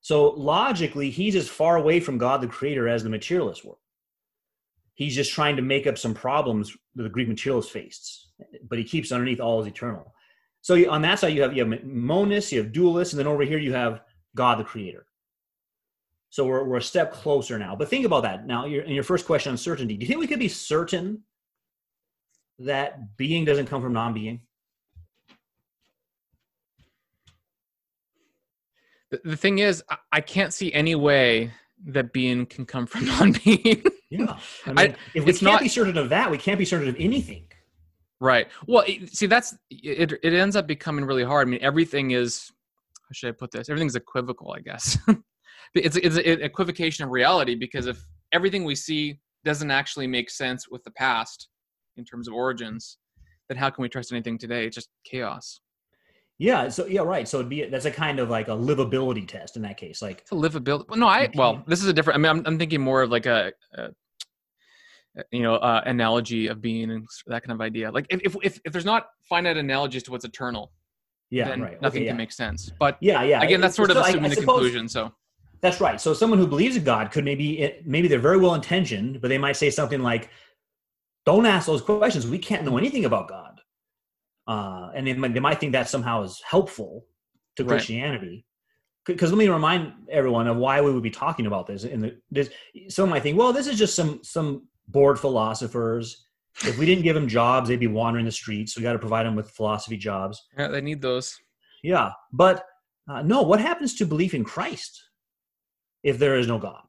So 0.00 0.30
logically, 0.30 1.10
he's 1.10 1.36
as 1.36 1.48
far 1.48 1.76
away 1.76 2.00
from 2.00 2.18
God 2.18 2.40
the 2.40 2.48
creator 2.48 2.88
as 2.88 3.02
the 3.02 3.10
materialists 3.10 3.64
were. 3.64 3.76
He's 4.94 5.14
just 5.14 5.32
trying 5.32 5.54
to 5.56 5.62
make 5.62 5.86
up 5.86 5.96
some 5.96 6.14
problems 6.14 6.76
that 6.96 7.04
the 7.04 7.08
Greek 7.08 7.28
materialists 7.28 7.70
faced, 7.70 8.28
but 8.68 8.78
he 8.78 8.84
keeps 8.84 9.12
underneath 9.12 9.40
all 9.40 9.60
is 9.60 9.68
eternal. 9.68 10.12
So 10.62 10.90
on 10.90 11.02
that 11.02 11.18
side, 11.18 11.34
you 11.34 11.42
have 11.42 11.56
you 11.56 11.64
have 11.64 11.80
monists, 11.82 12.52
you 12.52 12.62
have 12.62 12.72
dualists, 12.72 13.12
and 13.12 13.18
then 13.18 13.26
over 13.26 13.42
here 13.42 13.58
you 13.58 13.72
have 13.72 14.02
God 14.34 14.58
the 14.58 14.64
creator. 14.64 15.06
So 16.30 16.44
we're, 16.44 16.64
we're 16.64 16.76
a 16.76 16.82
step 16.82 17.12
closer 17.12 17.58
now. 17.58 17.74
But 17.74 17.88
think 17.88 18.04
about 18.04 18.22
that. 18.24 18.46
Now, 18.46 18.66
in 18.66 18.90
your 18.90 19.02
first 19.02 19.24
question 19.24 19.50
on 19.50 19.56
certainty, 19.56 19.96
do 19.96 20.04
you 20.04 20.08
think 20.08 20.20
we 20.20 20.26
could 20.26 20.38
be 20.38 20.48
certain 20.48 21.22
that 22.58 23.16
being 23.16 23.44
doesn't 23.44 23.66
come 23.66 23.80
from 23.80 23.94
non 23.94 24.12
being? 24.12 24.40
The, 29.10 29.20
the 29.24 29.36
thing 29.36 29.58
is, 29.58 29.82
I, 29.88 29.96
I 30.12 30.20
can't 30.20 30.52
see 30.52 30.72
any 30.72 30.94
way 30.94 31.50
that 31.86 32.12
being 32.12 32.46
can 32.46 32.66
come 32.66 32.86
from 32.86 33.04
non-being. 33.06 33.82
yeah, 34.10 34.38
I 34.66 34.72
mean, 34.72 34.78
I, 34.78 34.94
if 35.14 35.24
we 35.24 35.32
can't 35.32 35.42
not, 35.42 35.60
be 35.60 35.68
certain 35.68 35.96
of 35.96 36.08
that, 36.10 36.30
we 36.30 36.38
can't 36.38 36.58
be 36.58 36.64
certain 36.64 36.88
of 36.88 36.96
anything. 36.98 37.44
Right. 38.20 38.48
Well, 38.66 38.84
it, 38.86 39.14
see, 39.14 39.26
that's 39.26 39.56
it. 39.70 40.12
It 40.22 40.32
ends 40.32 40.56
up 40.56 40.66
becoming 40.66 41.04
really 41.04 41.24
hard. 41.24 41.46
I 41.46 41.50
mean, 41.50 41.60
everything 41.62 42.12
is. 42.12 42.50
How 43.02 43.12
should 43.12 43.28
I 43.28 43.32
put 43.32 43.50
this? 43.50 43.68
Everything's 43.68 43.94
equivocal, 43.94 44.52
I 44.52 44.60
guess. 44.60 44.98
it's 45.74 45.96
it's 45.96 46.16
an 46.16 46.42
equivocation 46.42 47.04
of 47.04 47.10
reality 47.10 47.54
because 47.54 47.86
if 47.86 48.02
everything 48.32 48.64
we 48.64 48.74
see 48.74 49.20
doesn't 49.44 49.70
actually 49.70 50.06
make 50.06 50.30
sense 50.30 50.68
with 50.68 50.82
the 50.84 50.90
past 50.90 51.48
in 51.96 52.04
terms 52.04 52.28
of 52.28 52.34
origins, 52.34 52.98
then 53.48 53.56
how 53.56 53.70
can 53.70 53.82
we 53.82 53.88
trust 53.88 54.12
anything 54.12 54.36
today? 54.36 54.66
It's 54.66 54.74
just 54.74 54.88
chaos. 55.04 55.60
Yeah. 56.38 56.68
So 56.68 56.86
yeah, 56.86 57.02
right. 57.02 57.26
So 57.26 57.38
it'd 57.38 57.48
be 57.48 57.64
that's 57.64 57.84
a 57.84 57.90
kind 57.90 58.18
of 58.18 58.30
like 58.30 58.48
a 58.48 58.52
livability 58.52 59.26
test 59.26 59.56
in 59.56 59.62
that 59.62 59.76
case. 59.76 60.02
Like 60.02 60.20
it's 60.20 60.32
a 60.32 60.34
livability. 60.34 60.88
Well, 60.88 60.98
no, 60.98 61.06
I 61.06 61.30
well, 61.34 61.56
mm-hmm. 61.56 61.70
this 61.70 61.82
is 61.82 61.88
a 61.88 61.92
different. 61.92 62.16
I 62.16 62.20
mean, 62.20 62.30
I'm 62.30 62.46
I'm 62.46 62.58
thinking 62.58 62.80
more 62.80 63.02
of 63.02 63.10
like 63.10 63.26
a, 63.26 63.52
a 63.74 63.88
you 65.30 65.42
know 65.42 65.56
uh, 65.56 65.82
analogy 65.86 66.46
of 66.48 66.60
being 66.60 66.90
and 66.90 67.06
that 67.26 67.42
kind 67.42 67.52
of 67.52 67.60
idea. 67.60 67.90
Like 67.90 68.06
if 68.10 68.36
if 68.42 68.60
if 68.64 68.72
there's 68.72 68.84
not 68.84 69.08
finite 69.28 69.56
analogies 69.56 70.02
to 70.04 70.10
what's 70.10 70.24
eternal, 70.24 70.72
yeah, 71.30 71.48
then 71.48 71.62
right. 71.62 71.82
nothing 71.82 72.02
okay, 72.02 72.06
can 72.08 72.14
yeah. 72.14 72.18
make 72.18 72.32
sense. 72.32 72.70
But 72.78 72.96
yeah, 73.00 73.22
yeah. 73.22 73.42
Again, 73.42 73.60
that's 73.60 73.76
sort 73.76 73.90
of 73.90 73.96
assuming 73.96 74.24
I, 74.24 74.26
I 74.26 74.28
the 74.30 74.36
suppose, 74.36 74.60
conclusion. 74.60 74.88
So 74.88 75.12
that's 75.60 75.80
right. 75.80 76.00
So 76.00 76.14
someone 76.14 76.38
who 76.38 76.46
believes 76.46 76.76
in 76.76 76.84
God 76.84 77.10
could 77.10 77.24
maybe 77.24 77.60
it 77.60 77.86
maybe 77.86 78.08
they're 78.08 78.18
very 78.18 78.38
well 78.38 78.54
intentioned, 78.54 79.20
but 79.20 79.28
they 79.28 79.38
might 79.38 79.56
say 79.56 79.70
something 79.70 80.02
like, 80.02 80.30
"Don't 81.26 81.46
ask 81.46 81.66
those 81.66 81.82
questions. 81.82 82.26
We 82.26 82.38
can't 82.38 82.64
know 82.64 82.78
anything 82.78 83.04
about 83.04 83.28
God." 83.28 83.58
uh, 84.48 84.90
and 84.94 85.06
they 85.06 85.12
might, 85.12 85.34
they 85.34 85.40
might 85.40 85.60
think 85.60 85.72
that 85.72 85.88
somehow 85.88 86.22
is 86.22 86.42
helpful 86.44 87.04
to 87.56 87.62
right. 87.62 87.68
Christianity. 87.68 88.46
Because 89.04 89.30
let 89.30 89.38
me 89.38 89.48
remind 89.48 89.92
everyone 90.10 90.48
of 90.48 90.56
why 90.56 90.80
we 90.80 90.92
would 90.92 91.02
be 91.02 91.10
talking 91.10 91.46
about 91.46 91.66
this. 91.66 91.84
In 91.84 92.00
the 92.00 92.16
this, 92.30 92.50
some 92.88 93.10
might 93.10 93.22
think, 93.22 93.38
well, 93.38 93.52
this 93.52 93.66
is 93.66 93.78
just 93.78 93.94
some 93.94 94.20
some 94.22 94.66
bored 94.88 95.18
philosophers. 95.18 96.24
If 96.64 96.78
we 96.78 96.86
didn't 96.86 97.04
give 97.04 97.14
them 97.14 97.28
jobs, 97.28 97.68
they'd 97.68 97.78
be 97.78 97.86
wandering 97.86 98.24
the 98.24 98.32
streets. 98.32 98.74
So 98.74 98.80
we 98.80 98.82
got 98.82 98.94
to 98.94 98.98
provide 98.98 99.26
them 99.26 99.36
with 99.36 99.50
philosophy 99.50 99.96
jobs. 99.96 100.42
Yeah, 100.58 100.68
they 100.68 100.80
need 100.80 101.00
those. 101.00 101.36
Yeah, 101.82 102.10
but 102.32 102.66
uh, 103.08 103.22
no. 103.22 103.42
What 103.42 103.60
happens 103.60 103.94
to 103.94 104.06
belief 104.06 104.34
in 104.34 104.44
Christ 104.44 105.00
if 106.02 106.18
there 106.18 106.36
is 106.36 106.48
no 106.48 106.58
God? 106.58 106.82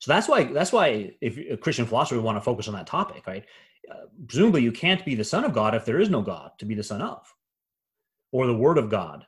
So 0.00 0.12
that's 0.12 0.28
why 0.28 0.44
that's 0.44 0.72
why 0.72 1.14
if 1.22 1.38
a 1.38 1.56
Christian 1.56 1.86
philosopher 1.86 2.16
would 2.16 2.24
want 2.24 2.36
to 2.36 2.42
focus 2.42 2.68
on 2.68 2.74
that 2.74 2.86
topic, 2.86 3.26
right? 3.26 3.44
Uh, 3.90 4.06
presumably 4.26 4.62
you 4.62 4.72
can't 4.72 5.04
be 5.04 5.14
the 5.14 5.24
son 5.24 5.44
of 5.44 5.54
God 5.54 5.74
if 5.74 5.86
there 5.86 6.00
is 6.00 6.10
no 6.10 6.20
God 6.20 6.50
to 6.58 6.66
be 6.66 6.74
the 6.74 6.82
son 6.82 7.00
of, 7.00 7.34
or 8.32 8.46
the 8.46 8.54
word 8.54 8.76
of 8.76 8.90
God. 8.90 9.24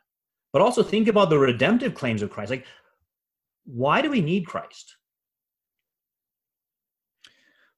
But 0.52 0.62
also 0.62 0.82
think 0.82 1.08
about 1.08 1.30
the 1.30 1.38
redemptive 1.38 1.94
claims 1.94 2.22
of 2.22 2.30
Christ. 2.30 2.50
Like, 2.50 2.66
why 3.64 4.00
do 4.02 4.10
we 4.10 4.20
need 4.20 4.46
Christ? 4.46 4.96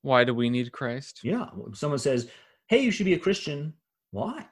Why 0.02 0.24
do 0.24 0.34
we 0.34 0.50
need 0.50 0.72
Christ? 0.72 1.20
Yeah. 1.22 1.46
Someone 1.74 1.98
says, 1.98 2.28
hey, 2.68 2.82
you 2.82 2.90
should 2.90 3.06
be 3.06 3.14
a 3.14 3.18
Christian. 3.18 3.74
Why? 4.10 4.46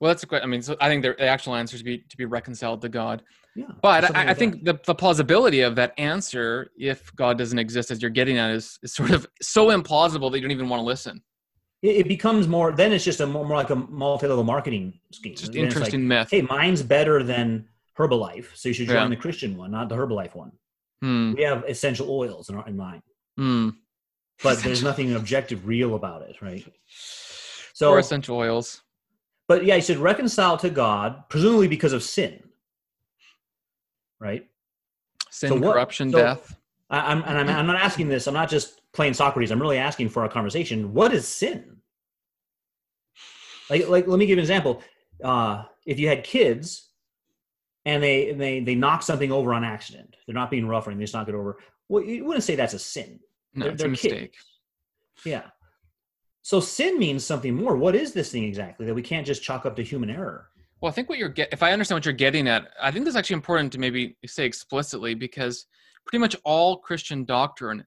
Well, 0.00 0.08
that's 0.08 0.22
a 0.22 0.26
question. 0.26 0.48
I 0.48 0.50
mean, 0.50 0.60
so 0.60 0.76
I 0.80 0.88
think 0.88 1.02
the 1.02 1.20
actual 1.22 1.54
answer 1.54 1.76
is 1.76 1.80
to 1.80 1.84
be 1.84 1.98
to 1.98 2.16
be 2.16 2.24
reconciled 2.24 2.82
to 2.82 2.88
God. 2.88 3.22
Yeah, 3.56 3.66
but 3.80 4.14
I, 4.16 4.30
I 4.30 4.34
think 4.34 4.64
the, 4.64 4.78
the 4.84 4.94
plausibility 4.94 5.60
of 5.60 5.76
that 5.76 5.94
answer, 5.96 6.72
if 6.76 7.14
God 7.14 7.38
doesn't 7.38 7.58
exist, 7.58 7.92
as 7.92 8.02
you're 8.02 8.10
getting 8.10 8.36
at, 8.36 8.50
is, 8.50 8.78
is 8.82 8.92
sort 8.92 9.12
of 9.12 9.26
so 9.40 9.68
implausible 9.68 10.30
that 10.32 10.38
you 10.38 10.42
don't 10.42 10.50
even 10.50 10.68
want 10.68 10.80
to 10.80 10.84
listen. 10.84 11.22
It, 11.80 11.98
it 11.98 12.08
becomes 12.08 12.48
more. 12.48 12.72
Then 12.72 12.92
it's 12.92 13.04
just 13.04 13.20
a 13.20 13.26
more, 13.26 13.46
more 13.46 13.56
like 13.56 13.70
a 13.70 13.76
multi-level 13.76 14.42
marketing 14.42 14.98
scheme. 15.12 15.36
Just 15.36 15.54
interesting 15.54 16.08
like, 16.08 16.20
myth. 16.20 16.28
Hey, 16.32 16.42
mine's 16.42 16.82
better 16.82 17.22
than 17.22 17.68
Herbalife, 17.96 18.56
so 18.56 18.68
you 18.68 18.72
should 18.72 18.88
join 18.88 18.96
yeah. 18.96 19.08
the 19.08 19.16
Christian 19.16 19.56
one, 19.56 19.70
not 19.70 19.88
the 19.88 19.94
Herbalife 19.94 20.34
one. 20.34 20.50
Hmm. 21.00 21.34
We 21.34 21.44
have 21.44 21.64
essential 21.68 22.10
oils 22.10 22.48
in, 22.48 22.56
our, 22.56 22.66
in 22.66 22.76
mine, 22.76 23.02
hmm. 23.38 23.68
But 24.42 24.58
there's 24.58 24.82
nothing 24.90 25.14
objective, 25.14 25.66
real 25.66 25.94
about 25.94 26.22
it, 26.22 26.36
right? 26.42 26.64
So 27.72 27.90
or 27.90 27.98
essential 27.98 28.36
oils. 28.36 28.82
But 29.46 29.64
yeah, 29.64 29.74
he 29.74 29.80
said 29.80 29.98
reconcile 29.98 30.56
to 30.58 30.70
God, 30.70 31.24
presumably 31.28 31.68
because 31.68 31.92
of 31.92 32.02
sin 32.02 32.42
right? 34.24 34.46
Sin, 35.30 35.50
so 35.50 35.54
what, 35.56 35.74
corruption, 35.74 36.10
so 36.10 36.18
death. 36.18 36.56
I, 36.90 37.12
am 37.12 37.22
and 37.26 37.38
I'm, 37.38 37.48
I'm 37.48 37.66
not 37.66 37.76
asking 37.76 38.08
this. 38.08 38.26
I'm 38.26 38.34
not 38.34 38.48
just 38.48 38.80
playing 38.92 39.14
Socrates. 39.14 39.50
I'm 39.50 39.60
really 39.60 39.78
asking 39.78 40.08
for 40.08 40.24
a 40.24 40.28
conversation. 40.28 40.94
What 40.94 41.12
is 41.12 41.28
sin? 41.28 41.76
Like, 43.70 43.88
like, 43.88 44.06
let 44.06 44.18
me 44.18 44.26
give 44.26 44.38
an 44.38 44.42
example. 44.42 44.82
Uh, 45.22 45.64
if 45.86 45.98
you 45.98 46.08
had 46.08 46.24
kids 46.24 46.90
and 47.84 48.02
they 48.02 48.32
they 48.32 48.60
they 48.60 48.74
knock 48.74 49.02
something 49.02 49.30
over 49.30 49.54
on 49.54 49.64
accident, 49.64 50.16
they're 50.26 50.34
not 50.34 50.50
being 50.50 50.66
rough 50.66 50.86
or 50.86 50.90
anything, 50.90 51.00
they 51.00 51.04
just 51.04 51.14
knock 51.14 51.28
it 51.28 51.34
over. 51.34 51.58
Well, 51.88 52.02
you 52.02 52.24
wouldn't 52.24 52.44
say 52.44 52.56
that's 52.56 52.74
a 52.74 52.78
sin. 52.78 53.20
No, 53.54 53.64
they're, 53.64 53.72
it's 53.72 53.80
they're 53.80 53.88
a 53.88 53.90
mistake. 53.90 54.32
Kids. 54.32 55.24
Yeah. 55.24 55.42
So 56.42 56.60
sin 56.60 56.98
means 56.98 57.24
something 57.24 57.54
more. 57.54 57.76
What 57.76 57.94
is 57.94 58.12
this 58.12 58.30
thing 58.30 58.44
exactly 58.44 58.84
that 58.86 58.94
we 58.94 59.02
can't 59.02 59.26
just 59.26 59.42
chalk 59.42 59.64
up 59.64 59.76
to 59.76 59.82
human 59.82 60.10
error? 60.10 60.48
Well, 60.80 60.90
I 60.90 60.92
think 60.92 61.08
what 61.08 61.18
you're 61.18 61.30
get 61.30 61.48
if 61.52 61.62
I 61.62 61.72
understand 61.72 61.96
what 61.96 62.04
you're 62.04 62.12
getting 62.12 62.46
at, 62.48 62.68
I 62.80 62.90
think 62.90 63.06
that's 63.06 63.16
actually 63.16 63.34
important 63.34 63.72
to 63.72 63.78
maybe 63.78 64.16
say 64.26 64.44
explicitly 64.44 65.14
because 65.14 65.66
pretty 66.06 66.20
much 66.20 66.36
all 66.44 66.76
Christian 66.76 67.24
doctrine 67.24 67.84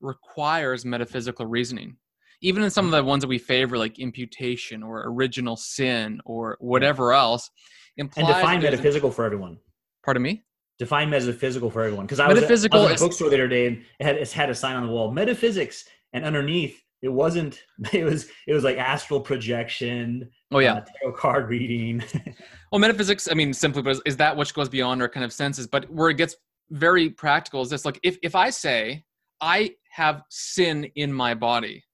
requires 0.00 0.84
metaphysical 0.84 1.44
reasoning. 1.44 1.96
Even 2.40 2.62
in 2.62 2.70
some 2.70 2.86
of 2.86 2.92
the 2.92 3.02
ones 3.02 3.20
that 3.22 3.28
we 3.28 3.36
favor, 3.36 3.76
like 3.76 3.98
imputation 3.98 4.82
or 4.82 5.04
original 5.08 5.56
sin 5.56 6.20
or 6.24 6.56
whatever 6.60 7.12
else, 7.12 7.50
implies 7.96 8.26
and 8.26 8.34
define 8.34 8.62
metaphysical 8.62 9.10
for 9.10 9.24
everyone. 9.24 9.58
Pardon 10.04 10.22
me. 10.22 10.44
Define 10.78 11.10
metaphysical 11.10 11.70
for 11.70 11.82
everyone 11.82 12.06
because 12.06 12.20
I 12.20 12.28
was, 12.28 12.38
at, 12.38 12.48
I 12.48 12.52
was 12.52 12.64
at 12.64 13.00
a 13.00 13.04
bookstore 13.04 13.30
the 13.30 13.36
other 13.36 13.48
day 13.48 13.66
and 13.66 13.84
it 13.98 14.04
had, 14.04 14.16
it 14.16 14.30
had 14.30 14.48
a 14.48 14.54
sign 14.54 14.76
on 14.76 14.86
the 14.86 14.92
wall, 14.92 15.10
metaphysics, 15.10 15.84
and 16.12 16.24
underneath 16.24 16.80
it 17.02 17.08
wasn't. 17.08 17.62
It 17.92 18.04
was 18.04 18.28
it 18.46 18.52
was 18.52 18.64
like 18.64 18.76
astral 18.76 19.20
projection 19.20 20.30
Oh 20.50 20.60
yeah, 20.60 20.74
uh, 20.74 20.84
tarot 21.02 21.12
card 21.14 21.48
reading. 21.48 22.02
well, 22.72 22.78
metaphysics. 22.78 23.28
I 23.30 23.34
mean, 23.34 23.52
simply, 23.52 23.82
but 23.82 24.00
is 24.06 24.16
that 24.16 24.36
which 24.36 24.54
goes 24.54 24.68
beyond 24.68 25.02
our 25.02 25.08
kind 25.08 25.24
of 25.24 25.32
senses? 25.32 25.66
But 25.66 25.90
where 25.90 26.08
it 26.08 26.16
gets 26.16 26.36
very 26.70 27.10
practical 27.10 27.60
is 27.60 27.68
this: 27.68 27.84
like, 27.84 28.00
if 28.02 28.16
if 28.22 28.34
I 28.34 28.48
say 28.50 29.04
I 29.40 29.74
have 29.90 30.22
sin 30.30 30.84
in 30.94 31.12
my 31.12 31.34
body, 31.34 31.84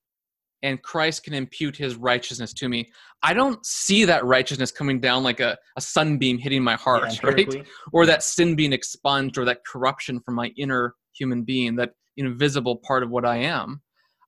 and 0.64 0.82
Christ 0.82 1.22
can 1.22 1.34
impute 1.34 1.76
His 1.76 1.94
righteousness 1.94 2.52
to 2.54 2.68
me, 2.68 2.90
I 3.22 3.34
don't 3.34 3.64
see 3.64 4.04
that 4.06 4.24
righteousness 4.24 4.72
coming 4.72 4.98
down 4.98 5.22
like 5.22 5.38
a, 5.38 5.56
a 5.76 5.80
sunbeam 5.80 6.38
hitting 6.38 6.64
my 6.64 6.74
heart, 6.74 7.04
yeah, 7.22 7.30
right? 7.30 7.66
Or 7.92 8.06
that 8.06 8.22
sin 8.22 8.56
being 8.56 8.72
expunged, 8.72 9.38
or 9.38 9.44
that 9.44 9.64
corruption 9.64 10.20
from 10.20 10.34
my 10.34 10.52
inner 10.56 10.94
human 11.12 11.42
being, 11.42 11.76
that 11.76 11.90
invisible 12.16 12.76
part 12.76 13.02
of 13.02 13.10
what 13.10 13.24
I 13.24 13.36
am. 13.36 13.82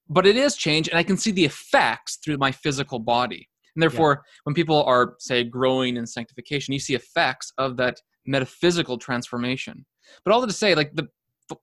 But 0.08 0.26
it 0.26 0.36
is 0.36 0.54
change, 0.54 0.88
and 0.88 0.98
I 0.98 1.02
can 1.02 1.16
see 1.16 1.32
the 1.32 1.44
effects 1.44 2.18
through 2.22 2.36
my 2.36 2.52
physical 2.52 2.98
body. 2.98 3.48
And 3.74 3.82
therefore, 3.82 4.22
yeah. 4.22 4.30
when 4.44 4.54
people 4.54 4.84
are, 4.84 5.14
say, 5.18 5.42
growing 5.42 5.96
in 5.96 6.06
sanctification, 6.06 6.74
you 6.74 6.80
see 6.80 6.94
effects 6.94 7.52
of 7.58 7.76
that 7.78 8.00
metaphysical 8.26 8.98
transformation. 8.98 9.86
But 10.24 10.32
all 10.32 10.40
that 10.42 10.46
to 10.48 10.52
say, 10.52 10.74
like 10.74 10.94
the 10.94 11.08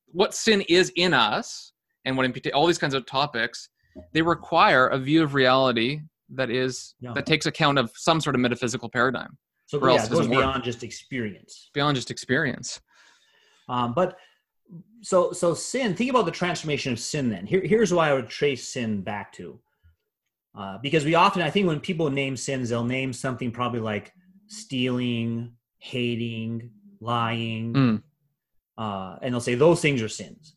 what 0.08 0.34
sin 0.34 0.62
is 0.62 0.91
in 0.95 1.14
us 1.14 1.74
and 2.06 2.16
what 2.18 2.26
imputation, 2.26 2.56
all 2.56 2.68
these 2.68 2.78
kinds 2.78 2.93
of 2.93 3.06
topics, 3.06 3.70
they 4.12 4.22
require 4.22 4.88
a 4.88 4.98
view 4.98 5.24
of 5.24 5.34
reality 5.34 6.02
that 6.30 6.50
is 6.50 6.96
yeah. 7.00 7.14
that 7.14 7.26
takes 7.26 7.46
account 7.46 7.78
of 7.78 7.91
some 7.96 8.20
sort 8.20 8.36
of 8.36 8.41
metaphysical 8.41 8.89
paradigm. 8.89 9.38
So 9.66 9.86
yeah, 9.88 10.04
it 10.04 10.10
goes 10.10 10.28
beyond 10.28 10.56
work. 10.58 10.64
just 10.64 10.84
experience. 10.84 11.70
Beyond 11.74 11.96
just 11.96 12.12
experience. 12.12 12.82
Um, 13.70 13.94
but 13.94 14.18
so 15.02 15.32
so 15.32 15.54
sin. 15.54 15.96
Think 15.96 16.10
about 16.10 16.26
the 16.26 16.32
transformation 16.32 16.91
of 16.91 17.00
sin. 17.00 17.30
Then 17.30 17.46
here 17.46 17.62
here's 17.62 17.94
why 17.94 18.10
I 18.10 18.14
would 18.14 18.30
trace 18.30 18.68
sin 18.68 19.02
back 19.02 19.32
to. 19.34 19.60
Uh, 20.56 20.78
because 20.84 21.04
we 21.04 21.16
often, 21.16 21.41
I 21.41 21.50
think, 21.50 21.66
when 21.66 21.80
people 21.80 22.12
name 22.12 22.38
sins, 22.38 22.70
they'll 22.70 22.84
name 22.84 23.12
something 23.12 23.50
probably 23.50 23.80
like 23.80 24.14
stealing, 24.48 25.54
hating, 25.80 26.70
lying, 27.00 27.74
mm. 27.74 28.04
uh, 28.78 29.18
and 29.22 29.34
they'll 29.34 29.41
say 29.41 29.56
those 29.56 29.82
things 29.82 30.02
are 30.04 30.10
sins. 30.10 30.54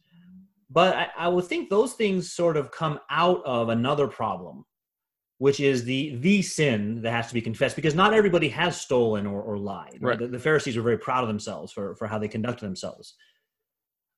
But 0.70 0.96
I, 0.96 1.08
I 1.16 1.28
would 1.28 1.44
think 1.44 1.70
those 1.70 1.92
things 1.92 2.32
sort 2.32 2.56
of 2.56 2.70
come 2.70 2.98
out 3.10 3.42
of 3.44 3.68
another 3.68 4.08
problem, 4.08 4.64
which 5.38 5.60
is 5.60 5.84
the 5.84 6.16
the 6.16 6.42
sin 6.42 7.02
that 7.02 7.12
has 7.12 7.28
to 7.28 7.34
be 7.34 7.40
confessed 7.40 7.76
because 7.76 7.94
not 7.94 8.14
everybody 8.14 8.48
has 8.48 8.80
stolen 8.80 9.26
or, 9.26 9.42
or 9.42 9.58
lied. 9.58 9.98
Right. 10.00 10.18
The, 10.18 10.26
the, 10.26 10.38
Pharisees 10.38 10.76
were 10.76 10.82
very 10.82 10.98
proud 10.98 11.22
of 11.22 11.28
themselves 11.28 11.72
for, 11.72 11.94
for 11.96 12.08
how 12.08 12.18
they 12.18 12.28
conducted 12.28 12.64
themselves. 12.64 13.14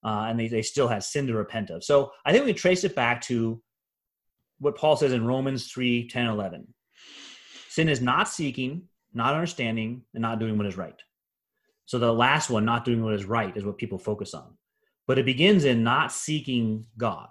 Uh, 0.04 0.26
and 0.28 0.38
they, 0.38 0.48
they 0.48 0.62
still 0.62 0.88
had 0.88 1.02
sin 1.02 1.26
to 1.26 1.34
repent 1.34 1.70
of. 1.70 1.82
So 1.84 2.12
I 2.24 2.32
think 2.32 2.44
we 2.44 2.54
trace 2.54 2.84
it 2.84 2.94
back 2.94 3.20
to 3.22 3.60
what 4.58 4.76
Paul 4.76 4.96
says 4.96 5.12
in 5.12 5.26
Romans 5.26 5.70
3 5.70 6.08
10, 6.08 6.26
11. 6.26 6.66
Sin 7.68 7.88
is 7.88 8.00
not 8.00 8.28
seeking, 8.28 8.82
not 9.12 9.34
understanding, 9.34 10.02
and 10.14 10.22
not 10.22 10.38
doing 10.38 10.56
what 10.56 10.66
is 10.66 10.76
right. 10.76 11.00
So 11.86 11.98
the 11.98 12.12
last 12.12 12.50
one, 12.50 12.64
not 12.64 12.84
doing 12.84 13.02
what 13.02 13.14
is 13.14 13.24
right, 13.24 13.56
is 13.56 13.64
what 13.64 13.78
people 13.78 13.98
focus 13.98 14.34
on. 14.34 14.57
But 15.08 15.18
it 15.18 15.24
begins 15.24 15.64
in 15.64 15.82
not 15.82 16.12
seeking 16.12 16.86
God. 16.96 17.28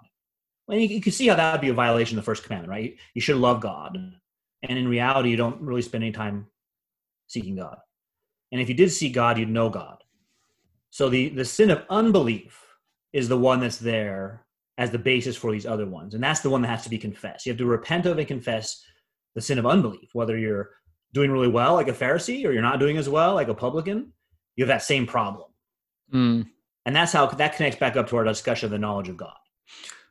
And 0.68 0.82
you, 0.82 0.88
you 0.88 1.00
can 1.00 1.12
see 1.12 1.28
how 1.28 1.36
that 1.36 1.52
would 1.52 1.60
be 1.62 1.70
a 1.70 1.74
violation 1.74 2.18
of 2.18 2.24
the 2.24 2.26
first 2.26 2.44
commandment, 2.44 2.70
right? 2.70 2.96
You 3.14 3.22
should 3.22 3.36
love 3.36 3.62
God. 3.62 3.96
And 4.62 4.78
in 4.78 4.86
reality, 4.86 5.30
you 5.30 5.36
don't 5.36 5.62
really 5.62 5.80
spend 5.80 6.04
any 6.04 6.12
time 6.12 6.46
seeking 7.28 7.56
God. 7.56 7.78
And 8.52 8.60
if 8.60 8.68
you 8.68 8.74
did 8.74 8.92
seek 8.92 9.14
God, 9.14 9.38
you'd 9.38 9.48
know 9.48 9.70
God. 9.70 10.04
So 10.90 11.08
the, 11.08 11.30
the 11.30 11.44
sin 11.44 11.70
of 11.70 11.84
unbelief 11.88 12.66
is 13.12 13.28
the 13.28 13.38
one 13.38 13.60
that's 13.60 13.78
there 13.78 14.44
as 14.78 14.90
the 14.90 14.98
basis 14.98 15.36
for 15.36 15.52
these 15.52 15.66
other 15.66 15.86
ones. 15.86 16.14
And 16.14 16.22
that's 16.22 16.40
the 16.40 16.50
one 16.50 16.62
that 16.62 16.68
has 16.68 16.84
to 16.84 16.90
be 16.90 16.98
confessed. 16.98 17.46
You 17.46 17.52
have 17.52 17.58
to 17.58 17.66
repent 17.66 18.06
of 18.06 18.18
and 18.18 18.28
confess 18.28 18.84
the 19.34 19.40
sin 19.40 19.58
of 19.58 19.66
unbelief, 19.66 20.10
whether 20.12 20.36
you're 20.36 20.70
doing 21.12 21.30
really 21.30 21.48
well 21.48 21.74
like 21.74 21.88
a 21.88 21.92
Pharisee 21.92 22.44
or 22.44 22.52
you're 22.52 22.62
not 22.62 22.80
doing 22.80 22.96
as 22.96 23.08
well 23.08 23.34
like 23.34 23.48
a 23.48 23.54
publican, 23.54 24.12
you 24.56 24.64
have 24.64 24.68
that 24.68 24.82
same 24.82 25.06
problem. 25.06 25.48
Mm. 26.12 26.46
And 26.86 26.96
that's 26.96 27.12
how 27.12 27.26
that 27.26 27.56
connects 27.56 27.78
back 27.78 27.96
up 27.96 28.08
to 28.08 28.16
our 28.16 28.24
discussion 28.24 28.66
of 28.66 28.70
the 28.70 28.78
knowledge 28.78 29.08
of 29.08 29.16
God. 29.16 29.34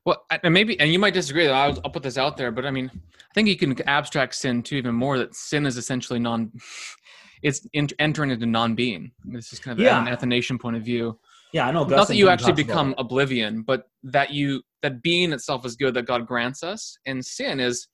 Well, 0.05 0.25
and 0.43 0.53
maybe, 0.53 0.79
and 0.79 0.91
you 0.91 0.99
might 0.99 1.13
disagree. 1.13 1.49
I'll, 1.49 1.77
I'll 1.83 1.91
put 1.91 2.03
this 2.03 2.17
out 2.17 2.37
there, 2.37 2.51
but 2.51 2.65
I 2.65 2.71
mean, 2.71 2.89
I 2.93 3.33
think 3.33 3.49
you 3.49 3.57
can 3.57 3.79
abstract 3.89 4.35
sin 4.35 4.63
to 4.63 4.75
even 4.75 4.95
more. 4.95 5.17
That 5.17 5.35
sin 5.35 5.65
is 5.65 5.75
essentially 5.75 6.19
non, 6.19 6.51
it's 7.43 7.67
entering 7.99 8.31
into 8.31 8.45
non-being. 8.45 9.11
This 9.25 9.51
is 9.51 9.59
kind 9.59 9.77
of 9.77 9.83
yeah. 9.83 10.01
an 10.01 10.07
Athanasian 10.07 10.59
point 10.59 10.77
of 10.77 10.83
view. 10.83 11.19
Yeah, 11.53 11.67
I 11.67 11.71
know. 11.71 11.83
Not 11.83 12.07
that 12.07 12.15
you 12.15 12.29
actually 12.29 12.53
become 12.53 12.93
oblivion, 12.97 13.63
but 13.63 13.89
that 14.03 14.31
you 14.31 14.61
that 14.81 15.01
being 15.01 15.33
itself 15.33 15.65
is 15.65 15.75
good 15.75 15.93
that 15.95 16.03
God 16.03 16.27
grants 16.27 16.63
us, 16.63 16.97
and 17.05 17.25
sin 17.25 17.59
is 17.59 17.87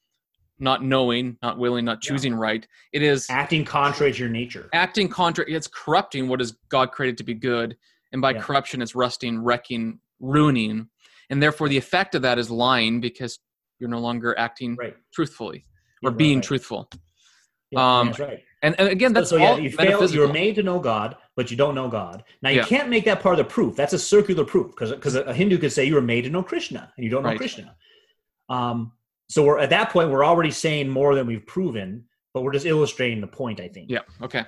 not 0.59 0.83
knowing, 0.83 1.37
not 1.41 1.57
willing, 1.57 1.85
not 1.85 2.01
choosing 2.01 2.33
yeah. 2.33 2.39
right. 2.39 2.67
It 2.93 3.01
is 3.01 3.27
acting 3.29 3.65
contrary 3.65 4.13
to 4.13 4.19
your 4.19 4.29
nature. 4.29 4.69
Acting 4.73 5.09
contrary. 5.09 5.53
It's 5.53 5.67
corrupting 5.67 6.27
what 6.27 6.41
is 6.41 6.55
God 6.69 6.91
created 6.91 7.17
to 7.17 7.23
be 7.23 7.33
good, 7.33 7.75
and 8.13 8.21
by 8.21 8.31
yeah. 8.31 8.41
corruption, 8.41 8.81
it's 8.81 8.95
rusting, 8.95 9.43
wrecking, 9.43 9.99
ruining 10.19 10.87
and 11.29 11.41
therefore 11.41 11.69
the 11.69 11.77
effect 11.77 12.15
of 12.15 12.21
that 12.21 12.37
is 12.37 12.49
lying 12.49 13.01
because 13.01 13.39
you're 13.79 13.89
no 13.89 13.99
longer 13.99 14.37
acting 14.37 14.75
right. 14.75 14.95
truthfully 15.13 15.65
or 16.03 16.11
yeah, 16.11 16.15
being 16.15 16.37
right. 16.37 16.43
truthful. 16.43 16.89
Yeah, 17.71 17.99
um, 17.99 18.07
that's 18.07 18.19
right. 18.19 18.43
And, 18.61 18.79
and 18.79 18.89
again, 18.89 19.13
that's 19.13 19.29
so, 19.29 19.37
so 19.37 19.41
yeah, 19.41 19.55
you 19.57 19.71
fail. 19.71 20.09
You're 20.09 20.31
made 20.31 20.55
to 20.55 20.63
know 20.63 20.79
God, 20.79 21.17
but 21.35 21.51
you 21.51 21.57
don't 21.57 21.75
know 21.75 21.89
God. 21.89 22.23
Now 22.41 22.49
you 22.49 22.57
yeah. 22.57 22.65
can't 22.65 22.87
make 22.87 23.03
that 23.05 23.19
part 23.19 23.37
of 23.39 23.45
the 23.45 23.51
proof. 23.51 23.75
That's 23.75 23.93
a 23.93 23.99
circular 23.99 24.45
proof 24.45 24.71
because 24.71 24.91
because 24.91 25.15
a 25.15 25.33
Hindu 25.33 25.57
could 25.57 25.71
say 25.71 25.85
you 25.85 25.95
were 25.95 26.01
made 26.01 26.21
to 26.25 26.29
know 26.29 26.43
Krishna 26.43 26.93
and 26.95 27.03
you 27.03 27.09
don't 27.09 27.23
know 27.23 27.29
right. 27.29 27.37
Krishna. 27.37 27.75
Um, 28.49 28.91
so 29.27 29.43
we're 29.43 29.59
at 29.59 29.71
that 29.71 29.89
point 29.89 30.11
we're 30.11 30.23
already 30.23 30.51
saying 30.51 30.87
more 30.87 31.15
than 31.15 31.25
we've 31.25 31.45
proven, 31.45 32.05
but 32.33 32.43
we're 32.43 32.53
just 32.53 32.65
illustrating 32.65 33.21
the 33.21 33.27
point. 33.27 33.59
I 33.59 33.67
think. 33.67 33.89
Yeah. 33.89 34.01
Okay. 34.21 34.45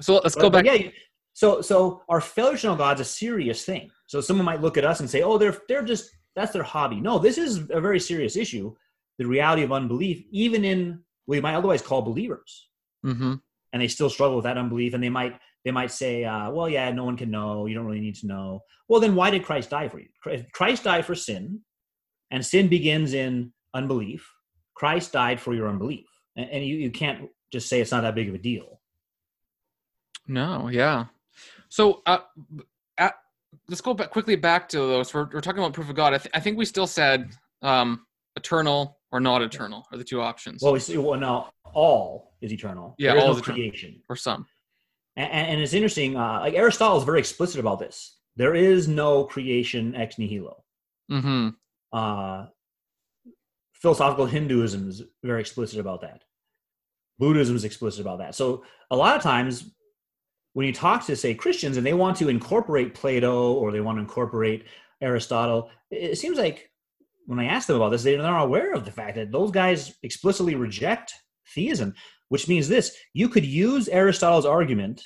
So 0.00 0.20
let's 0.22 0.36
but, 0.36 0.42
go 0.42 0.50
back. 0.50 0.64
Yeah. 0.64 0.90
So 1.34 1.60
so 1.60 2.02
our 2.08 2.20
failure 2.20 2.56
to 2.58 2.66
know 2.68 2.76
God's 2.76 3.00
a 3.00 3.04
serious 3.04 3.64
thing. 3.64 3.90
So 4.06 4.20
someone 4.20 4.44
might 4.44 4.60
look 4.60 4.76
at 4.76 4.84
us 4.84 5.00
and 5.00 5.08
say, 5.08 5.22
"Oh, 5.22 5.38
they're 5.38 5.56
they're 5.68 5.84
just 5.84 6.10
that's 6.36 6.52
their 6.52 6.62
hobby." 6.62 7.00
No, 7.00 7.18
this 7.18 7.38
is 7.38 7.58
a 7.70 7.80
very 7.80 8.00
serious 8.00 8.36
issue. 8.36 8.74
The 9.18 9.26
reality 9.26 9.62
of 9.62 9.72
unbelief, 9.72 10.24
even 10.30 10.64
in 10.64 11.00
what 11.26 11.36
you 11.36 11.42
might 11.42 11.54
otherwise 11.54 11.82
call 11.82 12.02
believers, 12.02 12.68
mm-hmm. 13.04 13.34
and 13.72 13.82
they 13.82 13.88
still 13.88 14.10
struggle 14.10 14.36
with 14.36 14.44
that 14.44 14.58
unbelief, 14.58 14.94
and 14.94 15.02
they 15.02 15.08
might 15.08 15.38
they 15.64 15.70
might 15.70 15.90
say, 15.90 16.24
uh, 16.24 16.50
"Well, 16.50 16.68
yeah, 16.68 16.90
no 16.90 17.04
one 17.04 17.16
can 17.16 17.30
know. 17.30 17.66
You 17.66 17.74
don't 17.74 17.86
really 17.86 18.00
need 18.00 18.16
to 18.16 18.26
know." 18.26 18.60
Well, 18.88 19.00
then 19.00 19.14
why 19.14 19.30
did 19.30 19.44
Christ 19.44 19.70
die 19.70 19.88
for 19.88 20.00
you? 20.00 20.08
Christ 20.52 20.84
died 20.84 21.06
for 21.06 21.14
sin, 21.14 21.60
and 22.30 22.44
sin 22.44 22.68
begins 22.68 23.14
in 23.14 23.52
unbelief. 23.74 24.28
Christ 24.74 25.12
died 25.12 25.40
for 25.40 25.54
your 25.54 25.68
unbelief, 25.68 26.06
and, 26.36 26.50
and 26.50 26.64
you, 26.64 26.76
you 26.76 26.90
can't 26.90 27.28
just 27.52 27.68
say 27.68 27.80
it's 27.80 27.92
not 27.92 28.02
that 28.02 28.14
big 28.14 28.28
of 28.28 28.34
a 28.34 28.38
deal. 28.38 28.80
No, 30.26 30.68
yeah. 30.68 31.06
So, 31.70 32.02
uh, 32.04 32.18
at, 32.98 33.14
let's 33.68 33.80
go 33.80 33.94
back 33.94 34.10
quickly 34.10 34.36
back 34.36 34.68
to 34.70 34.78
those. 34.78 35.14
We're, 35.14 35.28
we're 35.32 35.40
talking 35.40 35.60
about 35.60 35.72
proof 35.72 35.88
of 35.88 35.96
God. 35.96 36.12
I, 36.12 36.18
th- 36.18 36.30
I 36.34 36.40
think 36.40 36.58
we 36.58 36.64
still 36.64 36.86
said 36.86 37.30
um, 37.62 38.04
eternal 38.36 38.98
or 39.12 39.20
not 39.20 39.40
eternal 39.40 39.86
are 39.90 39.98
the 39.98 40.04
two 40.04 40.20
options. 40.20 40.62
Well, 40.62 40.72
we 40.72 40.80
see, 40.80 40.98
well, 40.98 41.18
now 41.18 41.50
all 41.72 42.34
is 42.40 42.52
eternal. 42.52 42.94
Yeah, 42.98 43.14
all 43.14 43.28
no 43.28 43.36
is 43.36 43.40
creation 43.40 44.02
or 44.08 44.16
some. 44.16 44.46
And, 45.16 45.30
and 45.30 45.60
it's 45.60 45.72
interesting. 45.72 46.16
Uh, 46.16 46.40
like 46.40 46.54
Aristotle 46.54 46.98
is 46.98 47.04
very 47.04 47.18
explicit 47.18 47.60
about 47.60 47.78
this. 47.78 48.16
There 48.36 48.54
is 48.54 48.88
no 48.88 49.24
creation 49.24 49.94
ex 49.94 50.18
nihilo. 50.18 50.62
Mm-hmm. 51.10 51.48
Uh, 51.92 52.46
philosophical 53.74 54.26
Hinduism 54.26 54.88
is 54.88 55.02
very 55.22 55.40
explicit 55.40 55.80
about 55.80 56.00
that. 56.02 56.22
Buddhism 57.18 57.56
is 57.56 57.64
explicit 57.64 58.00
about 58.00 58.18
that. 58.18 58.34
So 58.34 58.64
a 58.90 58.96
lot 58.96 59.16
of 59.16 59.22
times 59.22 59.70
when 60.60 60.66
you 60.66 60.74
talk 60.74 61.06
to 61.06 61.16
say 61.16 61.32
Christians 61.32 61.78
and 61.78 61.86
they 61.86 61.94
want 61.94 62.18
to 62.18 62.28
incorporate 62.28 62.92
Plato 62.92 63.54
or 63.54 63.72
they 63.72 63.80
want 63.80 63.96
to 63.96 64.02
incorporate 64.02 64.66
Aristotle, 65.00 65.70
it 65.90 66.18
seems 66.18 66.36
like 66.36 66.70
when 67.24 67.38
I 67.38 67.46
ask 67.46 67.66
them 67.66 67.76
about 67.76 67.88
this, 67.88 68.02
they're 68.02 68.18
not 68.18 68.44
aware 68.44 68.74
of 68.74 68.84
the 68.84 68.90
fact 68.90 69.14
that 69.14 69.32
those 69.32 69.50
guys 69.50 69.94
explicitly 70.02 70.56
reject 70.56 71.14
theism, 71.54 71.94
which 72.28 72.46
means 72.46 72.68
this: 72.68 72.94
you 73.14 73.30
could 73.30 73.46
use 73.46 73.88
Aristotle's 73.88 74.44
argument 74.44 75.02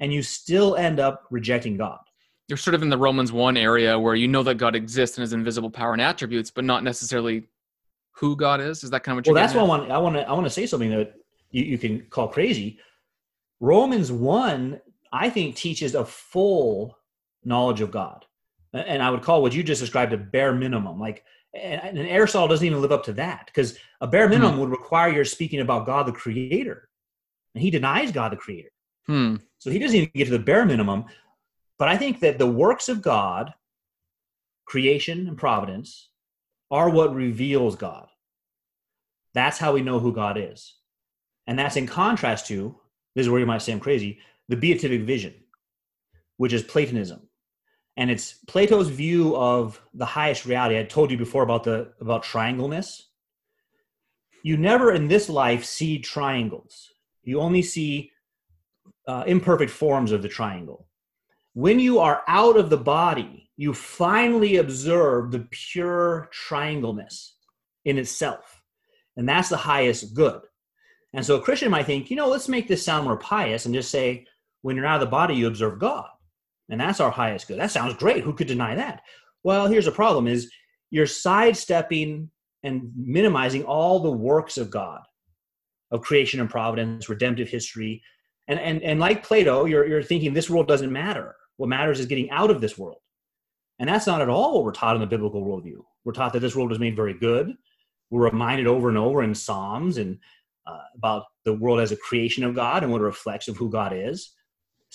and 0.00 0.12
you 0.12 0.24
still 0.24 0.74
end 0.74 0.98
up 0.98 1.22
rejecting 1.30 1.76
God. 1.76 2.00
You're 2.48 2.56
sort 2.56 2.74
of 2.74 2.82
in 2.82 2.88
the 2.88 2.98
Romans 2.98 3.30
one 3.30 3.56
area 3.56 3.96
where 3.96 4.16
you 4.16 4.26
know 4.26 4.42
that 4.42 4.56
God 4.56 4.74
exists 4.74 5.18
and 5.18 5.22
his 5.22 5.32
invisible 5.32 5.70
power 5.70 5.92
and 5.92 6.02
attributes, 6.02 6.50
but 6.50 6.64
not 6.64 6.82
necessarily 6.82 7.44
who 8.16 8.34
God 8.34 8.60
is. 8.60 8.82
Is 8.82 8.90
that 8.90 9.04
kind 9.04 9.16
of 9.16 9.24
what? 9.24 9.32
Well, 9.32 9.40
that's 9.40 9.54
what 9.54 9.62
I 9.62 9.68
want. 9.68 9.88
I 9.92 9.98
want 9.98 10.16
to. 10.16 10.28
I 10.28 10.32
want 10.32 10.46
to 10.46 10.50
say 10.50 10.66
something 10.66 10.90
that 10.90 11.14
you, 11.52 11.62
you 11.62 11.78
can 11.78 12.00
call 12.10 12.26
crazy. 12.26 12.80
Romans 13.60 14.10
one 14.10 14.80
I 15.16 15.30
think 15.30 15.56
teaches 15.56 15.94
a 15.94 16.04
full 16.04 16.98
knowledge 17.44 17.80
of 17.80 17.90
God. 17.90 18.24
And 18.72 19.02
I 19.02 19.10
would 19.10 19.22
call 19.22 19.40
what 19.40 19.54
you 19.54 19.62
just 19.62 19.80
described 19.80 20.12
a 20.12 20.18
bare 20.18 20.54
minimum. 20.54 21.00
Like, 21.00 21.24
and 21.54 21.98
Aristotle 21.98 22.48
doesn't 22.48 22.66
even 22.66 22.82
live 22.82 22.92
up 22.92 23.04
to 23.04 23.14
that 23.14 23.46
because 23.46 23.78
a 24.02 24.06
bare 24.06 24.28
minimum 24.28 24.54
hmm. 24.54 24.60
would 24.60 24.70
require 24.70 25.10
you're 25.10 25.24
speaking 25.24 25.60
about 25.60 25.86
God 25.86 26.06
the 26.06 26.12
creator. 26.12 26.88
And 27.54 27.62
he 27.62 27.70
denies 27.70 28.12
God 28.12 28.32
the 28.32 28.36
creator. 28.36 28.68
Hmm. 29.06 29.36
So 29.58 29.70
he 29.70 29.78
doesn't 29.78 29.96
even 29.96 30.10
get 30.14 30.26
to 30.26 30.32
the 30.32 30.38
bare 30.38 30.66
minimum. 30.66 31.06
But 31.78 31.88
I 31.88 31.96
think 31.96 32.20
that 32.20 32.38
the 32.38 32.46
works 32.46 32.90
of 32.90 33.00
God, 33.00 33.54
creation 34.66 35.26
and 35.28 35.38
providence, 35.38 36.10
are 36.70 36.90
what 36.90 37.14
reveals 37.14 37.76
God. 37.76 38.08
That's 39.32 39.58
how 39.58 39.72
we 39.72 39.82
know 39.82 39.98
who 39.98 40.12
God 40.12 40.36
is. 40.36 40.74
And 41.46 41.58
that's 41.58 41.76
in 41.76 41.86
contrast 41.86 42.46
to, 42.48 42.78
this 43.14 43.24
is 43.24 43.30
where 43.30 43.40
you 43.40 43.46
might 43.46 43.62
say 43.62 43.72
I'm 43.72 43.80
crazy, 43.80 44.18
the 44.48 44.56
beatific 44.56 45.02
vision, 45.02 45.34
which 46.36 46.52
is 46.52 46.62
Platonism. 46.62 47.28
And 47.96 48.10
it's 48.10 48.34
Plato's 48.46 48.88
view 48.88 49.34
of 49.36 49.80
the 49.94 50.04
highest 50.04 50.44
reality. 50.44 50.78
I 50.78 50.84
told 50.84 51.10
you 51.10 51.16
before 51.16 51.42
about 51.42 51.64
the 51.64 51.92
about 52.00 52.22
triangleness. 52.22 53.08
You 54.42 54.56
never 54.56 54.92
in 54.92 55.08
this 55.08 55.28
life 55.28 55.64
see 55.64 55.98
triangles. 55.98 56.92
You 57.24 57.40
only 57.40 57.62
see 57.62 58.12
uh, 59.08 59.24
imperfect 59.26 59.70
forms 59.70 60.12
of 60.12 60.22
the 60.22 60.28
triangle. 60.28 60.86
When 61.54 61.80
you 61.80 61.98
are 62.00 62.22
out 62.28 62.58
of 62.58 62.68
the 62.68 62.76
body, 62.76 63.50
you 63.56 63.72
finally 63.72 64.56
observe 64.56 65.30
the 65.30 65.48
pure 65.50 66.28
triangleness 66.30 67.36
in 67.86 67.96
itself. 67.96 68.60
And 69.16 69.26
that's 69.26 69.48
the 69.48 69.56
highest 69.56 70.14
good. 70.14 70.42
And 71.14 71.24
so 71.24 71.36
a 71.36 71.40
Christian 71.40 71.70
might 71.70 71.86
think, 71.86 72.10
you 72.10 72.16
know, 72.16 72.28
let's 72.28 72.48
make 72.48 72.68
this 72.68 72.84
sound 72.84 73.04
more 73.04 73.16
pious 73.16 73.64
and 73.64 73.74
just 73.74 73.90
say, 73.90 74.26
when 74.62 74.76
you're 74.76 74.86
out 74.86 75.02
of 75.02 75.06
the 75.06 75.10
body, 75.10 75.34
you 75.34 75.46
observe 75.46 75.78
God. 75.78 76.08
And 76.68 76.80
that's 76.80 77.00
our 77.00 77.10
highest 77.10 77.48
good. 77.48 77.58
That 77.58 77.70
sounds 77.70 77.94
great. 77.94 78.24
Who 78.24 78.32
could 78.32 78.48
deny 78.48 78.74
that? 78.74 79.02
Well, 79.44 79.66
here's 79.66 79.86
a 79.86 79.92
problem 79.92 80.26
is 80.26 80.50
you're 80.90 81.06
sidestepping 81.06 82.30
and 82.62 82.90
minimizing 82.96 83.62
all 83.64 84.00
the 84.00 84.10
works 84.10 84.58
of 84.58 84.70
God, 84.70 85.02
of 85.90 86.00
creation 86.00 86.40
and 86.40 86.50
providence, 86.50 87.08
redemptive 87.08 87.48
history. 87.48 88.02
And, 88.48 88.58
and, 88.58 88.82
and 88.82 88.98
like 88.98 89.22
Plato, 89.22 89.66
you're, 89.66 89.86
you're 89.86 90.02
thinking 90.02 90.32
this 90.32 90.50
world 90.50 90.66
doesn't 90.66 90.92
matter. 90.92 91.36
What 91.56 91.68
matters 91.68 92.00
is 92.00 92.06
getting 92.06 92.30
out 92.30 92.50
of 92.50 92.60
this 92.60 92.76
world. 92.76 92.98
And 93.78 93.88
that's 93.88 94.06
not 94.06 94.22
at 94.22 94.28
all 94.28 94.54
what 94.54 94.64
we're 94.64 94.72
taught 94.72 94.96
in 94.96 95.00
the 95.00 95.06
biblical 95.06 95.44
worldview. 95.44 95.82
We're 96.04 96.12
taught 96.12 96.32
that 96.32 96.40
this 96.40 96.56
world 96.56 96.72
is 96.72 96.78
made 96.78 96.96
very 96.96 97.14
good. 97.14 97.52
We're 98.10 98.24
reminded 98.24 98.66
over 98.66 98.88
and 98.88 98.98
over 98.98 99.22
in 99.22 99.34
Psalms 99.34 99.98
and 99.98 100.18
uh, 100.66 100.78
about 100.94 101.24
the 101.44 101.52
world 101.52 101.80
as 101.80 101.92
a 101.92 101.96
creation 101.96 102.44
of 102.44 102.54
God 102.54 102.82
and 102.82 102.90
what 102.90 103.00
it 103.00 103.04
reflects 103.04 103.48
of 103.48 103.56
who 103.56 103.70
God 103.70 103.92
is. 103.94 104.32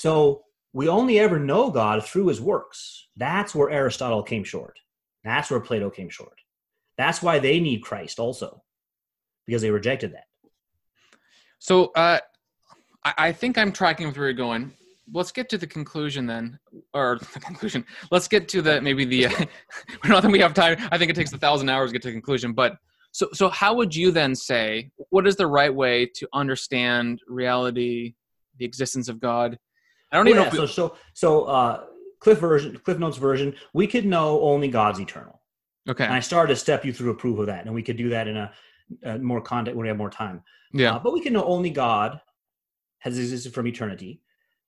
So 0.02 0.46
we 0.74 0.88
only 0.88 1.20
ever 1.20 1.38
know 1.38 1.70
God 1.70 2.04
through 2.04 2.26
his 2.26 2.42
works. 2.42 3.10
That's 3.18 3.54
where 3.54 3.70
Aristotle 3.70 4.24
came 4.24 4.44
short. 4.44 4.80
That's 5.24 5.52
where 5.52 5.60
Plato 5.60 5.92
came 5.92 6.10
short. 6.10 6.40
That's 6.98 7.22
why 7.22 7.38
they 7.38 7.60
need 7.60 7.84
Christ 7.84 8.18
also, 8.18 8.64
because 9.46 9.62
they 9.62 9.70
rejected 9.70 10.14
that. 10.14 10.24
So 11.60 11.92
uh, 11.96 12.18
I, 13.04 13.14
I 13.16 13.32
think 13.32 13.60
I'm 13.60 13.72
tracking 13.72 14.08
with 14.08 14.18
where 14.18 14.26
you're 14.26 14.34
going. 14.34 14.72
Let's 15.14 15.32
get 15.32 15.50
to 15.50 15.58
the 15.60 15.68
conclusion 15.68 16.26
then, 16.26 16.58
or 16.96 17.20
the 17.34 17.40
conclusion. 17.40 17.86
Let's 18.10 18.28
get 18.28 18.50
to 18.50 18.64
the 18.64 18.82
maybe 18.82 19.06
the. 19.06 19.28
Uh, 19.28 19.46
not 20.06 20.24
that 20.24 20.32
we 20.32 20.40
have 20.40 20.56
time. 20.56 20.78
I 20.92 20.98
think 20.98 21.12
it 21.12 21.16
takes 21.16 21.32
a 21.32 21.38
thousand 21.38 21.70
hours 21.70 21.92
to 21.92 21.94
get 21.94 22.02
to 22.02 22.08
the 22.08 22.14
conclusion. 22.14 22.54
But 22.54 22.74
so 23.12 23.30
so 23.34 23.50
how 23.50 23.76
would 23.76 23.96
you 23.96 24.10
then 24.10 24.34
say 24.34 24.90
what 25.12 25.28
is 25.28 25.36
the 25.36 25.46
right 25.46 25.74
way 25.74 26.08
to 26.16 26.28
understand 26.34 27.22
reality, 27.28 28.16
the 28.58 28.66
existence 28.66 29.08
of 29.08 29.20
God? 29.20 29.60
I 30.12 30.18
don't 30.18 30.28
even 30.28 30.42
yeah, 30.42 30.50
know. 30.50 30.52
We, 30.52 30.58
so 30.58 30.66
so 30.66 30.96
so 31.14 31.44
uh, 31.46 31.84
Cliff 32.20 32.40
version, 32.40 32.78
Cliff 32.78 33.00
Notes 33.00 33.18
version, 33.18 33.56
we 33.74 33.88
could 33.88 34.06
know 34.06 34.42
only 34.42 34.68
God's 34.68 35.00
eternal. 35.00 35.42
Okay. 35.90 36.06
And 36.06 36.14
I 36.14 36.20
started 36.20 36.54
to 36.54 36.60
step 36.60 36.86
you 36.86 36.94
through 36.94 37.12
a 37.12 37.16
proof 37.16 37.40
of 37.40 37.48
that, 37.48 37.66
and 37.66 37.74
we 37.74 37.82
could 37.82 37.98
do 37.98 38.10
that 38.10 38.28
in 38.28 38.38
a, 38.38 38.52
a 39.04 39.18
more 39.18 39.42
content 39.42 39.76
when 39.76 39.84
we 39.84 39.88
have 39.88 39.98
more 39.98 40.12
time. 40.12 40.44
Yeah. 40.74 40.96
Uh, 40.96 41.00
but 41.00 41.14
we 41.14 41.22
can 41.22 41.34
know 41.34 41.44
only 41.44 41.72
God 41.72 42.22
has 43.00 43.18
existed 43.18 43.54
from 43.54 43.68
eternity, 43.68 44.22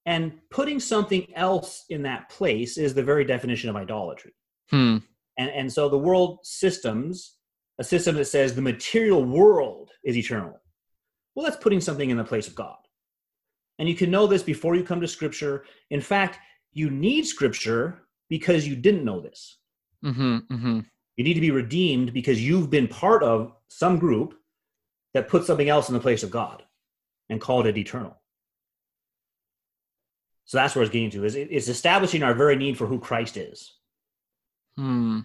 and 0.05 0.33
putting 0.49 0.79
something 0.79 1.27
else 1.35 1.85
in 1.89 2.01
that 2.03 2.29
place 2.29 2.77
is 2.77 2.93
the 2.93 3.03
very 3.03 3.25
definition 3.25 3.69
of 3.69 3.75
idolatry. 3.75 4.33
Hmm. 4.69 4.97
And 5.37 5.49
and 5.51 5.71
so 5.71 5.89
the 5.89 5.97
world 5.97 6.39
systems, 6.43 7.35
a 7.79 7.83
system 7.83 8.15
that 8.15 8.25
says 8.25 8.55
the 8.55 8.61
material 8.61 9.23
world 9.23 9.91
is 10.03 10.17
eternal. 10.17 10.59
Well, 11.35 11.45
that's 11.45 11.61
putting 11.61 11.81
something 11.81 12.09
in 12.09 12.17
the 12.17 12.23
place 12.23 12.47
of 12.47 12.55
God. 12.55 12.77
And 13.83 13.89
you 13.89 13.95
can 13.95 14.09
know 14.09 14.27
this 14.27 14.43
before 14.43 14.75
you 14.75 14.83
come 14.85 15.01
to 15.01 15.07
Scripture. 15.09 15.65
In 15.89 15.99
fact, 15.99 16.39
you 16.71 16.89
need 16.89 17.25
Scripture 17.25 18.03
because 18.29 18.65
you 18.65 18.77
didn't 18.77 19.03
know 19.03 19.19
this. 19.19 19.57
Mm-hmm, 20.05 20.37
mm-hmm. 20.49 20.79
You 21.17 21.23
need 21.25 21.33
to 21.33 21.41
be 21.41 21.51
redeemed 21.51 22.13
because 22.13 22.41
you've 22.41 22.69
been 22.69 22.87
part 22.87 23.23
of 23.23 23.51
some 23.67 23.99
group 23.99 24.35
that 25.13 25.27
put 25.27 25.43
something 25.43 25.67
else 25.67 25.89
in 25.89 25.95
the 25.95 25.99
place 25.99 26.23
of 26.23 26.31
God 26.31 26.63
and 27.29 27.41
called 27.41 27.67
it 27.67 27.77
eternal. 27.77 28.15
So 30.45 30.59
that's 30.59 30.75
where 30.75 30.83
it's 30.83 30.93
getting 30.93 31.11
to. 31.11 31.25
Is 31.25 31.35
it's 31.35 31.67
establishing 31.67 32.23
our 32.23 32.33
very 32.33 32.55
need 32.55 32.77
for 32.77 32.87
who 32.87 33.01
Christ 33.01 33.35
is. 33.35 33.73
Hmm. 34.77 35.19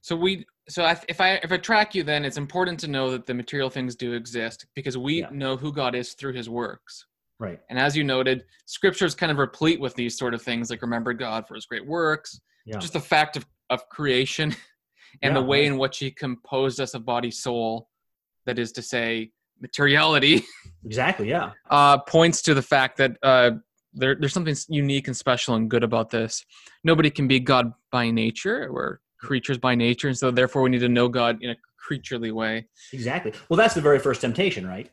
So 0.00 0.16
we. 0.16 0.46
So 0.68 0.84
if 1.08 1.20
I 1.20 1.34
if 1.44 1.52
I 1.52 1.58
track 1.58 1.94
you, 1.94 2.02
then 2.02 2.24
it's 2.24 2.38
important 2.38 2.80
to 2.80 2.88
know 2.88 3.12
that 3.12 3.26
the 3.26 3.34
material 3.34 3.70
things 3.70 3.94
do 3.94 4.14
exist 4.14 4.66
because 4.74 4.98
we 4.98 5.20
yeah. 5.20 5.28
know 5.30 5.56
who 5.56 5.72
God 5.72 5.94
is 5.94 6.14
through 6.14 6.32
His 6.32 6.50
works. 6.50 7.06
Right. 7.40 7.58
And 7.70 7.78
as 7.78 7.96
you 7.96 8.04
noted, 8.04 8.44
Scripture 8.66 9.06
is 9.06 9.16
kind 9.16 9.32
of 9.32 9.38
replete 9.38 9.80
with 9.80 9.96
these 9.96 10.16
sort 10.16 10.34
of 10.34 10.42
things, 10.42 10.70
like 10.70 10.82
remember 10.82 11.12
God 11.12 11.48
for 11.48 11.54
His 11.54 11.66
great 11.66 11.84
works. 11.84 12.38
Yeah. 12.64 12.78
Just 12.78 12.92
the 12.92 13.00
fact 13.00 13.36
of 13.36 13.44
of 13.70 13.88
creation 13.88 14.54
and 15.22 15.34
yeah, 15.34 15.40
the 15.40 15.42
way 15.42 15.60
right. 15.60 15.68
in 15.68 15.78
which 15.78 15.98
he 15.98 16.10
composed 16.10 16.80
us 16.80 16.92
of 16.94 17.06
body 17.06 17.30
soul 17.30 17.88
that 18.44 18.58
is 18.58 18.72
to 18.72 18.82
say 18.82 19.30
materiality 19.60 20.42
exactly 20.84 21.28
yeah 21.28 21.52
uh, 21.70 21.96
points 21.98 22.42
to 22.42 22.52
the 22.52 22.62
fact 22.62 22.98
that 22.98 23.16
uh, 23.22 23.52
there, 23.94 24.14
there's 24.14 24.32
something 24.32 24.56
unique 24.68 25.06
and 25.06 25.16
special 25.16 25.54
and 25.54 25.70
good 25.70 25.84
about 25.84 26.10
this 26.10 26.44
nobody 26.84 27.10
can 27.10 27.26
be 27.26 27.40
god 27.40 27.72
by 27.90 28.10
nature 28.10 28.70
we're 28.72 28.98
creatures 29.18 29.58
by 29.58 29.74
nature 29.74 30.08
and 30.08 30.18
so 30.18 30.30
therefore 30.30 30.62
we 30.62 30.70
need 30.70 30.80
to 30.80 30.88
know 30.88 31.08
god 31.08 31.38
in 31.42 31.50
a 31.50 31.56
creaturely 31.78 32.30
way 32.30 32.66
exactly 32.92 33.32
well 33.48 33.56
that's 33.56 33.74
the 33.74 33.80
very 33.80 33.98
first 33.98 34.20
temptation 34.20 34.66
right 34.66 34.90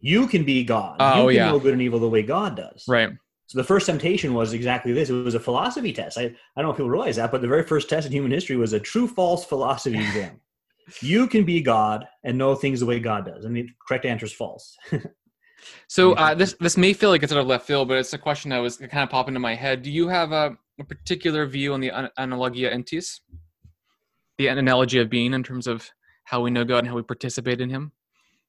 you 0.00 0.26
can 0.26 0.44
be 0.44 0.64
god 0.64 0.96
oh, 1.00 1.28
you 1.28 1.36
can 1.38 1.46
yeah. 1.46 1.50
know 1.50 1.58
good 1.58 1.72
and 1.72 1.82
evil 1.82 1.98
the 1.98 2.08
way 2.08 2.22
god 2.22 2.56
does 2.56 2.84
right 2.88 3.10
so 3.46 3.58
the 3.58 3.64
first 3.64 3.86
temptation 3.86 4.34
was 4.34 4.52
exactly 4.52 4.92
this. 4.92 5.08
It 5.08 5.12
was 5.12 5.36
a 5.36 5.40
philosophy 5.40 5.92
test. 5.92 6.18
I, 6.18 6.22
I 6.22 6.28
don't 6.56 6.64
know 6.64 6.70
if 6.70 6.76
people 6.76 6.90
realize 6.90 7.16
that, 7.16 7.30
but 7.30 7.42
the 7.42 7.48
very 7.48 7.62
first 7.62 7.88
test 7.88 8.06
in 8.06 8.12
human 8.12 8.32
history 8.32 8.56
was 8.56 8.72
a 8.72 8.80
true 8.80 9.06
false 9.06 9.44
philosophy 9.44 9.98
exam. 9.98 10.40
You 11.00 11.26
can 11.26 11.44
be 11.44 11.60
God 11.62 12.06
and 12.22 12.38
know 12.38 12.54
things 12.54 12.78
the 12.78 12.86
way 12.86 13.00
God 13.00 13.26
does. 13.26 13.44
And 13.44 13.56
the 13.56 13.68
correct 13.88 14.04
answer 14.04 14.24
is 14.24 14.32
false. 14.32 14.76
so 15.88 16.12
uh, 16.12 16.32
this 16.32 16.54
this 16.60 16.76
may 16.76 16.92
feel 16.92 17.10
like 17.10 17.24
it's 17.24 17.32
out 17.32 17.40
of 17.40 17.48
left 17.48 17.66
field, 17.66 17.88
but 17.88 17.98
it's 17.98 18.12
a 18.12 18.18
question 18.18 18.50
that 18.50 18.58
was 18.58 18.76
kind 18.76 19.02
of 19.02 19.10
popping 19.10 19.30
into 19.30 19.40
my 19.40 19.56
head. 19.56 19.82
Do 19.82 19.90
you 19.90 20.06
have 20.06 20.30
a, 20.30 20.56
a 20.78 20.84
particular 20.84 21.44
view 21.44 21.74
on 21.74 21.80
the 21.80 21.90
analogia 22.16 22.72
entis, 22.72 23.18
the 24.38 24.46
analogy 24.46 25.00
of 25.00 25.10
being 25.10 25.34
in 25.34 25.42
terms 25.42 25.66
of 25.66 25.90
how 26.22 26.40
we 26.40 26.52
know 26.52 26.62
God 26.62 26.78
and 26.78 26.88
how 26.88 26.94
we 26.94 27.02
participate 27.02 27.60
in 27.60 27.68
Him? 27.68 27.90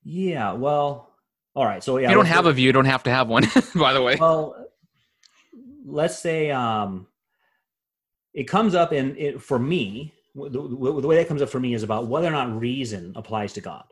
Yeah. 0.04 0.54
Well, 0.54 1.17
all 1.58 1.66
right. 1.66 1.84
So 1.84 1.98
yeah, 1.98 2.10
you 2.10 2.16
don't 2.16 2.28
have 2.28 2.46
a 2.46 2.54
view. 2.54 2.68
You 2.68 2.72
don't 2.72 2.86
have 2.86 3.04
to 3.04 3.10
have 3.10 3.28
one. 3.28 3.46
by 3.76 3.94
the 3.94 4.02
way. 4.02 4.16
Well, 4.20 4.68
let's 5.86 6.20
say 6.20 6.52
um, 6.52 7.08
it 8.34 8.44
comes 8.44 8.76
up 8.76 8.94
in 8.94 9.16
it, 9.18 9.42
for 9.42 9.58
me 9.58 10.14
the, 10.36 10.50
the 10.50 11.08
way 11.08 11.16
that 11.16 11.28
comes 11.28 11.42
up 11.42 11.50
for 11.50 11.60
me 11.60 11.74
is 11.74 11.82
about 11.82 12.08
whether 12.08 12.28
or 12.28 12.32
not 12.32 12.60
reason 12.60 13.12
applies 13.16 13.54
to 13.54 13.62
god 13.62 13.86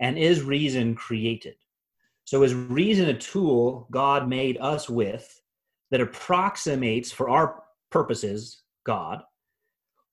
and 0.00 0.16
is 0.16 0.42
reason 0.42 0.94
created 0.94 1.56
so 2.24 2.42
is 2.42 2.54
reason 2.54 3.10
a 3.10 3.18
tool 3.18 3.86
god 3.90 4.26
made 4.26 4.56
us 4.60 4.88
with 4.88 5.42
that 5.90 6.00
approximates 6.00 7.12
for 7.12 7.28
our 7.28 7.62
purposes 7.90 8.62
god 8.86 9.20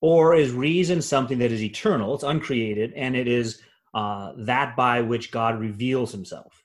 or 0.02 0.36
is 0.36 0.52
reason 0.52 1.02
something 1.02 1.38
that 1.38 1.54
is 1.54 1.64
eternal 1.64 2.14
it's 2.14 2.24
uncreated 2.24 2.91
and 2.95 3.16
it 3.16 3.28
is 3.28 3.62
uh, 3.93 4.33
that 4.37 4.75
by 4.75 5.01
which 5.01 5.31
god 5.31 5.59
reveals 5.59 6.11
himself 6.11 6.63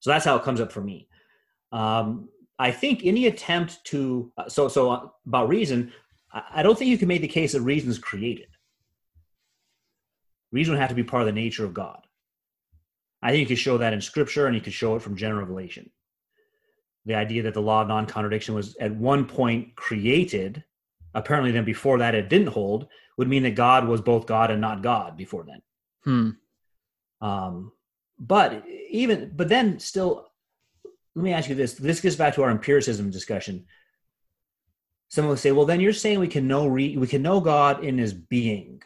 so 0.00 0.10
that's 0.10 0.24
how 0.24 0.36
it 0.36 0.42
comes 0.42 0.60
up 0.60 0.72
for 0.72 0.80
me 0.80 1.08
um, 1.72 2.28
I 2.58 2.70
think 2.70 3.00
any 3.02 3.26
attempt 3.26 3.84
to 3.86 4.30
uh, 4.36 4.48
so 4.48 4.68
so 4.68 4.90
uh, 4.90 5.08
about 5.26 5.48
reason, 5.48 5.92
I 6.32 6.62
don't 6.62 6.78
think 6.78 6.90
you 6.90 6.98
can 6.98 7.08
make 7.08 7.22
the 7.22 7.28
case 7.28 7.52
that 7.52 7.62
reason 7.62 7.90
is 7.90 7.98
created. 7.98 8.46
Reason 10.52 10.72
would 10.72 10.80
have 10.80 10.90
to 10.90 10.94
be 10.94 11.02
part 11.02 11.22
of 11.22 11.26
the 11.26 11.32
nature 11.32 11.64
of 11.64 11.74
God. 11.74 12.06
I 13.22 13.30
think 13.30 13.40
you 13.40 13.46
could 13.46 13.58
show 13.58 13.78
that 13.78 13.92
in 13.92 14.00
Scripture, 14.00 14.46
and 14.46 14.54
you 14.54 14.60
could 14.60 14.72
show 14.72 14.94
it 14.96 15.02
from 15.02 15.16
general 15.16 15.40
revelation. 15.40 15.90
The 17.06 17.14
idea 17.14 17.42
that 17.42 17.54
the 17.54 17.62
law 17.62 17.82
of 17.82 17.88
non-contradiction 17.88 18.54
was 18.54 18.76
at 18.76 18.94
one 18.94 19.24
point 19.24 19.74
created, 19.74 20.62
apparently 21.14 21.50
then 21.50 21.64
before 21.64 21.98
that 21.98 22.14
it 22.14 22.28
didn't 22.28 22.48
hold, 22.48 22.86
would 23.18 23.28
mean 23.28 23.42
that 23.42 23.56
God 23.56 23.88
was 23.88 24.00
both 24.00 24.26
God 24.26 24.50
and 24.50 24.60
not 24.60 24.82
God 24.82 25.16
before 25.16 25.44
then. 25.44 25.62
Hmm. 26.04 26.30
Um, 27.22 27.72
but 28.18 28.64
even 28.90 29.32
but 29.34 29.48
then 29.48 29.78
still 29.78 30.28
let 31.14 31.24
me 31.24 31.32
ask 31.32 31.48
you 31.48 31.54
this. 31.54 31.74
This 31.74 32.00
gets 32.00 32.16
back 32.16 32.34
to 32.34 32.42
our 32.42 32.50
empiricism 32.50 33.10
discussion. 33.10 33.64
Someone 35.08 35.30
will 35.30 35.36
say, 35.36 35.52
"Well, 35.52 35.66
then 35.66 35.80
you're 35.80 35.92
saying 35.92 36.18
we 36.18 36.28
can 36.28 36.48
know 36.48 36.66
re- 36.66 36.96
we 36.96 37.06
can 37.06 37.22
know 37.22 37.40
God 37.40 37.84
in 37.84 37.98
His 37.98 38.12
being," 38.12 38.82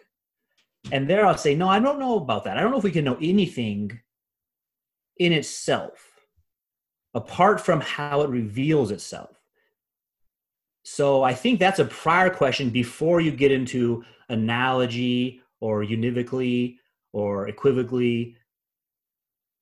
and 0.92 1.08
there 1.08 1.26
I'll 1.26 1.38
say, 1.38 1.54
"No, 1.54 1.68
I 1.68 1.80
don't 1.80 1.98
know 1.98 2.16
about 2.16 2.44
that. 2.44 2.56
I 2.56 2.60
don't 2.60 2.70
know 2.70 2.78
if 2.78 2.84
we 2.84 2.90
can 2.90 3.04
know 3.04 3.18
anything 3.20 3.98
in 5.18 5.32
itself 5.32 6.12
apart 7.14 7.60
from 7.60 7.80
how 7.80 8.22
it 8.22 8.30
reveals 8.30 8.90
itself." 8.90 9.30
So 10.82 11.22
I 11.22 11.34
think 11.34 11.58
that's 11.58 11.80
a 11.80 11.84
prior 11.84 12.30
question 12.30 12.70
before 12.70 13.20
you 13.20 13.32
get 13.32 13.50
into 13.50 14.04
analogy 14.28 15.42
or 15.60 15.84
univocally 15.84 16.78
or 17.16 17.48
equivocally 17.48 18.36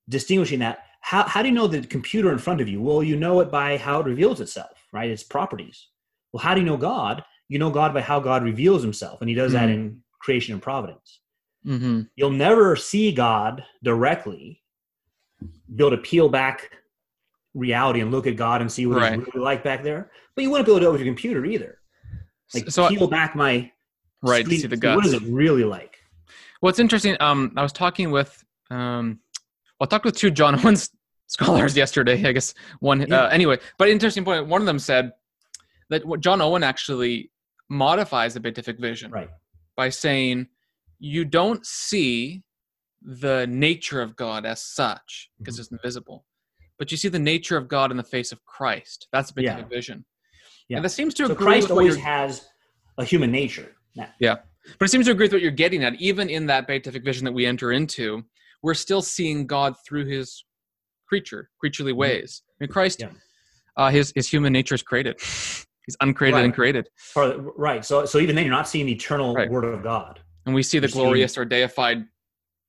distinguishing 0.08 0.58
that 0.58 0.80
how, 1.02 1.22
how 1.22 1.40
do 1.40 1.48
you 1.48 1.54
know 1.54 1.68
the 1.68 1.82
computer 1.86 2.32
in 2.32 2.38
front 2.38 2.60
of 2.60 2.68
you? 2.68 2.82
Well, 2.82 3.00
you 3.00 3.14
know 3.14 3.38
it 3.40 3.50
by 3.50 3.76
how 3.76 4.00
it 4.00 4.06
reveals 4.06 4.40
itself, 4.40 4.72
right? 4.92 5.08
Its 5.08 5.22
properties. 5.22 5.86
Well, 6.32 6.42
how 6.42 6.54
do 6.54 6.60
you 6.60 6.66
know 6.66 6.76
God? 6.76 7.22
You 7.48 7.60
know 7.60 7.70
God 7.70 7.94
by 7.94 8.00
how 8.00 8.18
God 8.18 8.42
reveals 8.42 8.82
himself, 8.82 9.20
and 9.20 9.28
he 9.28 9.36
does 9.36 9.52
mm-hmm. 9.52 9.66
that 9.66 9.72
in 9.72 10.02
creation 10.18 10.52
and 10.52 10.60
providence. 10.60 11.20
Mm-hmm. 11.64 12.02
You'll 12.16 12.30
never 12.30 12.74
see 12.74 13.12
God 13.12 13.62
directly, 13.84 14.60
be 15.40 15.84
able 15.84 15.90
to 15.90 15.98
peel 15.98 16.28
back 16.28 16.72
reality 17.54 18.00
and 18.00 18.10
look 18.10 18.26
at 18.26 18.34
God 18.34 18.62
and 18.62 18.72
see 18.72 18.86
what 18.86 18.98
right. 18.98 19.14
He's 19.14 19.26
really 19.32 19.44
like 19.44 19.62
back 19.62 19.84
there. 19.84 20.10
But 20.34 20.42
you 20.42 20.50
wouldn't 20.50 20.66
be 20.66 20.72
able 20.72 20.80
to 20.80 20.86
do 20.86 20.88
it 20.88 20.92
with 20.92 21.02
your 21.02 21.14
computer 21.14 21.44
either. 21.44 21.78
Like 22.52 22.68
so 22.70 22.88
peel 22.88 23.04
I, 23.04 23.10
back 23.10 23.36
my 23.36 23.70
right 24.22 24.44
screen, 24.44 24.56
to 24.56 24.62
see 24.62 24.66
the 24.66 24.76
guts. 24.76 24.96
What 24.96 25.06
is 25.06 25.12
it 25.12 25.22
really 25.22 25.64
like? 25.64 25.93
It's 26.70 26.78
interesting. 26.78 27.16
Um, 27.20 27.52
I 27.56 27.62
was 27.62 27.72
talking 27.72 28.10
with 28.10 28.42
um, 28.70 29.20
well, 29.78 29.86
I 29.86 29.86
talked 29.86 30.04
with 30.04 30.16
two 30.16 30.30
John 30.30 30.54
Owens 30.64 30.90
scholars 31.26 31.76
yesterday. 31.76 32.26
I 32.26 32.32
guess 32.32 32.54
one. 32.80 33.06
Yeah. 33.08 33.24
Uh, 33.24 33.28
anyway, 33.28 33.58
but 33.78 33.88
interesting 33.88 34.24
point. 34.24 34.46
One 34.46 34.60
of 34.60 34.66
them 34.66 34.78
said 34.78 35.12
that 35.90 36.02
John 36.20 36.40
Owen 36.40 36.62
actually 36.62 37.30
modifies 37.68 38.34
the 38.34 38.40
beatific 38.40 38.78
vision 38.78 39.10
right. 39.10 39.28
by 39.76 39.88
saying 39.88 40.48
you 40.98 41.24
don't 41.24 41.64
see 41.66 42.42
the 43.02 43.46
nature 43.46 44.00
of 44.00 44.16
God 44.16 44.46
as 44.46 44.62
such 44.62 45.30
because 45.38 45.54
mm-hmm. 45.54 45.60
it's 45.60 45.72
invisible, 45.72 46.24
but 46.78 46.90
you 46.90 46.96
see 46.96 47.08
the 47.08 47.18
nature 47.18 47.56
of 47.56 47.68
God 47.68 47.90
in 47.90 47.96
the 47.96 48.04
face 48.04 48.32
of 48.32 48.44
Christ. 48.44 49.08
That's 49.12 49.30
beatific 49.30 49.66
yeah. 49.70 49.76
vision. 49.76 50.04
Yeah. 50.68 50.76
And 50.78 50.84
that 50.84 50.90
seems 50.90 51.12
to 51.14 51.26
so 51.26 51.32
agree 51.32 51.46
Christ 51.46 51.70
always 51.70 51.96
has 51.96 52.46
a 52.96 53.04
human 53.04 53.30
nature. 53.30 53.76
Yeah. 53.94 54.08
yeah. 54.18 54.36
But 54.78 54.86
it 54.86 54.90
seems 54.90 55.06
to 55.06 55.12
agree 55.12 55.24
with 55.26 55.32
what 55.32 55.42
you're 55.42 55.50
getting 55.50 55.84
at. 55.84 55.94
Even 55.94 56.28
in 56.28 56.46
that 56.46 56.66
beatific 56.66 57.04
vision 57.04 57.24
that 57.24 57.32
we 57.32 57.46
enter 57.46 57.72
into, 57.72 58.22
we're 58.62 58.74
still 58.74 59.02
seeing 59.02 59.46
God 59.46 59.74
through 59.86 60.06
his 60.06 60.44
creature, 61.08 61.50
creaturely 61.60 61.92
mm-hmm. 61.92 62.00
ways. 62.00 62.42
I 62.48 62.64
mean, 62.64 62.70
Christ, 62.70 63.00
yeah. 63.00 63.10
uh, 63.76 63.90
his, 63.90 64.12
his 64.14 64.28
human 64.28 64.52
nature 64.52 64.74
is 64.74 64.82
created. 64.82 65.20
He's 65.86 65.96
uncreated 66.00 66.36
right. 66.36 66.44
and 66.46 66.54
created. 66.54 66.88
Right. 67.14 67.84
So, 67.84 68.06
so 68.06 68.18
even 68.18 68.34
then, 68.34 68.46
you're 68.46 68.54
not 68.54 68.66
seeing 68.68 68.86
the 68.86 68.92
eternal 68.92 69.34
right. 69.34 69.50
Word 69.50 69.64
of 69.64 69.82
God. 69.82 70.20
And 70.46 70.54
we 70.54 70.62
see 70.62 70.78
the 70.78 70.88
you're 70.88 70.92
glorious 70.92 71.36
or 71.36 71.44
deified 71.44 72.06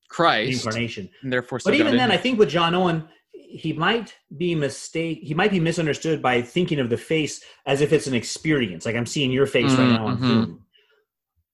Christ, 0.09 0.65
incarnation. 0.65 1.09
And 1.23 1.31
therefore, 1.31 1.59
but 1.63 1.75
even 1.75 1.95
then, 1.95 2.11
I 2.11 2.17
think 2.17 2.39
with 2.39 2.49
John 2.49 2.75
Owen, 2.75 3.07
he 3.31 3.73
might 3.73 4.13
be 4.37 4.53
mistake. 4.53 5.19
He 5.21 5.33
might 5.33 5.51
be 5.51 5.59
misunderstood 5.59 6.21
by 6.21 6.41
thinking 6.41 6.79
of 6.79 6.89
the 6.89 6.97
face 6.97 7.41
as 7.65 7.81
if 7.81 7.93
it's 7.93 8.07
an 8.07 8.13
experience. 8.13 8.85
Like 8.85 8.95
I'm 8.95 9.05
seeing 9.05 9.31
your 9.31 9.45
face 9.45 9.71
mm-hmm. 9.71 9.81
right 9.81 9.91
now 9.91 10.07
on 10.07 10.17
mm-hmm. 10.17 10.53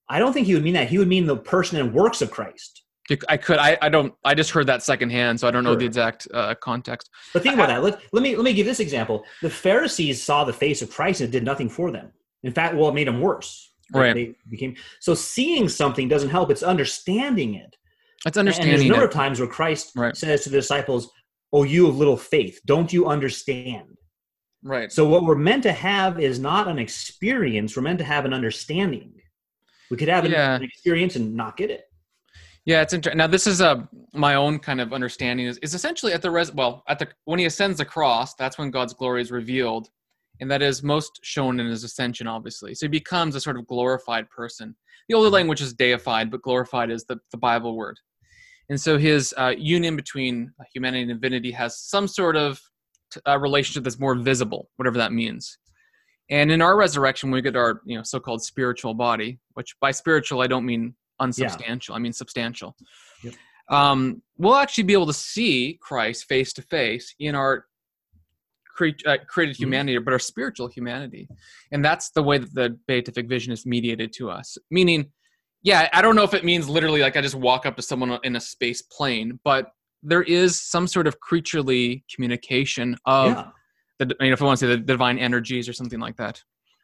I 0.09 0.19
don't 0.19 0.33
think 0.33 0.47
he 0.47 0.53
would 0.53 0.63
mean 0.63 0.73
that. 0.73 0.89
He 0.89 0.97
would 0.97 1.07
mean 1.07 1.25
the 1.25 1.37
person 1.37 1.79
and 1.79 1.93
works 1.93 2.21
of 2.21 2.31
Christ. 2.31 2.83
I 3.27 3.37
could. 3.37 3.57
I, 3.57 3.77
I 3.81 3.89
don't. 3.89 4.13
I 4.23 4.33
just 4.33 4.51
heard 4.51 4.67
that 4.67 4.83
secondhand, 4.83 5.39
so 5.39 5.47
I 5.47 5.51
don't 5.51 5.63
know 5.63 5.75
the 5.75 5.85
exact 5.85 6.27
uh, 6.33 6.55
context. 6.55 7.09
But 7.33 7.43
think 7.43 7.55
about 7.55 7.69
I, 7.69 7.75
that. 7.75 7.83
Let, 7.83 8.01
let 8.13 8.23
me 8.23 8.35
let 8.35 8.45
me 8.45 8.53
give 8.53 8.65
this 8.65 8.79
example. 8.79 9.23
The 9.41 9.49
Pharisees 9.49 10.21
saw 10.21 10.43
the 10.43 10.53
face 10.53 10.81
of 10.81 10.89
Christ 10.89 11.21
and 11.21 11.27
it 11.27 11.31
did 11.31 11.43
nothing 11.43 11.67
for 11.67 11.91
them. 11.91 12.11
In 12.43 12.53
fact, 12.53 12.75
well, 12.75 12.89
it 12.89 12.93
made 12.93 13.07
them 13.07 13.19
worse. 13.19 13.73
Right. 13.93 14.13
They 14.13 14.35
became 14.49 14.75
so 14.99 15.13
seeing 15.13 15.67
something 15.67 16.07
doesn't 16.07 16.29
help. 16.29 16.51
It's 16.51 16.63
understanding 16.63 17.55
it. 17.55 17.75
That's 18.23 18.37
understanding. 18.37 18.73
And 18.73 18.81
there's 18.81 18.89
a 18.89 18.91
number 18.91 19.05
of 19.05 19.11
times 19.11 19.39
where 19.39 19.49
Christ 19.49 19.91
right. 19.95 20.15
says 20.15 20.43
to 20.43 20.49
the 20.49 20.57
disciples, 20.57 21.11
"Oh, 21.51 21.63
you 21.63 21.87
of 21.87 21.97
little 21.97 22.17
faith, 22.17 22.61
don't 22.65 22.93
you 22.93 23.07
understand?" 23.07 23.97
Right. 24.63 24.91
So 24.91 25.07
what 25.07 25.23
we're 25.23 25.35
meant 25.35 25.63
to 25.63 25.73
have 25.73 26.19
is 26.19 26.39
not 26.39 26.67
an 26.67 26.77
experience. 26.77 27.75
We're 27.75 27.81
meant 27.81 27.99
to 27.99 28.05
have 28.05 28.25
an 28.25 28.33
understanding. 28.33 29.13
We 29.91 29.97
could 29.97 30.07
have 30.07 30.23
an, 30.25 30.31
yeah. 30.31 30.55
an 30.55 30.63
experience 30.63 31.17
and 31.17 31.35
not 31.35 31.57
get 31.57 31.69
it. 31.69 31.83
Yeah, 32.65 32.81
it's 32.81 32.93
interesting. 32.93 33.17
Now, 33.17 33.27
this 33.27 33.45
is 33.45 33.59
a 33.59 33.69
uh, 33.69 33.83
my 34.13 34.35
own 34.35 34.59
kind 34.59 34.79
of 34.79 34.93
understanding 34.93 35.47
is, 35.47 35.57
is 35.59 35.73
essentially 35.73 36.13
at 36.13 36.21
the 36.21 36.31
res 36.31 36.53
well 36.53 36.83
at 36.87 36.97
the 36.97 37.09
when 37.25 37.39
he 37.39 37.45
ascends 37.45 37.77
the 37.77 37.85
cross, 37.85 38.33
that's 38.35 38.57
when 38.57 38.71
God's 38.71 38.93
glory 38.93 39.21
is 39.21 39.31
revealed, 39.31 39.89
and 40.39 40.49
that 40.49 40.61
is 40.61 40.81
most 40.81 41.19
shown 41.23 41.59
in 41.59 41.67
his 41.67 41.83
ascension, 41.83 42.25
obviously. 42.27 42.73
So 42.73 42.85
he 42.85 42.89
becomes 42.89 43.35
a 43.35 43.41
sort 43.41 43.57
of 43.57 43.67
glorified 43.67 44.29
person. 44.29 44.75
The 45.09 45.15
older 45.15 45.29
language 45.29 45.61
is 45.61 45.73
deified, 45.73 46.31
but 46.31 46.41
glorified 46.41 46.89
is 46.89 47.03
the, 47.03 47.17
the 47.31 47.37
Bible 47.37 47.75
word. 47.75 47.99
And 48.69 48.79
so 48.79 48.97
his 48.97 49.33
uh, 49.37 49.53
union 49.57 49.97
between 49.97 50.53
humanity 50.73 51.01
and 51.01 51.09
divinity 51.21 51.51
has 51.51 51.79
some 51.79 52.07
sort 52.07 52.37
of 52.37 52.61
uh, 53.27 53.37
relationship 53.37 53.83
that's 53.83 53.99
more 53.99 54.15
visible, 54.15 54.69
whatever 54.77 54.97
that 54.99 55.11
means. 55.11 55.57
And 56.31 56.49
in 56.49 56.61
our 56.61 56.77
resurrection, 56.77 57.29
we 57.29 57.41
get 57.41 57.55
our 57.55 57.81
you 57.85 57.97
know 57.97 58.03
so-called 58.03 58.41
spiritual 58.41 58.93
body, 58.93 59.39
which 59.53 59.75
by 59.79 59.91
spiritual 59.91 60.41
I 60.41 60.47
don't 60.47 60.65
mean 60.65 60.95
unsubstantial. 61.19 61.93
Yeah. 61.93 61.97
I 61.97 61.99
mean 61.99 62.13
substantial. 62.13 62.75
Yep. 63.23 63.33
Um, 63.69 64.21
we'll 64.37 64.55
actually 64.55 64.85
be 64.85 64.93
able 64.93 65.05
to 65.07 65.13
see 65.13 65.77
Christ 65.81 66.25
face 66.25 66.51
to 66.53 66.61
face 66.61 67.13
in 67.19 67.35
our 67.35 67.65
cre- 68.65 68.89
uh, 69.05 69.17
created 69.27 69.55
mm-hmm. 69.55 69.63
humanity, 69.63 69.97
mm-hmm. 69.97 70.05
but 70.05 70.13
our 70.13 70.19
spiritual 70.19 70.67
humanity, 70.67 71.27
and 71.71 71.83
that's 71.83 72.09
the 72.11 72.23
way 72.23 72.37
that 72.37 72.53
the 72.53 72.77
beatific 72.87 73.27
vision 73.27 73.51
is 73.51 73.65
mediated 73.65 74.13
to 74.13 74.29
us. 74.29 74.57
Meaning, 74.71 75.11
yeah, 75.63 75.89
I 75.93 76.01
don't 76.01 76.15
know 76.15 76.23
if 76.23 76.33
it 76.33 76.45
means 76.45 76.67
literally 76.67 77.01
like 77.01 77.17
I 77.17 77.21
just 77.21 77.35
walk 77.35 77.65
up 77.65 77.75
to 77.75 77.81
someone 77.81 78.17
in 78.23 78.35
a 78.37 78.41
space 78.41 78.81
plane, 78.81 79.39
but 79.43 79.67
there 80.01 80.23
is 80.23 80.59
some 80.59 80.87
sort 80.87 81.07
of 81.07 81.19
creaturely 81.19 82.03
communication 82.13 82.97
of 83.05 83.33
yeah. 83.33 83.47
The, 84.09 84.15
I 84.19 84.23
mean, 84.23 84.33
if 84.33 84.41
I 84.41 84.45
want 84.45 84.59
to 84.59 84.65
say 84.65 84.69
the 84.69 84.77
divine 84.77 85.17
energies 85.17 85.67
or 85.69 85.73
something 85.73 85.99
like 85.99 86.17
that. 86.17 86.43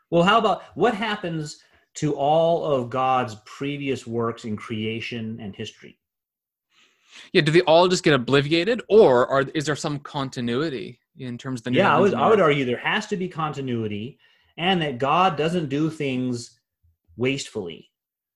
Well, 0.09 0.23
how 0.23 0.37
about 0.37 0.63
what 0.75 0.93
happens 0.93 1.59
to 1.97 2.13
all 2.13 2.63
of 2.63 2.91
God's 2.91 3.35
previous 3.45 4.05
works 4.05 4.45
in 4.45 4.55
creation 4.55 5.39
and 5.41 5.55
history. 5.55 5.97
Yeah, 7.33 7.41
do 7.41 7.51
they 7.51 7.61
all 7.61 7.87
just 7.87 8.03
get 8.03 8.13
obliviated, 8.13 8.81
or 8.87 9.27
are, 9.27 9.41
is 9.55 9.65
there 9.65 9.75
some 9.75 9.97
continuity 9.99 10.99
in 11.17 11.39
terms 11.39 11.61
of 11.61 11.63
the? 11.65 11.71
Yeah, 11.71 11.95
I 11.95 11.99
would, 11.99 12.13
I 12.13 12.29
would 12.29 12.39
argue 12.39 12.65
there 12.65 12.77
has 12.77 13.07
to 13.07 13.17
be 13.17 13.27
continuity, 13.27 14.19
and 14.57 14.79
that 14.83 14.99
God 14.99 15.37
doesn't 15.37 15.69
do 15.69 15.89
things 15.89 16.59
wastefully. 17.15 17.89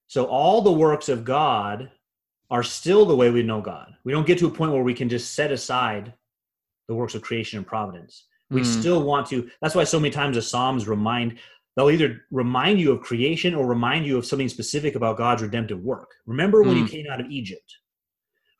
So 0.07 0.25
all 0.25 0.63
the 0.63 0.71
works 0.71 1.07
of 1.07 1.23
God 1.23 1.91
are 2.49 2.63
still 2.63 3.05
the 3.05 3.15
way 3.15 3.29
we 3.29 3.43
know 3.43 3.61
God. 3.61 3.93
We 4.03 4.11
don't 4.11 4.25
get 4.25 4.39
to 4.39 4.47
a 4.47 4.51
point 4.51 4.71
where 4.71 4.81
we 4.81 4.95
can 4.95 5.07
just 5.07 5.35
set 5.35 5.51
aside 5.51 6.13
the 6.87 6.95
works 6.95 7.13
of 7.13 7.21
creation 7.21 7.57
and 7.57 7.67
providence. 7.67 8.25
We 8.51 8.61
mm. 8.61 8.65
still 8.65 9.03
want 9.03 9.27
to. 9.27 9.49
That's 9.61 9.73
why 9.73 9.85
so 9.85 9.99
many 9.99 10.11
times 10.11 10.35
the 10.35 10.41
Psalms 10.41 10.87
remind 10.87 11.39
they'll 11.75 11.89
either 11.89 12.21
remind 12.31 12.79
you 12.79 12.91
of 12.91 13.01
creation 13.01 13.55
or 13.55 13.65
remind 13.65 14.05
you 14.05 14.17
of 14.17 14.25
something 14.25 14.49
specific 14.49 14.95
about 14.95 15.17
God's 15.17 15.41
redemptive 15.41 15.81
work. 15.81 16.11
Remember 16.25 16.61
when 16.61 16.75
mm. 16.75 16.81
you 16.81 16.87
came 16.87 17.05
out 17.09 17.21
of 17.21 17.31
Egypt. 17.31 17.77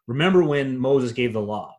Remember 0.08 0.44
when 0.44 0.78
Moses 0.78 1.12
gave 1.12 1.34
the 1.34 1.42
law. 1.42 1.76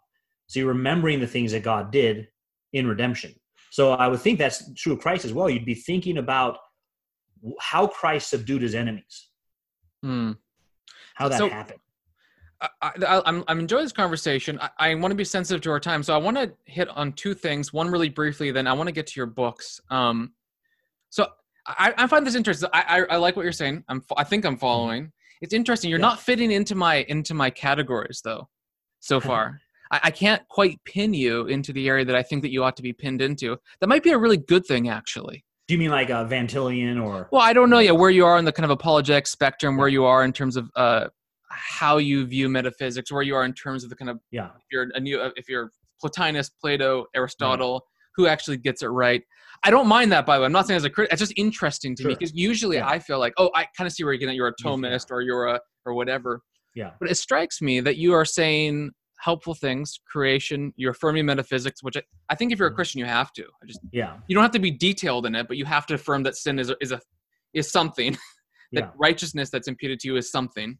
So 0.47 0.61
you're 0.61 0.69
remembering 0.69 1.21
the 1.21 1.27
things 1.27 1.53
that 1.53 1.63
God 1.63 1.91
did 1.91 2.29
in 2.73 2.87
redemption. 2.87 3.35
So 3.71 3.93
I 3.93 4.09
would 4.09 4.21
think 4.21 4.39
that's 4.39 4.73
true 4.75 4.93
of 4.93 5.01
Christ 5.01 5.25
as 5.25 5.33
well. 5.33 5.49
You'd 5.49 5.65
be 5.65 5.75
thinking 5.75 6.19
about 6.19 6.59
how 7.59 7.87
Christ 7.87 8.29
subdued 8.29 8.61
his 8.61 8.75
enemies. 8.75 9.29
Mm. 10.05 10.37
How 11.15 11.29
that 11.29 11.39
so, 11.39 11.49
happened. 11.49 11.81
I, 12.81 13.23
am 13.27 13.45
I'm 13.49 13.59
enjoying 13.59 13.85
this 13.85 13.93
conversation. 13.93 14.59
I, 14.61 14.71
I 14.79 14.95
want 14.95 15.11
to 15.11 15.17
be 15.17 15.25
sensitive 15.25 15.63
to 15.63 15.71
our 15.71 15.81
time, 15.81 16.03
so 16.03 16.15
I 16.15 16.19
want 16.19 16.37
to 16.37 16.53
hit 16.65 16.89
on 16.89 17.13
two 17.13 17.35
things. 17.35 17.73
One 17.73 17.89
really 17.89 18.09
briefly, 18.09 18.51
then 18.51 18.67
I 18.67 18.73
want 18.73 18.89
to 18.89 18.93
get 18.93 19.07
to 19.09 19.13
your 19.19 19.27
books. 19.27 19.81
Um, 19.91 20.33
so 21.11 21.27
I, 21.67 21.93
I 21.97 22.07
find 22.07 22.27
this 22.27 22.35
interesting. 22.35 22.69
I, 22.73 22.83
I, 23.01 23.15
I 23.15 23.17
like 23.17 23.37
what 23.37 23.43
you're 23.43 23.53
saying. 23.53 23.85
I'm 23.89 24.05
I 24.17 24.25
think 24.25 24.45
I'm 24.45 24.57
following. 24.57 25.13
It's 25.41 25.55
interesting. 25.55 25.91
You're 25.91 25.99
yeah. 25.99 26.07
not 26.07 26.21
fitting 26.21 26.53
into 26.53 26.75
my 26.75 27.05
into 27.09 27.35
my 27.35 27.51
categories 27.51 28.21
though, 28.25 28.49
so 29.01 29.21
far. 29.29 29.61
I, 29.91 30.01
I 30.05 30.11
can't 30.11 30.47
quite 30.49 30.83
pin 30.85 31.15
you 31.15 31.47
into 31.47 31.73
the 31.73 31.89
area 31.89 32.05
that 32.05 32.17
I 32.17 32.23
think 32.23 32.43
that 32.43 32.53
you 32.53 32.63
ought 32.63 32.77
to 32.77 32.83
be 32.83 32.93
pinned 32.93 33.23
into. 33.23 33.57
That 33.81 33.89
might 33.89 34.03
be 34.03 34.11
a 34.11 34.19
really 34.19 34.39
good 34.39 34.65
thing, 34.67 34.89
actually. 34.89 35.45
Do 35.69 35.75
you 35.75 35.79
mean 35.79 35.91
like 35.91 36.11
a 36.11 36.25
Van 36.25 36.47
Tillian 36.47 37.03
or? 37.03 37.29
Well, 37.31 37.43
I 37.43 37.53
don't 37.53 37.71
know 37.71 37.79
yet 37.79 37.97
where 37.97 38.11
you 38.11 38.27
are 38.27 38.39
in 38.39 38.45
the 38.45 38.53
kind 38.53 38.65
of 38.65 38.71
apologetic 38.71 39.27
spectrum, 39.27 39.77
where 39.77 39.89
you 39.89 40.05
are 40.05 40.25
in 40.25 40.33
terms 40.33 40.57
of 40.57 40.71
uh, 40.75 41.09
how 41.53 41.99
you 41.99 42.25
view 42.27 42.49
metaphysics, 42.49 43.13
where 43.13 43.23
you 43.23 43.35
are 43.35 43.45
in 43.45 43.53
terms 43.53 43.85
of 43.85 43.91
the 43.91 43.97
kind 43.97 44.11
of 44.11 44.19
yeah. 44.31 44.47
If 44.47 44.65
you're 44.71 44.89
a 44.95 45.01
new, 45.01 45.21
if 45.37 45.49
you're 45.49 45.71
Plotinus, 46.03 46.51
Plato, 46.61 47.07
Aristotle, 47.15 47.85
who 48.17 48.27
actually 48.27 48.57
gets 48.57 48.83
it 48.83 48.89
right. 48.89 49.23
I 49.65 49.71
don't 49.71 49.87
mind 49.87 50.11
that, 50.13 50.27
by 50.27 50.37
the 50.37 50.41
way. 50.41 50.47
I'm 50.47 50.53
not 50.53 50.67
saying 50.67 50.77
as 50.77 50.85
a 50.85 50.91
critic. 50.91 51.13
It's 51.13 51.21
just 51.21 51.35
interesting 51.37 51.95
to 51.97 52.03
sure. 52.03 52.09
me 52.11 52.15
because 52.15 52.35
usually 52.35 52.77
yeah. 52.77 52.89
I 52.89 52.99
feel 52.99 53.19
like, 53.19 53.33
oh, 53.39 53.51
I 53.55 53.67
kind 53.77 53.87
of 53.87 53.93
see 53.93 54.03
where 54.03 54.13
you're 54.13 54.19
getting. 54.19 54.35
At. 54.35 54.37
You're 54.37 54.49
a 54.49 54.55
Thomist 54.57 55.07
yeah. 55.09 55.17
or 55.17 55.23
you're 55.23 55.47
a 55.47 55.61
or 55.85 55.95
whatever. 55.95 56.41
Yeah. 56.75 56.91
But 56.99 57.11
it 57.11 57.17
strikes 57.17 57.61
me 57.61 57.81
that 57.81 57.97
you 57.97 58.13
are 58.13 58.25
saying 58.25 58.91
helpful 59.21 59.55
things, 59.55 60.01
creation. 60.11 60.73
You're 60.77 60.93
affirming 60.93 61.27
metaphysics, 61.27 61.83
which 61.83 61.97
I, 61.97 62.03
I 62.29 62.35
think 62.35 62.53
if 62.53 62.59
you're 62.59 62.69
a 62.69 62.71
mm-hmm. 62.71 62.77
Christian, 62.77 62.99
you 62.99 63.05
have 63.05 63.33
to. 63.35 63.45
I 63.63 63.67
just 63.67 63.81
yeah. 63.93 64.17
You 64.27 64.35
don't 64.35 64.43
have 64.43 64.53
to 64.53 64.59
be 64.59 64.71
detailed 64.71 65.27
in 65.27 65.35
it, 65.35 65.47
but 65.49 65.57
you 65.57 65.65
have 65.65 65.87
to 65.87 65.95
affirm 65.95 66.23
that 66.25 66.37
sin 66.37 66.59
is 66.59 66.71
a, 66.71 66.77
is 66.81 66.93
a 66.93 67.01
is 67.55 67.71
something. 67.71 68.17
that 68.73 68.85
yeah. 68.85 68.91
righteousness 68.97 69.51
that's 69.51 69.69
imputed 69.69 70.01
to 70.01 70.09
you 70.09 70.17
is 70.17 70.31
something. 70.31 70.79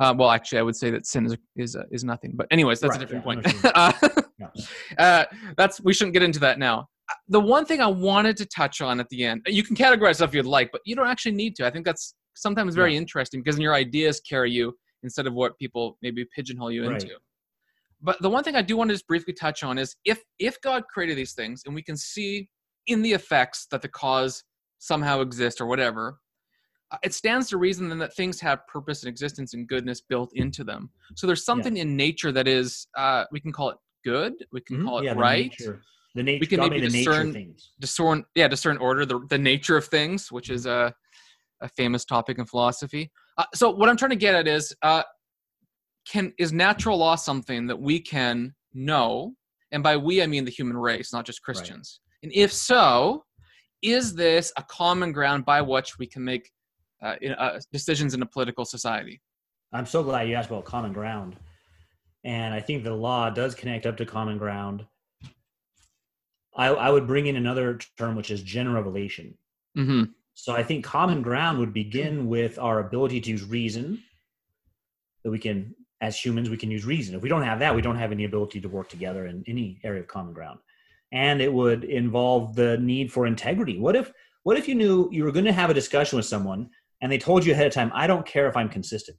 Uh, 0.00 0.14
well, 0.16 0.30
actually, 0.30 0.58
I 0.58 0.62
would 0.62 0.76
say 0.76 0.90
that 0.90 1.06
sin 1.06 1.26
is 1.26 1.36
is 1.56 1.76
uh, 1.76 1.84
is 1.90 2.04
nothing. 2.04 2.32
But 2.34 2.46
anyways, 2.50 2.80
that's 2.80 2.98
right, 2.98 3.02
a 3.02 3.06
different 3.06 3.44
yeah, 3.44 3.92
point. 3.92 4.24
uh, 4.44 4.52
uh, 4.98 5.24
that's 5.56 5.80
we 5.80 5.92
shouldn't 5.92 6.14
get 6.14 6.22
into 6.22 6.40
that 6.40 6.58
now 6.58 6.88
the 7.28 7.40
one 7.40 7.64
thing 7.64 7.80
I 7.80 7.86
wanted 7.86 8.36
to 8.38 8.46
touch 8.46 8.80
on 8.80 9.00
at 9.00 9.08
the 9.08 9.24
end, 9.24 9.42
you 9.46 9.62
can 9.62 9.76
categorize 9.76 10.16
stuff 10.16 10.34
you'd 10.34 10.46
like, 10.46 10.70
but 10.72 10.80
you 10.84 10.96
don't 10.96 11.06
actually 11.06 11.32
need 11.32 11.56
to. 11.56 11.66
I 11.66 11.70
think 11.70 11.84
that's 11.84 12.14
sometimes 12.34 12.74
very 12.74 12.92
yeah. 12.92 12.98
interesting 12.98 13.42
because 13.42 13.58
your 13.58 13.74
ideas 13.74 14.20
carry 14.28 14.50
you 14.50 14.74
instead 15.02 15.26
of 15.26 15.34
what 15.34 15.58
people 15.58 15.98
maybe 16.02 16.26
pigeonhole 16.34 16.72
you 16.72 16.88
right. 16.88 17.02
into. 17.02 17.16
But 18.02 18.20
the 18.20 18.30
one 18.30 18.44
thing 18.44 18.56
I 18.56 18.62
do 18.62 18.76
want 18.76 18.90
to 18.90 18.94
just 18.94 19.06
briefly 19.06 19.32
touch 19.32 19.62
on 19.62 19.78
is 19.78 19.96
if 20.04 20.22
if 20.38 20.60
God 20.60 20.84
created 20.92 21.16
these 21.16 21.32
things 21.32 21.62
and 21.64 21.74
we 21.74 21.82
can 21.82 21.96
see 21.96 22.48
in 22.86 23.02
the 23.02 23.12
effects 23.12 23.66
that 23.70 23.80
the 23.80 23.88
cause 23.88 24.44
somehow 24.78 25.20
exists 25.20 25.60
or 25.60 25.66
whatever, 25.66 26.18
uh, 26.18 26.23
it 27.02 27.14
stands 27.14 27.48
to 27.48 27.56
reason 27.56 27.88
then 27.88 27.98
that 27.98 28.14
things 28.14 28.40
have 28.40 28.66
purpose 28.66 29.02
and 29.02 29.08
existence 29.08 29.54
and 29.54 29.66
goodness 29.66 30.00
built 30.00 30.30
into 30.34 30.64
them. 30.64 30.90
So 31.16 31.26
there's 31.26 31.44
something 31.44 31.76
yeah. 31.76 31.82
in 31.82 31.96
nature 31.96 32.32
that 32.32 32.46
is 32.46 32.86
uh, 32.96 33.24
we 33.32 33.40
can 33.40 33.52
call 33.52 33.70
it 33.70 33.78
good, 34.04 34.34
we 34.52 34.60
can 34.60 34.76
mm-hmm. 34.76 34.86
call 34.86 34.98
it 34.98 35.04
yeah, 35.04 35.14
right. 35.16 35.50
Nature 35.58 35.82
the 36.14 36.22
nature 36.22 36.40
we 36.40 36.46
can 36.46 36.60
maybe 36.60 36.80
discern 36.80 37.54
discern 37.80 38.24
yeah 38.34 38.48
discern 38.48 38.76
order 38.78 39.04
the, 39.04 39.20
the 39.30 39.38
nature 39.38 39.76
of 39.76 39.86
things 39.86 40.30
which 40.30 40.50
is 40.50 40.66
a, 40.66 40.94
a 41.60 41.68
famous 41.68 42.04
topic 42.04 42.38
in 42.38 42.46
philosophy 42.46 43.10
uh, 43.38 43.44
so 43.54 43.70
what 43.70 43.88
i'm 43.88 43.96
trying 43.96 44.10
to 44.10 44.16
get 44.16 44.34
at 44.34 44.46
is 44.46 44.74
uh, 44.82 45.02
can 46.06 46.32
is 46.38 46.52
natural 46.52 46.98
law 46.98 47.14
something 47.14 47.66
that 47.66 47.78
we 47.78 48.00
can 48.00 48.54
know 48.72 49.32
and 49.72 49.82
by 49.82 49.96
we 49.96 50.22
i 50.22 50.26
mean 50.26 50.44
the 50.44 50.50
human 50.50 50.76
race 50.76 51.12
not 51.12 51.24
just 51.24 51.42
christians 51.42 52.00
right. 52.02 52.24
and 52.24 52.32
if 52.34 52.52
so 52.52 53.24
is 53.82 54.14
this 54.14 54.52
a 54.56 54.62
common 54.62 55.12
ground 55.12 55.44
by 55.44 55.60
which 55.60 55.98
we 55.98 56.06
can 56.06 56.24
make 56.24 56.50
uh, 57.04 57.16
in, 57.20 57.32
uh, 57.32 57.60
decisions 57.72 58.14
in 58.14 58.22
a 58.22 58.26
political 58.26 58.64
society 58.64 59.20
i'm 59.72 59.86
so 59.86 60.02
glad 60.02 60.28
you 60.28 60.34
asked 60.34 60.50
about 60.50 60.64
common 60.64 60.92
ground 60.92 61.36
and 62.24 62.54
i 62.54 62.60
think 62.60 62.82
the 62.82 62.92
law 62.92 63.30
does 63.30 63.54
connect 63.54 63.86
up 63.86 63.96
to 63.96 64.06
common 64.06 64.38
ground 64.38 64.84
I, 66.56 66.68
I 66.68 66.90
would 66.90 67.06
bring 67.06 67.26
in 67.26 67.36
another 67.36 67.78
term, 67.98 68.16
which 68.16 68.30
is 68.30 68.42
general 68.42 68.76
revelation. 68.76 69.36
Mm-hmm. 69.76 70.04
So 70.34 70.54
I 70.54 70.62
think 70.62 70.84
common 70.84 71.22
ground 71.22 71.58
would 71.58 71.72
begin 71.72 72.28
with 72.28 72.58
our 72.58 72.80
ability 72.80 73.20
to 73.22 73.30
use 73.30 73.44
reason. 73.44 74.02
That 75.22 75.30
we 75.30 75.38
can, 75.38 75.74
as 76.00 76.18
humans, 76.18 76.50
we 76.50 76.56
can 76.56 76.70
use 76.70 76.84
reason. 76.84 77.14
If 77.14 77.22
we 77.22 77.28
don't 77.28 77.42
have 77.42 77.58
that, 77.60 77.74
we 77.74 77.82
don't 77.82 77.96
have 77.96 78.12
any 78.12 78.24
ability 78.24 78.60
to 78.60 78.68
work 78.68 78.88
together 78.88 79.26
in 79.26 79.42
any 79.46 79.80
area 79.82 80.00
of 80.00 80.06
common 80.06 80.34
ground. 80.34 80.58
And 81.12 81.40
it 81.40 81.52
would 81.52 81.84
involve 81.84 82.54
the 82.54 82.76
need 82.78 83.12
for 83.12 83.26
integrity. 83.26 83.78
What 83.78 83.96
if, 83.96 84.12
what 84.42 84.58
if 84.58 84.68
you 84.68 84.74
knew 84.74 85.08
you 85.12 85.24
were 85.24 85.32
going 85.32 85.44
to 85.46 85.52
have 85.52 85.70
a 85.70 85.74
discussion 85.74 86.16
with 86.16 86.26
someone 86.26 86.68
and 87.00 87.10
they 87.10 87.18
told 87.18 87.44
you 87.44 87.52
ahead 87.52 87.66
of 87.66 87.72
time, 87.72 87.90
"I 87.94 88.06
don't 88.06 88.26
care 88.26 88.48
if 88.48 88.56
I'm 88.56 88.68
consistent." 88.68 89.18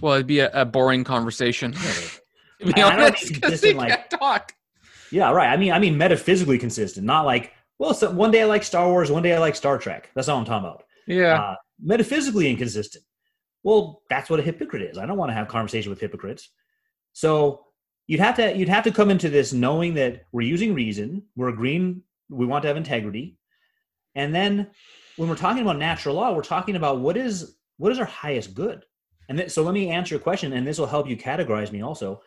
Well, 0.00 0.14
it'd 0.14 0.26
be 0.26 0.40
a, 0.40 0.50
a 0.52 0.64
boring 0.64 1.04
conversation. 1.04 1.72
to 2.60 2.72
be 2.72 2.82
I, 2.82 2.92
honest, 2.92 3.32
because 3.32 3.62
you 3.62 3.74
like, 3.74 3.88
can't 3.88 4.10
talk. 4.10 4.52
Yeah, 5.10 5.30
right. 5.30 5.48
I 5.48 5.56
mean, 5.56 5.72
I 5.72 5.78
mean, 5.78 5.96
metaphysically 5.96 6.58
consistent, 6.58 7.06
not 7.06 7.24
like, 7.24 7.52
well, 7.78 7.94
so 7.94 8.10
one 8.10 8.30
day 8.30 8.42
I 8.42 8.46
like 8.46 8.64
Star 8.64 8.88
Wars, 8.88 9.10
one 9.10 9.22
day 9.22 9.34
I 9.34 9.38
like 9.38 9.54
Star 9.54 9.78
Trek. 9.78 10.10
That's 10.14 10.28
all 10.28 10.38
I'm 10.38 10.44
talking 10.44 10.68
about. 10.68 10.84
Yeah. 11.06 11.40
Uh, 11.40 11.54
metaphysically 11.80 12.50
inconsistent. 12.50 13.04
Well, 13.62 14.02
that's 14.10 14.30
what 14.30 14.40
a 14.40 14.42
hypocrite 14.42 14.82
is. 14.82 14.98
I 14.98 15.06
don't 15.06 15.16
want 15.16 15.30
to 15.30 15.34
have 15.34 15.48
conversation 15.48 15.90
with 15.90 16.00
hypocrites. 16.00 16.50
So 17.12 17.64
you'd 18.06 18.20
have 18.20 18.36
to 18.36 18.56
you'd 18.56 18.68
have 18.68 18.84
to 18.84 18.92
come 18.92 19.10
into 19.10 19.28
this 19.28 19.52
knowing 19.52 19.94
that 19.94 20.22
we're 20.32 20.42
using 20.42 20.74
reason, 20.74 21.22
we're 21.34 21.48
agreeing, 21.48 22.02
we 22.28 22.46
want 22.46 22.62
to 22.62 22.68
have 22.68 22.76
integrity, 22.76 23.36
and 24.14 24.34
then 24.34 24.68
when 25.16 25.28
we're 25.28 25.36
talking 25.36 25.62
about 25.62 25.78
natural 25.78 26.14
law, 26.14 26.32
we're 26.32 26.42
talking 26.42 26.76
about 26.76 27.00
what 27.00 27.16
is 27.16 27.56
what 27.78 27.92
is 27.92 27.98
our 27.98 28.06
highest 28.06 28.54
good. 28.54 28.84
And 29.28 29.38
th- 29.38 29.50
so 29.50 29.62
let 29.62 29.74
me 29.74 29.90
answer 29.90 30.14
your 30.14 30.22
question, 30.22 30.52
and 30.52 30.66
this 30.66 30.78
will 30.78 30.86
help 30.86 31.08
you 31.08 31.16
categorize 31.16 31.72
me 31.72 31.82
also, 31.82 32.22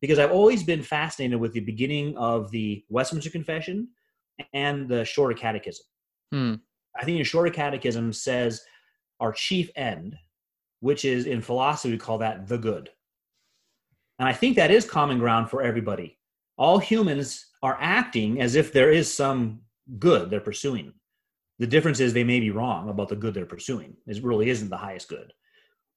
because 0.00 0.18
I've 0.18 0.30
always 0.30 0.62
been 0.62 0.82
fascinated 0.82 1.40
with 1.40 1.52
the 1.52 1.60
beginning 1.60 2.16
of 2.16 2.50
the 2.50 2.84
Westminster 2.88 3.30
Confession 3.30 3.88
and 4.52 4.88
the 4.88 5.04
Shorter 5.04 5.34
Catechism. 5.34 5.84
Hmm. 6.32 6.54
I 6.96 7.04
think 7.04 7.18
the 7.18 7.24
Shorter 7.24 7.50
Catechism 7.50 8.12
says 8.12 8.62
our 9.20 9.32
chief 9.32 9.70
end, 9.76 10.16
which 10.80 11.04
is 11.04 11.26
in 11.26 11.40
philosophy 11.40 11.90
we 11.90 11.98
call 11.98 12.18
that 12.18 12.46
the 12.46 12.58
good. 12.58 12.90
And 14.18 14.28
I 14.28 14.32
think 14.32 14.56
that 14.56 14.70
is 14.70 14.84
common 14.84 15.18
ground 15.18 15.50
for 15.50 15.62
everybody. 15.62 16.18
All 16.56 16.78
humans 16.78 17.46
are 17.62 17.76
acting 17.80 18.40
as 18.40 18.56
if 18.56 18.72
there 18.72 18.90
is 18.90 19.12
some 19.12 19.60
good 19.98 20.30
they're 20.30 20.40
pursuing. 20.40 20.92
The 21.58 21.66
difference 21.66 22.00
is 22.00 22.12
they 22.12 22.24
may 22.24 22.40
be 22.40 22.50
wrong 22.50 22.88
about 22.88 23.08
the 23.08 23.16
good 23.16 23.34
they're 23.34 23.46
pursuing. 23.46 23.96
It 24.06 24.22
really 24.22 24.48
isn't 24.50 24.68
the 24.68 24.76
highest 24.76 25.08
good. 25.08 25.32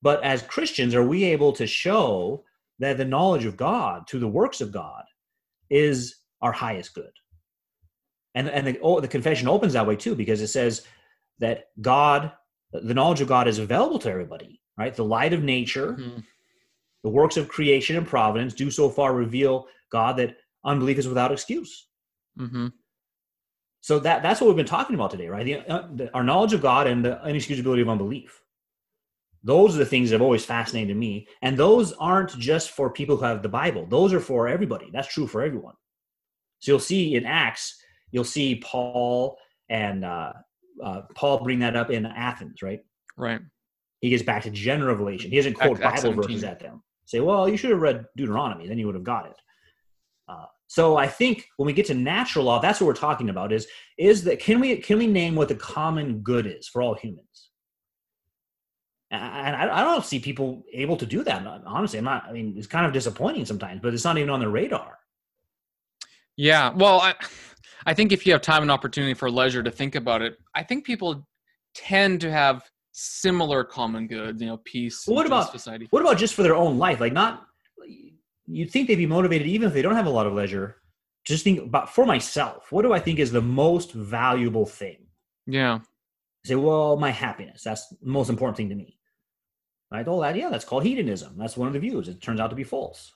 But 0.01 0.23
as 0.23 0.41
Christians, 0.41 0.95
are 0.95 1.05
we 1.05 1.23
able 1.25 1.53
to 1.53 1.67
show 1.67 2.43
that 2.79 2.97
the 2.97 3.05
knowledge 3.05 3.45
of 3.45 3.57
God 3.57 4.09
through 4.09 4.21
the 4.21 4.27
works 4.27 4.59
of 4.61 4.71
God 4.71 5.03
is 5.69 6.15
our 6.41 6.51
highest 6.51 6.95
good? 6.95 7.11
And, 8.33 8.49
and 8.49 8.65
the, 8.65 8.79
oh, 8.81 8.99
the 8.99 9.07
confession 9.07 9.47
opens 9.47 9.73
that 9.73 9.85
way 9.85 9.95
too, 9.95 10.15
because 10.15 10.41
it 10.41 10.47
says 10.47 10.83
that 11.39 11.65
God, 11.79 12.31
the 12.71 12.93
knowledge 12.93 13.21
of 13.21 13.27
God 13.27 13.47
is 13.47 13.59
available 13.59 13.99
to 13.99 14.09
everybody, 14.09 14.61
right? 14.77 14.95
The 14.95 15.05
light 15.05 15.33
of 15.33 15.43
nature, 15.43 15.97
mm-hmm. 15.99 16.19
the 17.03 17.09
works 17.09 17.37
of 17.37 17.47
creation 17.47 17.97
and 17.97 18.07
providence 18.07 18.53
do 18.53 18.71
so 18.71 18.89
far 18.89 19.13
reveal 19.13 19.67
God 19.91 20.17
that 20.17 20.37
unbelief 20.63 20.97
is 20.97 21.07
without 21.07 21.31
excuse. 21.31 21.87
Mm-hmm. 22.39 22.67
So 23.81 23.99
that 23.99 24.21
that's 24.21 24.39
what 24.39 24.47
we've 24.47 24.55
been 24.55 24.65
talking 24.65 24.95
about 24.95 25.11
today, 25.11 25.27
right? 25.27 25.45
The, 25.45 25.69
uh, 25.69 25.87
the, 25.93 26.13
our 26.13 26.23
knowledge 26.23 26.53
of 26.53 26.61
God 26.61 26.87
and 26.87 27.03
the 27.03 27.19
inexcusability 27.25 27.81
of 27.81 27.89
unbelief. 27.89 28.41
Those 29.43 29.75
are 29.75 29.79
the 29.79 29.85
things 29.85 30.09
that 30.09 30.15
have 30.15 30.21
always 30.21 30.45
fascinated 30.45 30.95
me, 30.95 31.27
and 31.41 31.57
those 31.57 31.93
aren't 31.93 32.37
just 32.37 32.71
for 32.71 32.91
people 32.91 33.17
who 33.17 33.25
have 33.25 33.41
the 33.41 33.49
Bible. 33.49 33.87
Those 33.87 34.13
are 34.13 34.19
for 34.19 34.47
everybody. 34.47 34.89
That's 34.93 35.07
true 35.07 35.25
for 35.25 35.41
everyone. 35.41 35.73
So 36.59 36.73
you'll 36.73 36.79
see 36.79 37.15
in 37.15 37.25
Acts, 37.25 37.81
you'll 38.11 38.23
see 38.23 38.61
Paul 38.63 39.35
and 39.67 40.05
uh, 40.05 40.33
uh, 40.83 41.01
Paul 41.15 41.43
bring 41.43 41.59
that 41.59 41.75
up 41.75 41.89
in 41.89 42.05
Athens, 42.05 42.61
right? 42.61 42.81
Right. 43.17 43.41
He 44.01 44.09
gets 44.09 44.21
back 44.23 44.43
to 44.43 44.51
general 44.51 44.89
revelation. 44.89 45.31
He 45.31 45.37
doesn't 45.37 45.53
quote 45.53 45.81
Bible 45.81 46.13
verses 46.13 46.43
at 46.43 46.59
them. 46.59 46.83
Say, 47.05 47.19
well, 47.19 47.49
you 47.49 47.57
should 47.57 47.71
have 47.71 47.81
read 47.81 48.05
Deuteronomy, 48.15 48.67
then 48.67 48.77
you 48.77 48.85
would 48.85 48.95
have 48.95 49.03
got 49.03 49.25
it. 49.25 49.35
Uh, 50.27 50.45
so 50.71 50.95
I 50.95 51.05
think 51.05 51.49
when 51.57 51.67
we 51.67 51.73
get 51.73 51.87
to 51.87 51.93
natural 51.93 52.45
law, 52.45 52.61
that's 52.61 52.79
what 52.79 52.87
we're 52.87 52.93
talking 52.93 53.27
about. 53.27 53.51
Is 53.51 53.67
is 53.97 54.23
that 54.23 54.39
can 54.39 54.57
we 54.61 54.77
can 54.77 54.99
we 54.99 55.05
name 55.05 55.35
what 55.35 55.49
the 55.49 55.55
common 55.55 56.19
good 56.19 56.47
is 56.47 56.65
for 56.65 56.81
all 56.81 56.93
humans? 56.93 57.49
And 59.11 59.53
I, 59.53 59.81
I 59.81 59.83
don't 59.83 60.05
see 60.05 60.17
people 60.17 60.63
able 60.71 60.95
to 60.95 61.05
do 61.05 61.25
that. 61.25 61.45
Uh, 61.45 61.59
honestly, 61.65 61.99
I'm 61.99 62.05
not. 62.05 62.23
I 62.25 62.31
mean, 62.31 62.53
it's 62.55 62.67
kind 62.67 62.85
of 62.85 62.93
disappointing 62.93 63.43
sometimes, 63.43 63.81
but 63.83 63.93
it's 63.93 64.05
not 64.05 64.17
even 64.17 64.29
on 64.29 64.39
their 64.39 64.49
radar. 64.49 64.97
Yeah, 66.37 66.71
well, 66.73 67.01
I, 67.01 67.15
I 67.85 67.93
think 67.93 68.13
if 68.13 68.25
you 68.25 68.31
have 68.31 68.41
time 68.41 68.61
and 68.61 68.71
opportunity 68.71 69.13
for 69.13 69.29
leisure 69.29 69.63
to 69.63 69.71
think 69.71 69.95
about 69.95 70.21
it, 70.21 70.37
I 70.55 70.63
think 70.63 70.85
people 70.85 71.27
tend 71.75 72.21
to 72.21 72.31
have 72.31 72.63
similar 72.93 73.65
common 73.65 74.07
goods. 74.07 74.41
You 74.41 74.47
know, 74.47 74.61
peace. 74.63 75.03
Well, 75.05 75.17
what 75.17 75.25
about 75.25 75.51
society? 75.51 75.87
What 75.89 76.01
about 76.01 76.17
just 76.17 76.33
for 76.33 76.43
their 76.43 76.55
own 76.55 76.77
life? 76.77 77.01
Like, 77.01 77.11
not 77.11 77.45
you'd 78.51 78.71
think 78.71 78.87
they'd 78.87 78.95
be 78.95 79.05
motivated 79.05 79.47
even 79.47 79.67
if 79.67 79.73
they 79.73 79.81
don't 79.81 79.95
have 79.95 80.07
a 80.07 80.11
lot 80.11 80.27
of 80.27 80.33
leisure. 80.33 80.77
Just 81.23 81.43
think 81.43 81.59
about 81.59 81.93
for 81.93 82.05
myself. 82.05 82.71
What 82.71 82.81
do 82.81 82.93
I 82.93 82.99
think 82.99 83.19
is 83.19 83.31
the 83.31 83.41
most 83.41 83.93
valuable 83.93 84.65
thing? 84.65 84.97
Yeah. 85.45 85.79
I 86.43 86.47
say, 86.47 86.55
well, 86.55 86.97
my 86.97 87.11
happiness. 87.11 87.63
That's 87.63 87.87
the 87.87 87.97
most 88.01 88.29
important 88.29 88.57
thing 88.57 88.69
to 88.69 88.75
me. 88.75 88.97
right 89.91 90.07
all 90.07 90.21
that, 90.21 90.35
yeah, 90.35 90.49
that's 90.49 90.65
called 90.65 90.83
hedonism. 90.83 91.35
That's 91.37 91.57
one 91.57 91.67
of 91.67 91.73
the 91.73 91.79
views. 91.79 92.07
It 92.07 92.21
turns 92.21 92.39
out 92.39 92.49
to 92.49 92.55
be 92.55 92.63
false. 92.63 93.13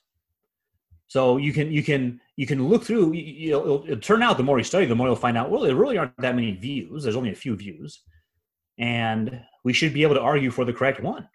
So 1.08 1.38
you 1.38 1.54
can 1.54 1.72
you 1.72 1.84
can 1.84 2.20
you 2.36 2.48
can 2.48 2.68
look 2.68 2.84
through. 2.84 3.14
You 3.14 3.52
know, 3.52 3.62
it'll, 3.62 3.84
it'll 3.86 4.00
turn 4.00 4.24
out 4.24 4.38
the 4.38 4.44
more 4.44 4.58
you 4.58 4.64
study, 4.64 4.86
the 4.86 4.96
more 4.96 5.08
you'll 5.08 5.16
find 5.16 5.38
out. 5.38 5.52
Well, 5.52 5.62
there 5.62 5.76
really 5.76 5.98
aren't 5.98 6.18
that 6.18 6.36
many 6.36 6.54
views. 6.54 7.04
There's 7.04 7.16
only 7.16 7.32
a 7.32 7.36
few 7.36 7.56
views, 7.56 8.02
and 8.80 9.40
we 9.64 9.72
should 9.72 9.94
be 9.94 10.04
able 10.04 10.16
to 10.16 10.22
argue 10.22 10.50
for 10.50 10.66
the 10.66 10.74
correct 10.74 11.02
one. 11.02 11.28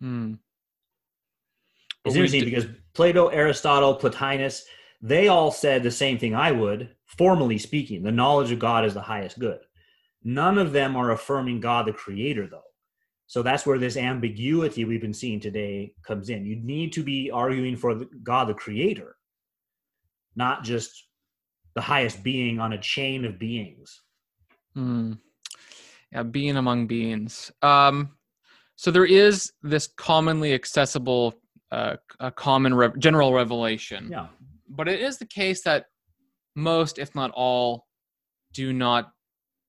Hmm. 0.00 0.34
It's 2.04 2.16
interesting 2.16 2.44
because 2.44 2.66
Plato, 2.94 3.28
Aristotle, 3.28 3.94
Plotinus, 3.94 4.62
they 5.00 5.28
all 5.28 5.50
said 5.50 5.82
the 5.82 5.90
same 5.90 6.18
thing 6.18 6.34
I 6.34 6.52
would, 6.52 6.90
formally 7.06 7.58
speaking. 7.58 8.02
The 8.02 8.12
knowledge 8.12 8.52
of 8.52 8.58
God 8.58 8.84
is 8.84 8.94
the 8.94 9.00
highest 9.00 9.38
good. 9.38 9.58
None 10.22 10.58
of 10.58 10.72
them 10.72 10.94
are 10.96 11.10
affirming 11.10 11.60
God 11.60 11.86
the 11.86 11.92
creator, 11.92 12.46
though. 12.46 12.62
So 13.26 13.42
that's 13.42 13.64
where 13.64 13.78
this 13.78 13.96
ambiguity 13.96 14.84
we've 14.84 15.00
been 15.00 15.14
seeing 15.14 15.40
today 15.40 15.94
comes 16.06 16.28
in. 16.28 16.44
You 16.44 16.56
need 16.56 16.92
to 16.92 17.02
be 17.02 17.30
arguing 17.30 17.76
for 17.76 18.02
God 18.22 18.48
the 18.48 18.54
creator, 18.54 19.16
not 20.36 20.64
just 20.64 21.08
the 21.74 21.80
highest 21.80 22.22
being 22.22 22.60
on 22.60 22.74
a 22.74 22.78
chain 22.78 23.24
of 23.24 23.38
beings. 23.38 24.02
Hmm. 24.74 25.14
Yeah, 26.12 26.24
being 26.24 26.58
among 26.58 26.86
beings. 26.86 27.50
Um, 27.62 28.10
so 28.76 28.90
there 28.90 29.06
is 29.06 29.52
this 29.62 29.86
commonly 29.86 30.52
accessible 30.52 31.34
a, 31.72 31.98
a 32.20 32.30
common 32.30 32.74
re- 32.74 32.92
general 32.98 33.32
revelation. 33.32 34.08
Yeah. 34.10 34.28
But 34.68 34.88
it 34.88 35.00
is 35.00 35.18
the 35.18 35.26
case 35.26 35.62
that 35.62 35.86
most, 36.54 36.98
if 36.98 37.14
not 37.14 37.30
all, 37.32 37.86
do 38.52 38.72
not 38.72 39.12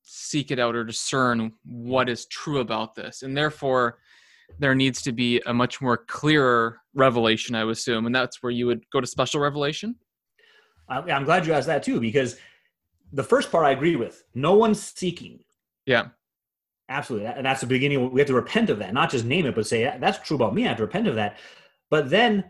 seek 0.03 0.51
it 0.51 0.59
out 0.59 0.75
or 0.75 0.83
discern 0.83 1.53
what 1.65 2.09
is 2.09 2.25
true 2.25 2.59
about 2.59 2.93
this. 2.93 3.23
And 3.23 3.35
therefore, 3.35 3.97
there 4.59 4.75
needs 4.75 5.01
to 5.03 5.11
be 5.13 5.41
a 5.45 5.53
much 5.53 5.81
more 5.81 5.97
clearer 5.97 6.79
revelation, 6.93 7.55
I 7.55 7.63
would 7.63 7.71
assume. 7.71 8.05
And 8.05 8.13
that's 8.13 8.43
where 8.43 8.51
you 8.51 8.67
would 8.67 8.83
go 8.91 8.99
to 8.99 9.07
special 9.07 9.39
revelation. 9.39 9.95
I'm 10.89 11.23
glad 11.23 11.47
you 11.47 11.53
asked 11.53 11.67
that 11.67 11.83
too, 11.83 12.01
because 12.01 12.35
the 13.13 13.23
first 13.23 13.49
part 13.49 13.65
I 13.65 13.71
agree 13.71 13.95
with. 13.95 14.23
No 14.35 14.55
one's 14.55 14.81
seeking. 14.81 15.39
Yeah. 15.85 16.07
Absolutely. 16.89 17.27
And 17.27 17.45
that's 17.45 17.61
the 17.61 17.67
beginning. 17.67 18.11
We 18.11 18.19
have 18.19 18.27
to 18.27 18.33
repent 18.33 18.69
of 18.69 18.79
that, 18.79 18.93
not 18.93 19.09
just 19.09 19.23
name 19.23 19.45
it, 19.45 19.55
but 19.55 19.65
say, 19.65 19.95
that's 19.99 20.19
true 20.19 20.35
about 20.35 20.53
me. 20.53 20.65
I 20.65 20.67
have 20.67 20.77
to 20.77 20.83
repent 20.83 21.07
of 21.07 21.15
that. 21.15 21.37
But 21.93 22.09
then 22.09 22.45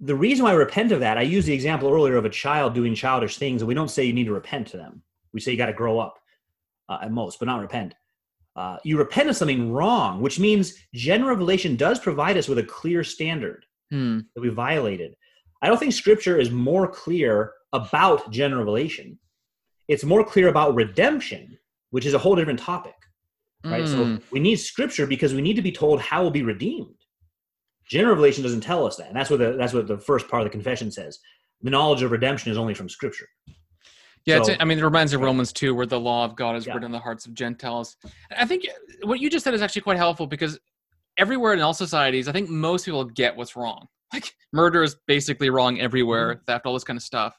the 0.00 0.14
reason 0.14 0.44
why 0.44 0.50
I 0.50 0.56
repent 0.56 0.92
of 0.92 1.00
that, 1.00 1.16
I 1.16 1.22
used 1.22 1.48
the 1.48 1.54
example 1.54 1.88
earlier 1.90 2.18
of 2.18 2.26
a 2.26 2.28
child 2.44 2.74
doing 2.74 2.94
childish 2.94 3.38
things, 3.38 3.62
and 3.62 3.66
we 3.66 3.72
don't 3.72 3.88
say 3.88 4.04
you 4.04 4.12
need 4.12 4.26
to 4.26 4.34
repent 4.34 4.66
to 4.66 4.76
them. 4.76 5.02
We 5.32 5.40
say 5.40 5.52
you 5.52 5.56
got 5.56 5.72
to 5.72 5.72
grow 5.72 5.98
up 5.98 6.18
uh, 6.90 6.98
at 7.00 7.10
most, 7.10 7.38
but 7.38 7.46
not 7.46 7.62
repent. 7.62 7.94
Uh, 8.54 8.76
you 8.84 8.98
repent 8.98 9.30
of 9.30 9.36
something 9.36 9.72
wrong, 9.72 10.20
which 10.20 10.38
means 10.38 10.74
general 10.92 11.30
revelation 11.30 11.74
does 11.74 11.98
provide 11.98 12.36
us 12.36 12.46
with 12.46 12.58
a 12.58 12.62
clear 12.62 13.02
standard 13.02 13.64
hmm. 13.90 14.18
that 14.34 14.42
we 14.42 14.50
violated. 14.50 15.14
I 15.62 15.68
don't 15.68 15.78
think 15.78 15.94
scripture 15.94 16.38
is 16.38 16.50
more 16.50 16.86
clear 16.86 17.54
about 17.72 18.30
general 18.30 18.60
revelation. 18.60 19.18
It's 19.88 20.04
more 20.04 20.22
clear 20.22 20.48
about 20.48 20.74
redemption, 20.74 21.56
which 21.92 22.04
is 22.04 22.12
a 22.12 22.18
whole 22.18 22.36
different 22.36 22.60
topic. 22.60 22.96
Right. 23.64 23.84
Mm. 23.84 23.88
So 23.88 24.04
hmm. 24.04 24.16
we 24.30 24.40
need 24.40 24.56
scripture 24.56 25.06
because 25.06 25.32
we 25.32 25.40
need 25.40 25.56
to 25.56 25.62
be 25.62 25.72
told 25.72 26.02
how 26.02 26.20
we'll 26.20 26.30
be 26.30 26.42
redeemed. 26.42 27.03
General 27.86 28.14
revelation 28.14 28.42
doesn't 28.42 28.60
tell 28.60 28.86
us 28.86 28.96
that. 28.96 29.08
And 29.08 29.16
that's 29.16 29.30
what 29.30 29.38
the 29.38 29.52
that's 29.52 29.72
what 29.72 29.86
the 29.86 29.98
first 29.98 30.28
part 30.28 30.42
of 30.42 30.46
the 30.46 30.50
confession 30.50 30.90
says. 30.90 31.18
The 31.62 31.70
knowledge 31.70 32.02
of 32.02 32.10
redemption 32.10 32.50
is 32.50 32.58
only 32.58 32.74
from 32.74 32.88
scripture. 32.88 33.28
Yeah, 34.26 34.42
so, 34.42 34.54
I 34.58 34.64
mean, 34.64 34.78
it 34.78 34.84
reminds 34.84 35.12
me 35.12 35.16
of 35.16 35.20
Romans 35.20 35.52
2, 35.52 35.74
where 35.74 35.84
the 35.84 36.00
law 36.00 36.24
of 36.24 36.34
God 36.34 36.56
is 36.56 36.66
yeah. 36.66 36.72
written 36.72 36.86
in 36.86 36.92
the 36.92 36.98
hearts 36.98 37.26
of 37.26 37.34
Gentiles. 37.34 37.96
I 38.34 38.46
think 38.46 38.66
what 39.02 39.20
you 39.20 39.28
just 39.28 39.44
said 39.44 39.52
is 39.52 39.60
actually 39.60 39.82
quite 39.82 39.98
helpful 39.98 40.26
because 40.26 40.58
everywhere 41.18 41.52
in 41.52 41.60
all 41.60 41.74
societies, 41.74 42.26
I 42.26 42.32
think 42.32 42.48
most 42.48 42.86
people 42.86 43.04
get 43.04 43.36
what's 43.36 43.56
wrong. 43.56 43.86
Like 44.12 44.32
murder 44.52 44.84
is 44.84 44.96
basically 45.08 45.50
wrong 45.50 45.80
everywhere, 45.80 46.34
mm-hmm. 46.34 46.44
theft, 46.44 46.66
all 46.66 46.72
this 46.72 46.84
kind 46.84 46.96
of 46.96 47.02
stuff. 47.02 47.36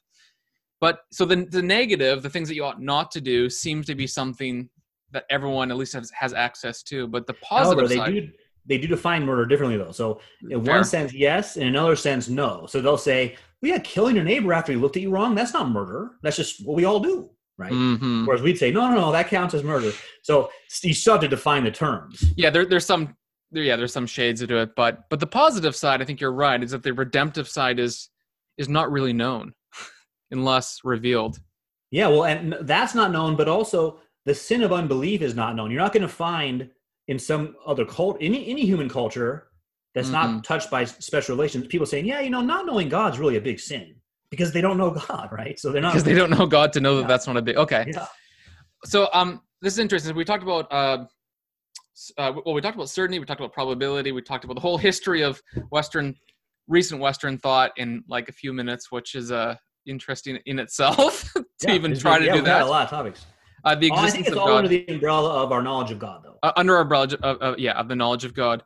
But 0.81 0.99
so 1.09 1.23
the, 1.23 1.45
the 1.49 1.61
negative, 1.61 2.21
the 2.21 2.29
things 2.29 2.49
that 2.49 2.55
you 2.55 2.65
ought 2.65 2.81
not 2.81 3.11
to 3.11 3.21
do, 3.21 3.49
seems 3.49 3.85
to 3.85 3.95
be 3.95 4.07
something 4.07 4.69
that 5.11 5.23
everyone 5.29 5.71
at 5.71 5.77
least 5.77 5.93
has, 5.93 6.11
has 6.11 6.33
access 6.33 6.83
to. 6.83 7.07
But 7.07 7.27
the 7.27 7.33
positive 7.35 7.77
However, 7.77 7.87
they 7.87 7.95
side, 7.95 8.13
do 8.13 8.31
they 8.65 8.77
do 8.77 8.87
define 8.87 9.25
murder 9.25 9.45
differently 9.45 9.77
though. 9.77 9.91
So 9.91 10.19
in 10.49 10.63
Fair. 10.63 10.75
one 10.75 10.83
sense, 10.83 11.13
yes, 11.13 11.57
in 11.57 11.67
another 11.67 11.95
sense, 11.95 12.27
no. 12.27 12.65
So 12.67 12.81
they'll 12.81 12.97
say, 12.97 13.35
well, 13.61 13.71
yeah, 13.71 13.79
killing 13.79 14.15
your 14.15 14.25
neighbor 14.25 14.53
after 14.53 14.71
he 14.71 14.77
looked 14.77 14.97
at 14.97 15.03
you 15.03 15.11
wrong, 15.11 15.35
that's 15.35 15.53
not 15.53 15.69
murder. 15.69 16.11
That's 16.21 16.35
just 16.35 16.65
what 16.65 16.75
we 16.75 16.85
all 16.85 16.99
do, 16.99 17.29
right? 17.57 17.71
Mm-hmm. 17.71 18.25
Whereas 18.25 18.41
we'd 18.41 18.57
say, 18.57 18.71
no, 18.71 18.89
no, 18.89 18.95
no, 18.95 19.11
that 19.11 19.27
counts 19.27 19.53
as 19.53 19.63
murder. 19.63 19.91
So 20.23 20.49
you 20.81 20.93
still 20.93 21.13
have 21.13 21.21
to 21.21 21.27
define 21.27 21.63
the 21.63 21.71
terms. 21.71 22.23
Yeah, 22.35 22.49
there, 22.49 22.65
there's 22.65 22.85
some 22.85 23.15
there, 23.51 23.63
yeah, 23.63 23.75
there's 23.75 23.93
some 23.93 24.07
shades 24.07 24.45
to 24.45 24.57
it, 24.57 24.75
but 24.75 25.09
but 25.09 25.19
the 25.19 25.27
positive 25.27 25.75
side, 25.75 26.01
I 26.01 26.05
think 26.05 26.19
you're 26.19 26.33
right, 26.33 26.61
is 26.61 26.71
that 26.71 26.83
the 26.83 26.93
redemptive 26.93 27.47
side 27.47 27.79
is 27.79 28.09
is 28.57 28.69
not 28.69 28.91
really 28.91 29.13
known 29.13 29.53
unless 30.31 30.81
revealed. 30.83 31.39
Yeah, 31.91 32.07
well, 32.07 32.25
and 32.25 32.57
that's 32.61 32.95
not 32.95 33.11
known, 33.11 33.35
but 33.35 33.47
also 33.47 33.99
the 34.25 34.33
sin 34.33 34.63
of 34.63 34.73
unbelief 34.73 35.21
is 35.21 35.35
not 35.35 35.55
known. 35.55 35.71
You're 35.71 35.81
not 35.81 35.93
going 35.93 36.01
to 36.01 36.09
find 36.09 36.69
in 37.07 37.19
some 37.19 37.55
other 37.65 37.85
cult, 37.85 38.17
any 38.21 38.47
any 38.47 38.65
human 38.65 38.89
culture 38.89 39.47
that's 39.93 40.09
mm-hmm. 40.09 40.33
not 40.33 40.43
touched 40.43 40.69
by 40.69 40.85
special 40.85 41.35
relations, 41.35 41.67
people 41.67 41.85
saying, 41.85 42.05
"Yeah, 42.05 42.19
you 42.21 42.29
know, 42.29 42.41
not 42.41 42.65
knowing 42.65 42.89
God's 42.89 43.19
really 43.19 43.37
a 43.37 43.41
big 43.41 43.59
sin." 43.59 43.95
Because 44.31 44.51
they 44.51 44.59
don't 44.59 44.77
know 44.77 44.91
God, 44.91 45.29
right? 45.31 45.57
So 45.59 45.71
they're 45.71 45.81
not 45.81 45.93
because 45.93 46.03
they 46.03 46.15
don't 46.15 46.31
know 46.31 46.45
God 46.47 46.73
to 46.73 46.81
know 46.81 46.95
yeah. 46.95 47.01
that 47.01 47.07
that's 47.07 47.27
not 47.27 47.37
a 47.37 47.41
big. 47.41 47.57
Okay. 47.57 47.85
Yeah. 47.93 48.07
So 48.83 49.07
um, 49.13 49.41
this 49.61 49.73
is 49.73 49.79
interesting. 49.79 50.15
We 50.15 50.25
talked 50.25 50.43
about 50.43 50.71
uh, 50.71 51.05
uh, 52.17 52.33
well, 52.45 52.53
we 52.53 52.61
talked 52.61 52.75
about 52.75 52.89
certainty, 52.89 53.19
we 53.19 53.25
talked 53.25 53.39
about 53.39 53.53
probability, 53.53 54.11
we 54.11 54.21
talked 54.21 54.43
about 54.43 54.55
the 54.55 54.61
whole 54.61 54.77
history 54.77 55.21
of 55.21 55.41
Western, 55.69 56.15
recent 56.67 56.99
Western 56.99 57.37
thought 57.37 57.71
in 57.77 58.03
like 58.09 58.27
a 58.29 58.33
few 58.33 58.51
minutes, 58.53 58.91
which 58.91 59.15
is 59.15 59.31
uh, 59.31 59.55
interesting 59.85 60.37
in 60.45 60.59
itself 60.59 61.31
to 61.33 61.45
yeah, 61.67 61.73
even 61.73 61.97
try 61.97 62.19
to 62.19 62.25
yeah, 62.25 62.35
do 62.35 62.41
that. 62.41 62.63
a 62.63 62.65
lot 62.65 62.83
of 62.83 62.89
topics. 62.89 63.25
Uh, 63.65 63.73
the 63.75 63.87
existence 63.87 63.97
oh, 63.97 64.07
I 64.07 64.11
think 64.11 64.27
it's 64.27 64.35
of 64.35 64.37
all 64.37 64.47
God. 64.47 64.57
under 64.57 64.69
the 64.69 64.85
umbrella 64.87 65.43
of 65.43 65.51
our 65.51 65.61
knowledge 65.63 65.91
of 65.91 65.99
God, 65.99 66.21
though. 66.23 66.37
Uh, 66.43 66.53
under 66.55 66.75
our 66.75 66.81
umbrella, 66.81 67.07
of, 67.23 67.37
of, 67.39 67.59
yeah, 67.59 67.73
of 67.73 67.87
the 67.87 67.95
knowledge 67.95 68.23
of 68.23 68.33
God, 68.33 68.63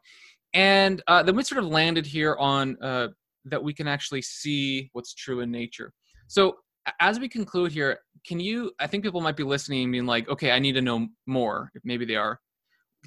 and 0.54 1.02
uh, 1.08 1.24
then 1.24 1.36
we 1.36 1.43
sort 1.43 1.64
of 1.64 1.70
landed 1.70 2.06
here 2.06 2.36
on 2.38 2.78
uh, 2.82 3.08
that 3.45 3.64
we 3.64 3.74
can 3.74 3.88
actually 3.88 4.22
see 4.22 4.89
what's 4.93 5.14
true 5.14 5.39
in 5.39 5.52
nature. 5.52 5.93
So 6.28 6.58
as 7.00 7.20
we 7.20 7.30
conclude 7.30 7.72
here, 7.72 8.00
can 8.26 8.39
you? 8.39 8.72
I 8.80 8.88
think 8.88 9.04
people 9.04 9.22
might 9.22 9.38
be 9.38 9.43
listening 9.43 9.84
and 9.84 9.91
being 9.91 10.06
like, 10.06 10.28
okay, 10.30 10.52
I 10.52 10.60
need 10.60 10.74
to 10.74 10.82
know 10.82 11.08
more. 11.26 11.72
If 11.76 11.84
maybe 11.86 12.06
they 12.06 12.16
are. 12.16 12.39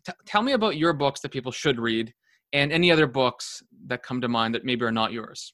T- 0.07 0.13
tell 0.25 0.43
me 0.43 0.53
about 0.53 0.77
your 0.79 0.95
books 0.95 1.21
that 1.21 1.31
people 1.31 1.53
should 1.53 1.79
read, 1.79 2.13
and 2.53 2.73
any 2.73 2.91
other 2.91 3.07
books 3.07 3.63
that 3.87 4.03
come 4.03 4.21
to 4.23 4.29
mind 4.29 4.55
that 4.55 4.65
maybe 4.65 4.85
are 4.85 4.93
not 4.93 5.13
yours. 5.13 5.53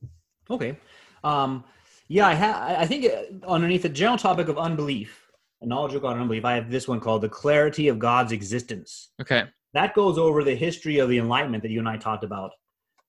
Okay. 0.48 0.76
Um, 1.24 1.64
yeah, 2.06 2.28
I 2.28 2.34
have. 2.34 2.56
I 2.80 2.86
think 2.86 3.06
uh, 3.06 3.46
underneath 3.46 3.82
the 3.82 3.88
general 3.88 4.18
topic 4.18 4.48
of 4.48 4.56
unbelief, 4.56 5.27
knowledge 5.66 5.94
of 5.94 6.02
God 6.02 6.12
and 6.12 6.22
unbelief, 6.22 6.44
I 6.44 6.54
have 6.54 6.70
this 6.70 6.86
one 6.86 7.00
called 7.00 7.22
The 7.22 7.28
Clarity 7.28 7.88
of 7.88 7.98
God's 7.98 8.32
Existence. 8.32 9.10
Okay. 9.20 9.44
That 9.74 9.94
goes 9.94 10.18
over 10.18 10.44
the 10.44 10.54
history 10.54 10.98
of 10.98 11.08
the 11.08 11.18
Enlightenment 11.18 11.62
that 11.62 11.70
you 11.70 11.78
and 11.78 11.88
I 11.88 11.96
talked 11.96 12.24
about 12.24 12.52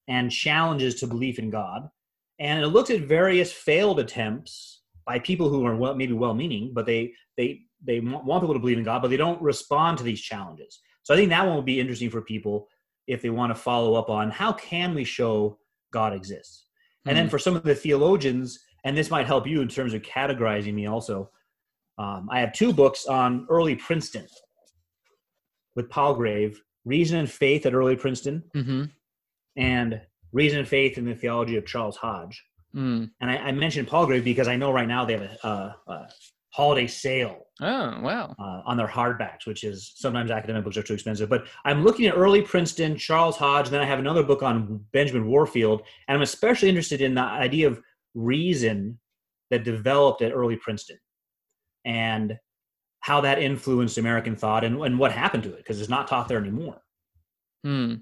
and 0.07 0.31
challenges 0.31 0.95
to 0.95 1.07
belief 1.07 1.39
in 1.39 1.49
God. 1.49 1.87
And 2.39 2.63
it 2.63 2.67
looks 2.67 2.89
at 2.89 3.01
various 3.01 3.51
failed 3.51 3.99
attempts 3.99 4.81
by 5.05 5.19
people 5.19 5.49
who 5.49 5.65
are 5.65 5.75
well, 5.75 5.95
maybe 5.95 6.13
well 6.13 6.33
meaning, 6.33 6.71
but 6.73 6.85
they, 6.85 7.13
they, 7.37 7.61
they 7.85 7.99
want 7.99 8.41
people 8.41 8.53
to 8.53 8.59
believe 8.59 8.77
in 8.77 8.83
God, 8.83 9.01
but 9.01 9.09
they 9.09 9.17
don't 9.17 9.41
respond 9.41 9.97
to 9.97 10.03
these 10.03 10.21
challenges. 10.21 10.79
So 11.03 11.13
I 11.13 11.17
think 11.17 11.29
that 11.29 11.45
one 11.45 11.55
will 11.55 11.61
be 11.61 11.79
interesting 11.79 12.09
for 12.09 12.21
people 12.21 12.67
if 13.07 13.21
they 13.21 13.29
want 13.29 13.55
to 13.55 13.61
follow 13.61 13.95
up 13.95 14.09
on 14.09 14.29
how 14.29 14.53
can 14.53 14.93
we 14.93 15.03
show 15.03 15.57
God 15.91 16.13
exists. 16.13 16.65
And 17.05 17.11
mm-hmm. 17.11 17.17
then 17.17 17.25
hmm. 17.25 17.31
for 17.31 17.39
some 17.39 17.55
of 17.55 17.63
the 17.63 17.75
theologians, 17.75 18.59
and 18.83 18.95
this 18.95 19.09
might 19.09 19.27
help 19.27 19.47
you 19.47 19.61
in 19.61 19.67
terms 19.67 19.93
of 19.93 20.01
categorizing 20.01 20.73
me 20.73 20.85
also, 20.85 21.31
um, 21.99 22.29
I 22.31 22.39
have 22.39 22.53
two 22.53 22.71
books 22.71 23.05
on 23.05 23.45
early 23.49 23.75
Princeton 23.75 24.25
with 25.75 25.89
Palgrave 25.89 26.59
Reason 26.85 27.19
and 27.19 27.29
Faith 27.29 27.65
at 27.65 27.73
Early 27.73 27.97
Princeton 27.97 28.41
mm-hmm. 28.55 28.85
and 29.57 30.01
Reason 30.31 30.59
and 30.59 30.67
Faith 30.67 30.97
in 30.97 31.05
the 31.05 31.13
Theology 31.13 31.57
of 31.57 31.65
Charles 31.65 31.97
Hodge. 31.97 32.41
Mm. 32.73 33.11
And 33.19 33.29
I, 33.29 33.35
I, 33.37 33.51
mentioned 33.51 33.87
Palgrave 33.87 34.23
because 34.23 34.47
I 34.47 34.55
know 34.55 34.71
right 34.71 34.87
now 34.87 35.03
they 35.03 35.13
have 35.13 35.23
a, 35.23 35.47
a, 35.47 35.91
a 35.91 36.07
holiday 36.51 36.87
sale. 36.87 37.37
Oh, 37.61 37.99
wow. 38.01 38.33
Uh, 38.39 38.61
on 38.65 38.77
their 38.77 38.87
hardbacks, 38.87 39.45
which 39.45 39.63
is 39.63 39.91
sometimes 39.95 40.31
academic 40.31 40.63
books 40.63 40.77
are 40.77 40.83
too 40.83 40.93
expensive. 40.93 41.29
But 41.29 41.47
I'm 41.65 41.83
looking 41.83 42.05
at 42.05 42.15
early 42.15 42.41
Princeton, 42.41 42.95
Charles 42.95 43.35
Hodge, 43.35 43.65
and 43.65 43.73
then 43.73 43.81
I 43.81 43.85
have 43.85 43.99
another 43.99 44.23
book 44.23 44.43
on 44.43 44.85
Benjamin 44.93 45.27
Warfield. 45.27 45.81
And 46.07 46.15
I'm 46.15 46.21
especially 46.21 46.69
interested 46.69 47.01
in 47.01 47.15
the 47.15 47.23
idea 47.23 47.67
of 47.67 47.81
reason 48.13 48.99
that 49.49 49.63
developed 49.63 50.21
at 50.21 50.31
early 50.31 50.55
Princeton 50.55 50.97
and 51.85 52.37
how 53.01 53.21
that 53.21 53.41
influenced 53.41 53.97
American 53.97 54.35
thought 54.35 54.63
and, 54.63 54.79
and 54.81 54.99
what 54.99 55.11
happened 55.11 55.43
to 55.43 55.53
it 55.53 55.57
because 55.57 55.79
it's 55.79 55.89
not 55.89 56.07
taught 56.07 56.27
there 56.27 56.39
anymore. 56.39 56.81
Hmm. 57.63 57.95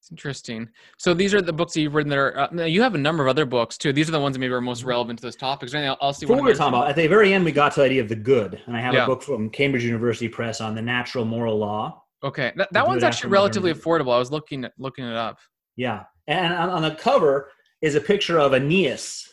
It's 0.00 0.10
interesting. 0.12 0.68
So 0.98 1.14
these 1.14 1.34
are 1.34 1.42
the 1.42 1.52
books 1.52 1.74
that 1.74 1.80
you've 1.80 1.94
written 1.94 2.10
that 2.10 2.18
are, 2.18 2.38
uh, 2.38 2.64
you 2.64 2.80
have 2.82 2.94
a 2.94 2.98
number 2.98 3.24
of 3.24 3.28
other 3.28 3.44
books 3.44 3.76
too. 3.76 3.92
These 3.92 4.08
are 4.08 4.12
the 4.12 4.20
ones 4.20 4.34
that 4.34 4.38
maybe 4.38 4.52
are 4.52 4.60
most 4.60 4.80
mm-hmm. 4.80 4.90
relevant 4.90 5.18
to 5.18 5.24
those 5.24 5.34
topics. 5.34 5.74
Anything 5.74 5.96
else 6.00 6.22
you 6.22 6.28
want 6.28 6.44
we 6.44 6.50
were 6.50 6.56
talking 6.56 6.74
about, 6.74 6.88
at 6.88 6.94
the 6.94 7.08
very 7.08 7.34
end, 7.34 7.44
we 7.44 7.50
got 7.50 7.72
to 7.72 7.80
the 7.80 7.86
idea 7.86 8.02
of 8.02 8.08
the 8.08 8.14
good. 8.14 8.60
And 8.66 8.76
I 8.76 8.80
have 8.80 8.94
yeah. 8.94 9.02
a 9.02 9.06
book 9.06 9.20
from 9.20 9.50
Cambridge 9.50 9.84
University 9.84 10.28
Press 10.28 10.60
on 10.60 10.76
the 10.76 10.82
natural 10.82 11.24
moral 11.24 11.58
law. 11.58 12.04
Okay. 12.22 12.52
That, 12.56 12.72
that 12.72 12.86
one's 12.86 13.02
actually 13.02 13.30
relatively 13.30 13.72
affordable. 13.72 14.14
I 14.14 14.18
was 14.18 14.30
looking 14.30 14.64
at, 14.64 14.74
looking 14.78 15.04
it 15.04 15.16
up. 15.16 15.38
Yeah. 15.74 16.04
And 16.28 16.54
on 16.54 16.82
the 16.82 16.94
cover 16.94 17.50
is 17.82 17.96
a 17.96 18.00
picture 18.00 18.38
of 18.38 18.52
Aeneas 18.52 19.28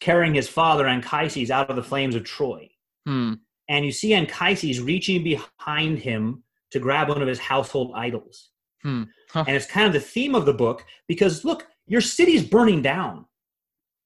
carrying 0.00 0.34
his 0.34 0.48
father 0.48 0.86
Anchises 0.86 1.50
out 1.50 1.70
of 1.70 1.76
the 1.76 1.82
flames 1.82 2.14
of 2.14 2.24
Troy. 2.24 2.68
Hmm. 3.06 3.34
And 3.68 3.84
you 3.84 3.92
see 3.92 4.14
Anchises 4.14 4.80
reaching 4.80 5.24
behind 5.24 5.98
him 5.98 6.42
to 6.70 6.78
grab 6.78 7.08
one 7.08 7.22
of 7.22 7.28
his 7.28 7.38
household 7.38 7.92
idols. 7.94 8.50
Hmm. 8.82 9.04
Huh. 9.30 9.44
And 9.46 9.56
it's 9.56 9.66
kind 9.66 9.86
of 9.86 9.92
the 9.92 10.00
theme 10.00 10.34
of 10.34 10.46
the 10.46 10.54
book 10.54 10.84
because 11.08 11.44
look, 11.44 11.66
your 11.86 12.00
city's 12.00 12.44
burning 12.44 12.82
down. 12.82 13.26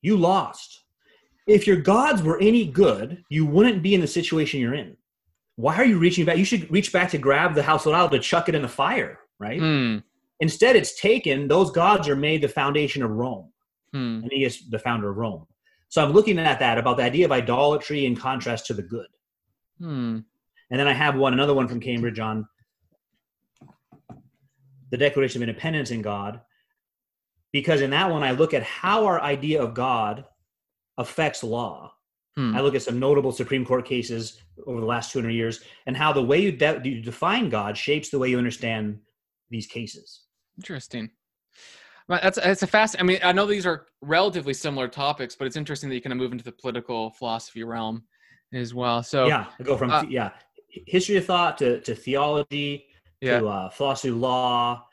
You 0.02 0.16
lost. 0.16 0.84
If 1.46 1.66
your 1.66 1.76
gods 1.76 2.22
were 2.22 2.40
any 2.40 2.66
good, 2.66 3.24
you 3.28 3.44
wouldn't 3.44 3.82
be 3.82 3.94
in 3.94 4.00
the 4.00 4.06
situation 4.06 4.60
you're 4.60 4.74
in. 4.74 4.96
Why 5.56 5.76
are 5.76 5.84
you 5.84 5.98
reaching 5.98 6.24
back? 6.24 6.38
You 6.38 6.44
should 6.44 6.70
reach 6.70 6.92
back 6.92 7.10
to 7.10 7.18
grab 7.18 7.54
the 7.54 7.62
household 7.62 7.96
idol 7.96 8.08
to 8.10 8.18
chuck 8.18 8.48
it 8.48 8.54
in 8.54 8.62
the 8.62 8.68
fire, 8.68 9.18
right? 9.38 9.58
Hmm. 9.58 9.98
Instead, 10.40 10.74
it's 10.74 10.98
taken, 10.98 11.48
those 11.48 11.70
gods 11.70 12.08
are 12.08 12.16
made 12.16 12.42
the 12.42 12.48
foundation 12.48 13.02
of 13.02 13.10
Rome. 13.10 13.52
Hmm. 13.92 14.20
And 14.22 14.30
he 14.32 14.44
is 14.44 14.70
the 14.70 14.78
founder 14.78 15.10
of 15.10 15.16
Rome. 15.16 15.46
So 15.90 16.02
I'm 16.02 16.12
looking 16.12 16.38
at 16.38 16.60
that 16.60 16.78
about 16.78 16.96
the 16.96 17.02
idea 17.02 17.24
of 17.24 17.32
idolatry 17.32 18.06
in 18.06 18.14
contrast 18.14 18.66
to 18.66 18.74
the 18.74 18.82
good. 18.82 19.08
Hmm. 19.78 20.20
And 20.70 20.78
then 20.78 20.86
I 20.86 20.92
have 20.92 21.16
one, 21.16 21.32
another 21.32 21.52
one 21.52 21.66
from 21.66 21.80
Cambridge 21.80 22.20
on 22.20 22.46
the 24.90 24.96
Declaration 24.96 25.42
of 25.42 25.48
Independence 25.48 25.90
in 25.90 26.00
God, 26.00 26.40
because 27.52 27.80
in 27.80 27.90
that 27.90 28.08
one 28.08 28.22
I 28.22 28.30
look 28.30 28.54
at 28.54 28.62
how 28.62 29.04
our 29.04 29.20
idea 29.20 29.60
of 29.60 29.74
God 29.74 30.24
affects 30.96 31.42
law. 31.42 31.92
Hmm. 32.36 32.56
I 32.56 32.60
look 32.60 32.76
at 32.76 32.82
some 32.82 33.00
notable 33.00 33.32
Supreme 33.32 33.64
Court 33.64 33.84
cases 33.84 34.40
over 34.68 34.78
the 34.78 34.86
last 34.86 35.10
200 35.10 35.30
years 35.30 35.60
and 35.86 35.96
how 35.96 36.12
the 36.12 36.22
way 36.22 36.38
you, 36.40 36.52
de- 36.52 36.80
you 36.84 37.02
define 37.02 37.48
God 37.48 37.76
shapes 37.76 38.10
the 38.10 38.18
way 38.20 38.30
you 38.30 38.38
understand 38.38 39.00
these 39.50 39.66
cases. 39.66 40.26
Interesting. 40.56 41.10
That's 42.10 42.38
it's 42.38 42.62
a 42.62 42.66
fast. 42.66 42.96
I 42.98 43.02
mean, 43.04 43.20
I 43.22 43.32
know 43.32 43.46
these 43.46 43.66
are 43.66 43.86
relatively 44.02 44.52
similar 44.52 44.88
topics, 44.88 45.36
but 45.36 45.46
it's 45.46 45.56
interesting 45.56 45.88
that 45.88 45.94
you 45.94 46.02
kind 46.02 46.12
of 46.12 46.18
move 46.18 46.32
into 46.32 46.44
the 46.44 46.52
political 46.52 47.10
philosophy 47.10 47.62
realm 47.62 48.02
as 48.52 48.74
well. 48.74 49.02
So 49.02 49.26
yeah, 49.26 49.46
I 49.58 49.62
go 49.62 49.76
from 49.76 49.90
uh, 49.90 50.02
yeah 50.08 50.30
history 50.86 51.16
of 51.16 51.24
thought 51.24 51.58
to 51.58 51.80
to 51.82 51.94
theology 51.94 52.86
yeah. 53.20 53.40
to 53.40 53.48
uh, 53.48 53.70
philosophy, 53.70 54.10
law, 54.10 54.86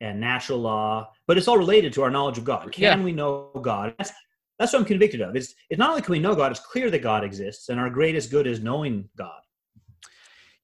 and 0.00 0.20
natural 0.20 0.58
law. 0.58 1.10
But 1.26 1.38
it's 1.38 1.48
all 1.48 1.58
related 1.58 1.92
to 1.94 2.02
our 2.02 2.10
knowledge 2.10 2.38
of 2.38 2.44
God. 2.44 2.72
Can 2.72 2.82
yeah. 2.82 3.04
we 3.04 3.12
know 3.12 3.50
God? 3.62 3.94
That's 3.98 4.12
that's 4.58 4.72
what 4.72 4.80
I'm 4.80 4.84
convicted 4.84 5.20
of. 5.20 5.36
It's 5.36 5.54
it's 5.70 5.78
not 5.78 5.90
only 5.90 6.02
can 6.02 6.12
we 6.12 6.18
know 6.18 6.34
God, 6.34 6.50
it's 6.50 6.60
clear 6.60 6.90
that 6.90 7.02
God 7.02 7.24
exists, 7.24 7.68
and 7.68 7.78
our 7.78 7.90
greatest 7.90 8.30
good 8.30 8.46
is 8.46 8.60
knowing 8.60 9.08
God. 9.16 9.40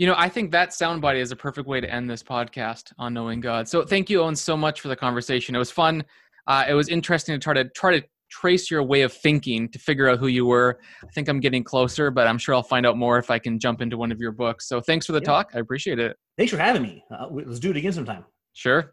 You 0.01 0.07
know, 0.07 0.15
I 0.17 0.31
think 0.31 0.51
that 0.53 0.71
soundbite 0.71 1.17
is 1.17 1.31
a 1.31 1.37
perfect 1.37 1.69
way 1.69 1.79
to 1.79 1.93
end 1.93 2.09
this 2.09 2.23
podcast 2.23 2.91
on 2.99 3.13
knowing 3.13 3.39
God. 3.39 3.69
So 3.69 3.85
thank 3.85 4.09
you, 4.09 4.23
Owen, 4.23 4.35
so 4.35 4.57
much 4.57 4.81
for 4.81 4.89
the 4.89 4.97
conversation. 4.97 5.55
It 5.55 5.59
was 5.59 5.71
fun. 5.71 6.03
Uh, 6.47 6.65
it 6.67 6.73
was 6.73 6.89
interesting 6.89 7.35
to 7.35 7.39
try 7.39 7.53
to 7.53 7.69
try 7.77 8.01
to 8.01 8.07
trace 8.31 8.71
your 8.71 8.83
way 8.83 9.03
of 9.03 9.13
thinking 9.13 9.69
to 9.69 9.79
figure 9.79 10.09
out 10.09 10.19
who 10.19 10.29
you 10.29 10.47
were. 10.47 10.81
I 11.05 11.09
think 11.09 11.29
I'm 11.29 11.39
getting 11.39 11.63
closer, 11.63 12.11
but 12.11 12.27
I'm 12.27 12.39
sure 12.39 12.55
I'll 12.55 12.63
find 12.63 12.87
out 12.87 12.97
more 12.97 13.19
if 13.19 13.31
I 13.31 13.39
can 13.39 13.59
jump 13.59 13.83
into 13.83 13.99
one 13.99 14.11
of 14.11 14.19
your 14.21 14.33
books. 14.33 14.67
So 14.67 14.81
thanks 14.81 15.05
for 15.05 15.13
the 15.13 15.21
yeah. 15.21 15.27
talk. 15.27 15.51
I 15.55 15.59
appreciate 15.59 15.99
it. 15.99 16.17
Thanks 16.39 16.51
for 16.51 16.59
having 16.59 16.81
me. 16.81 17.05
Uh, 17.11 17.27
let's 17.31 17.61
do 17.61 17.69
it 17.69 17.77
again 17.77 17.93
sometime. 17.93 18.25
Sure. 18.55 18.89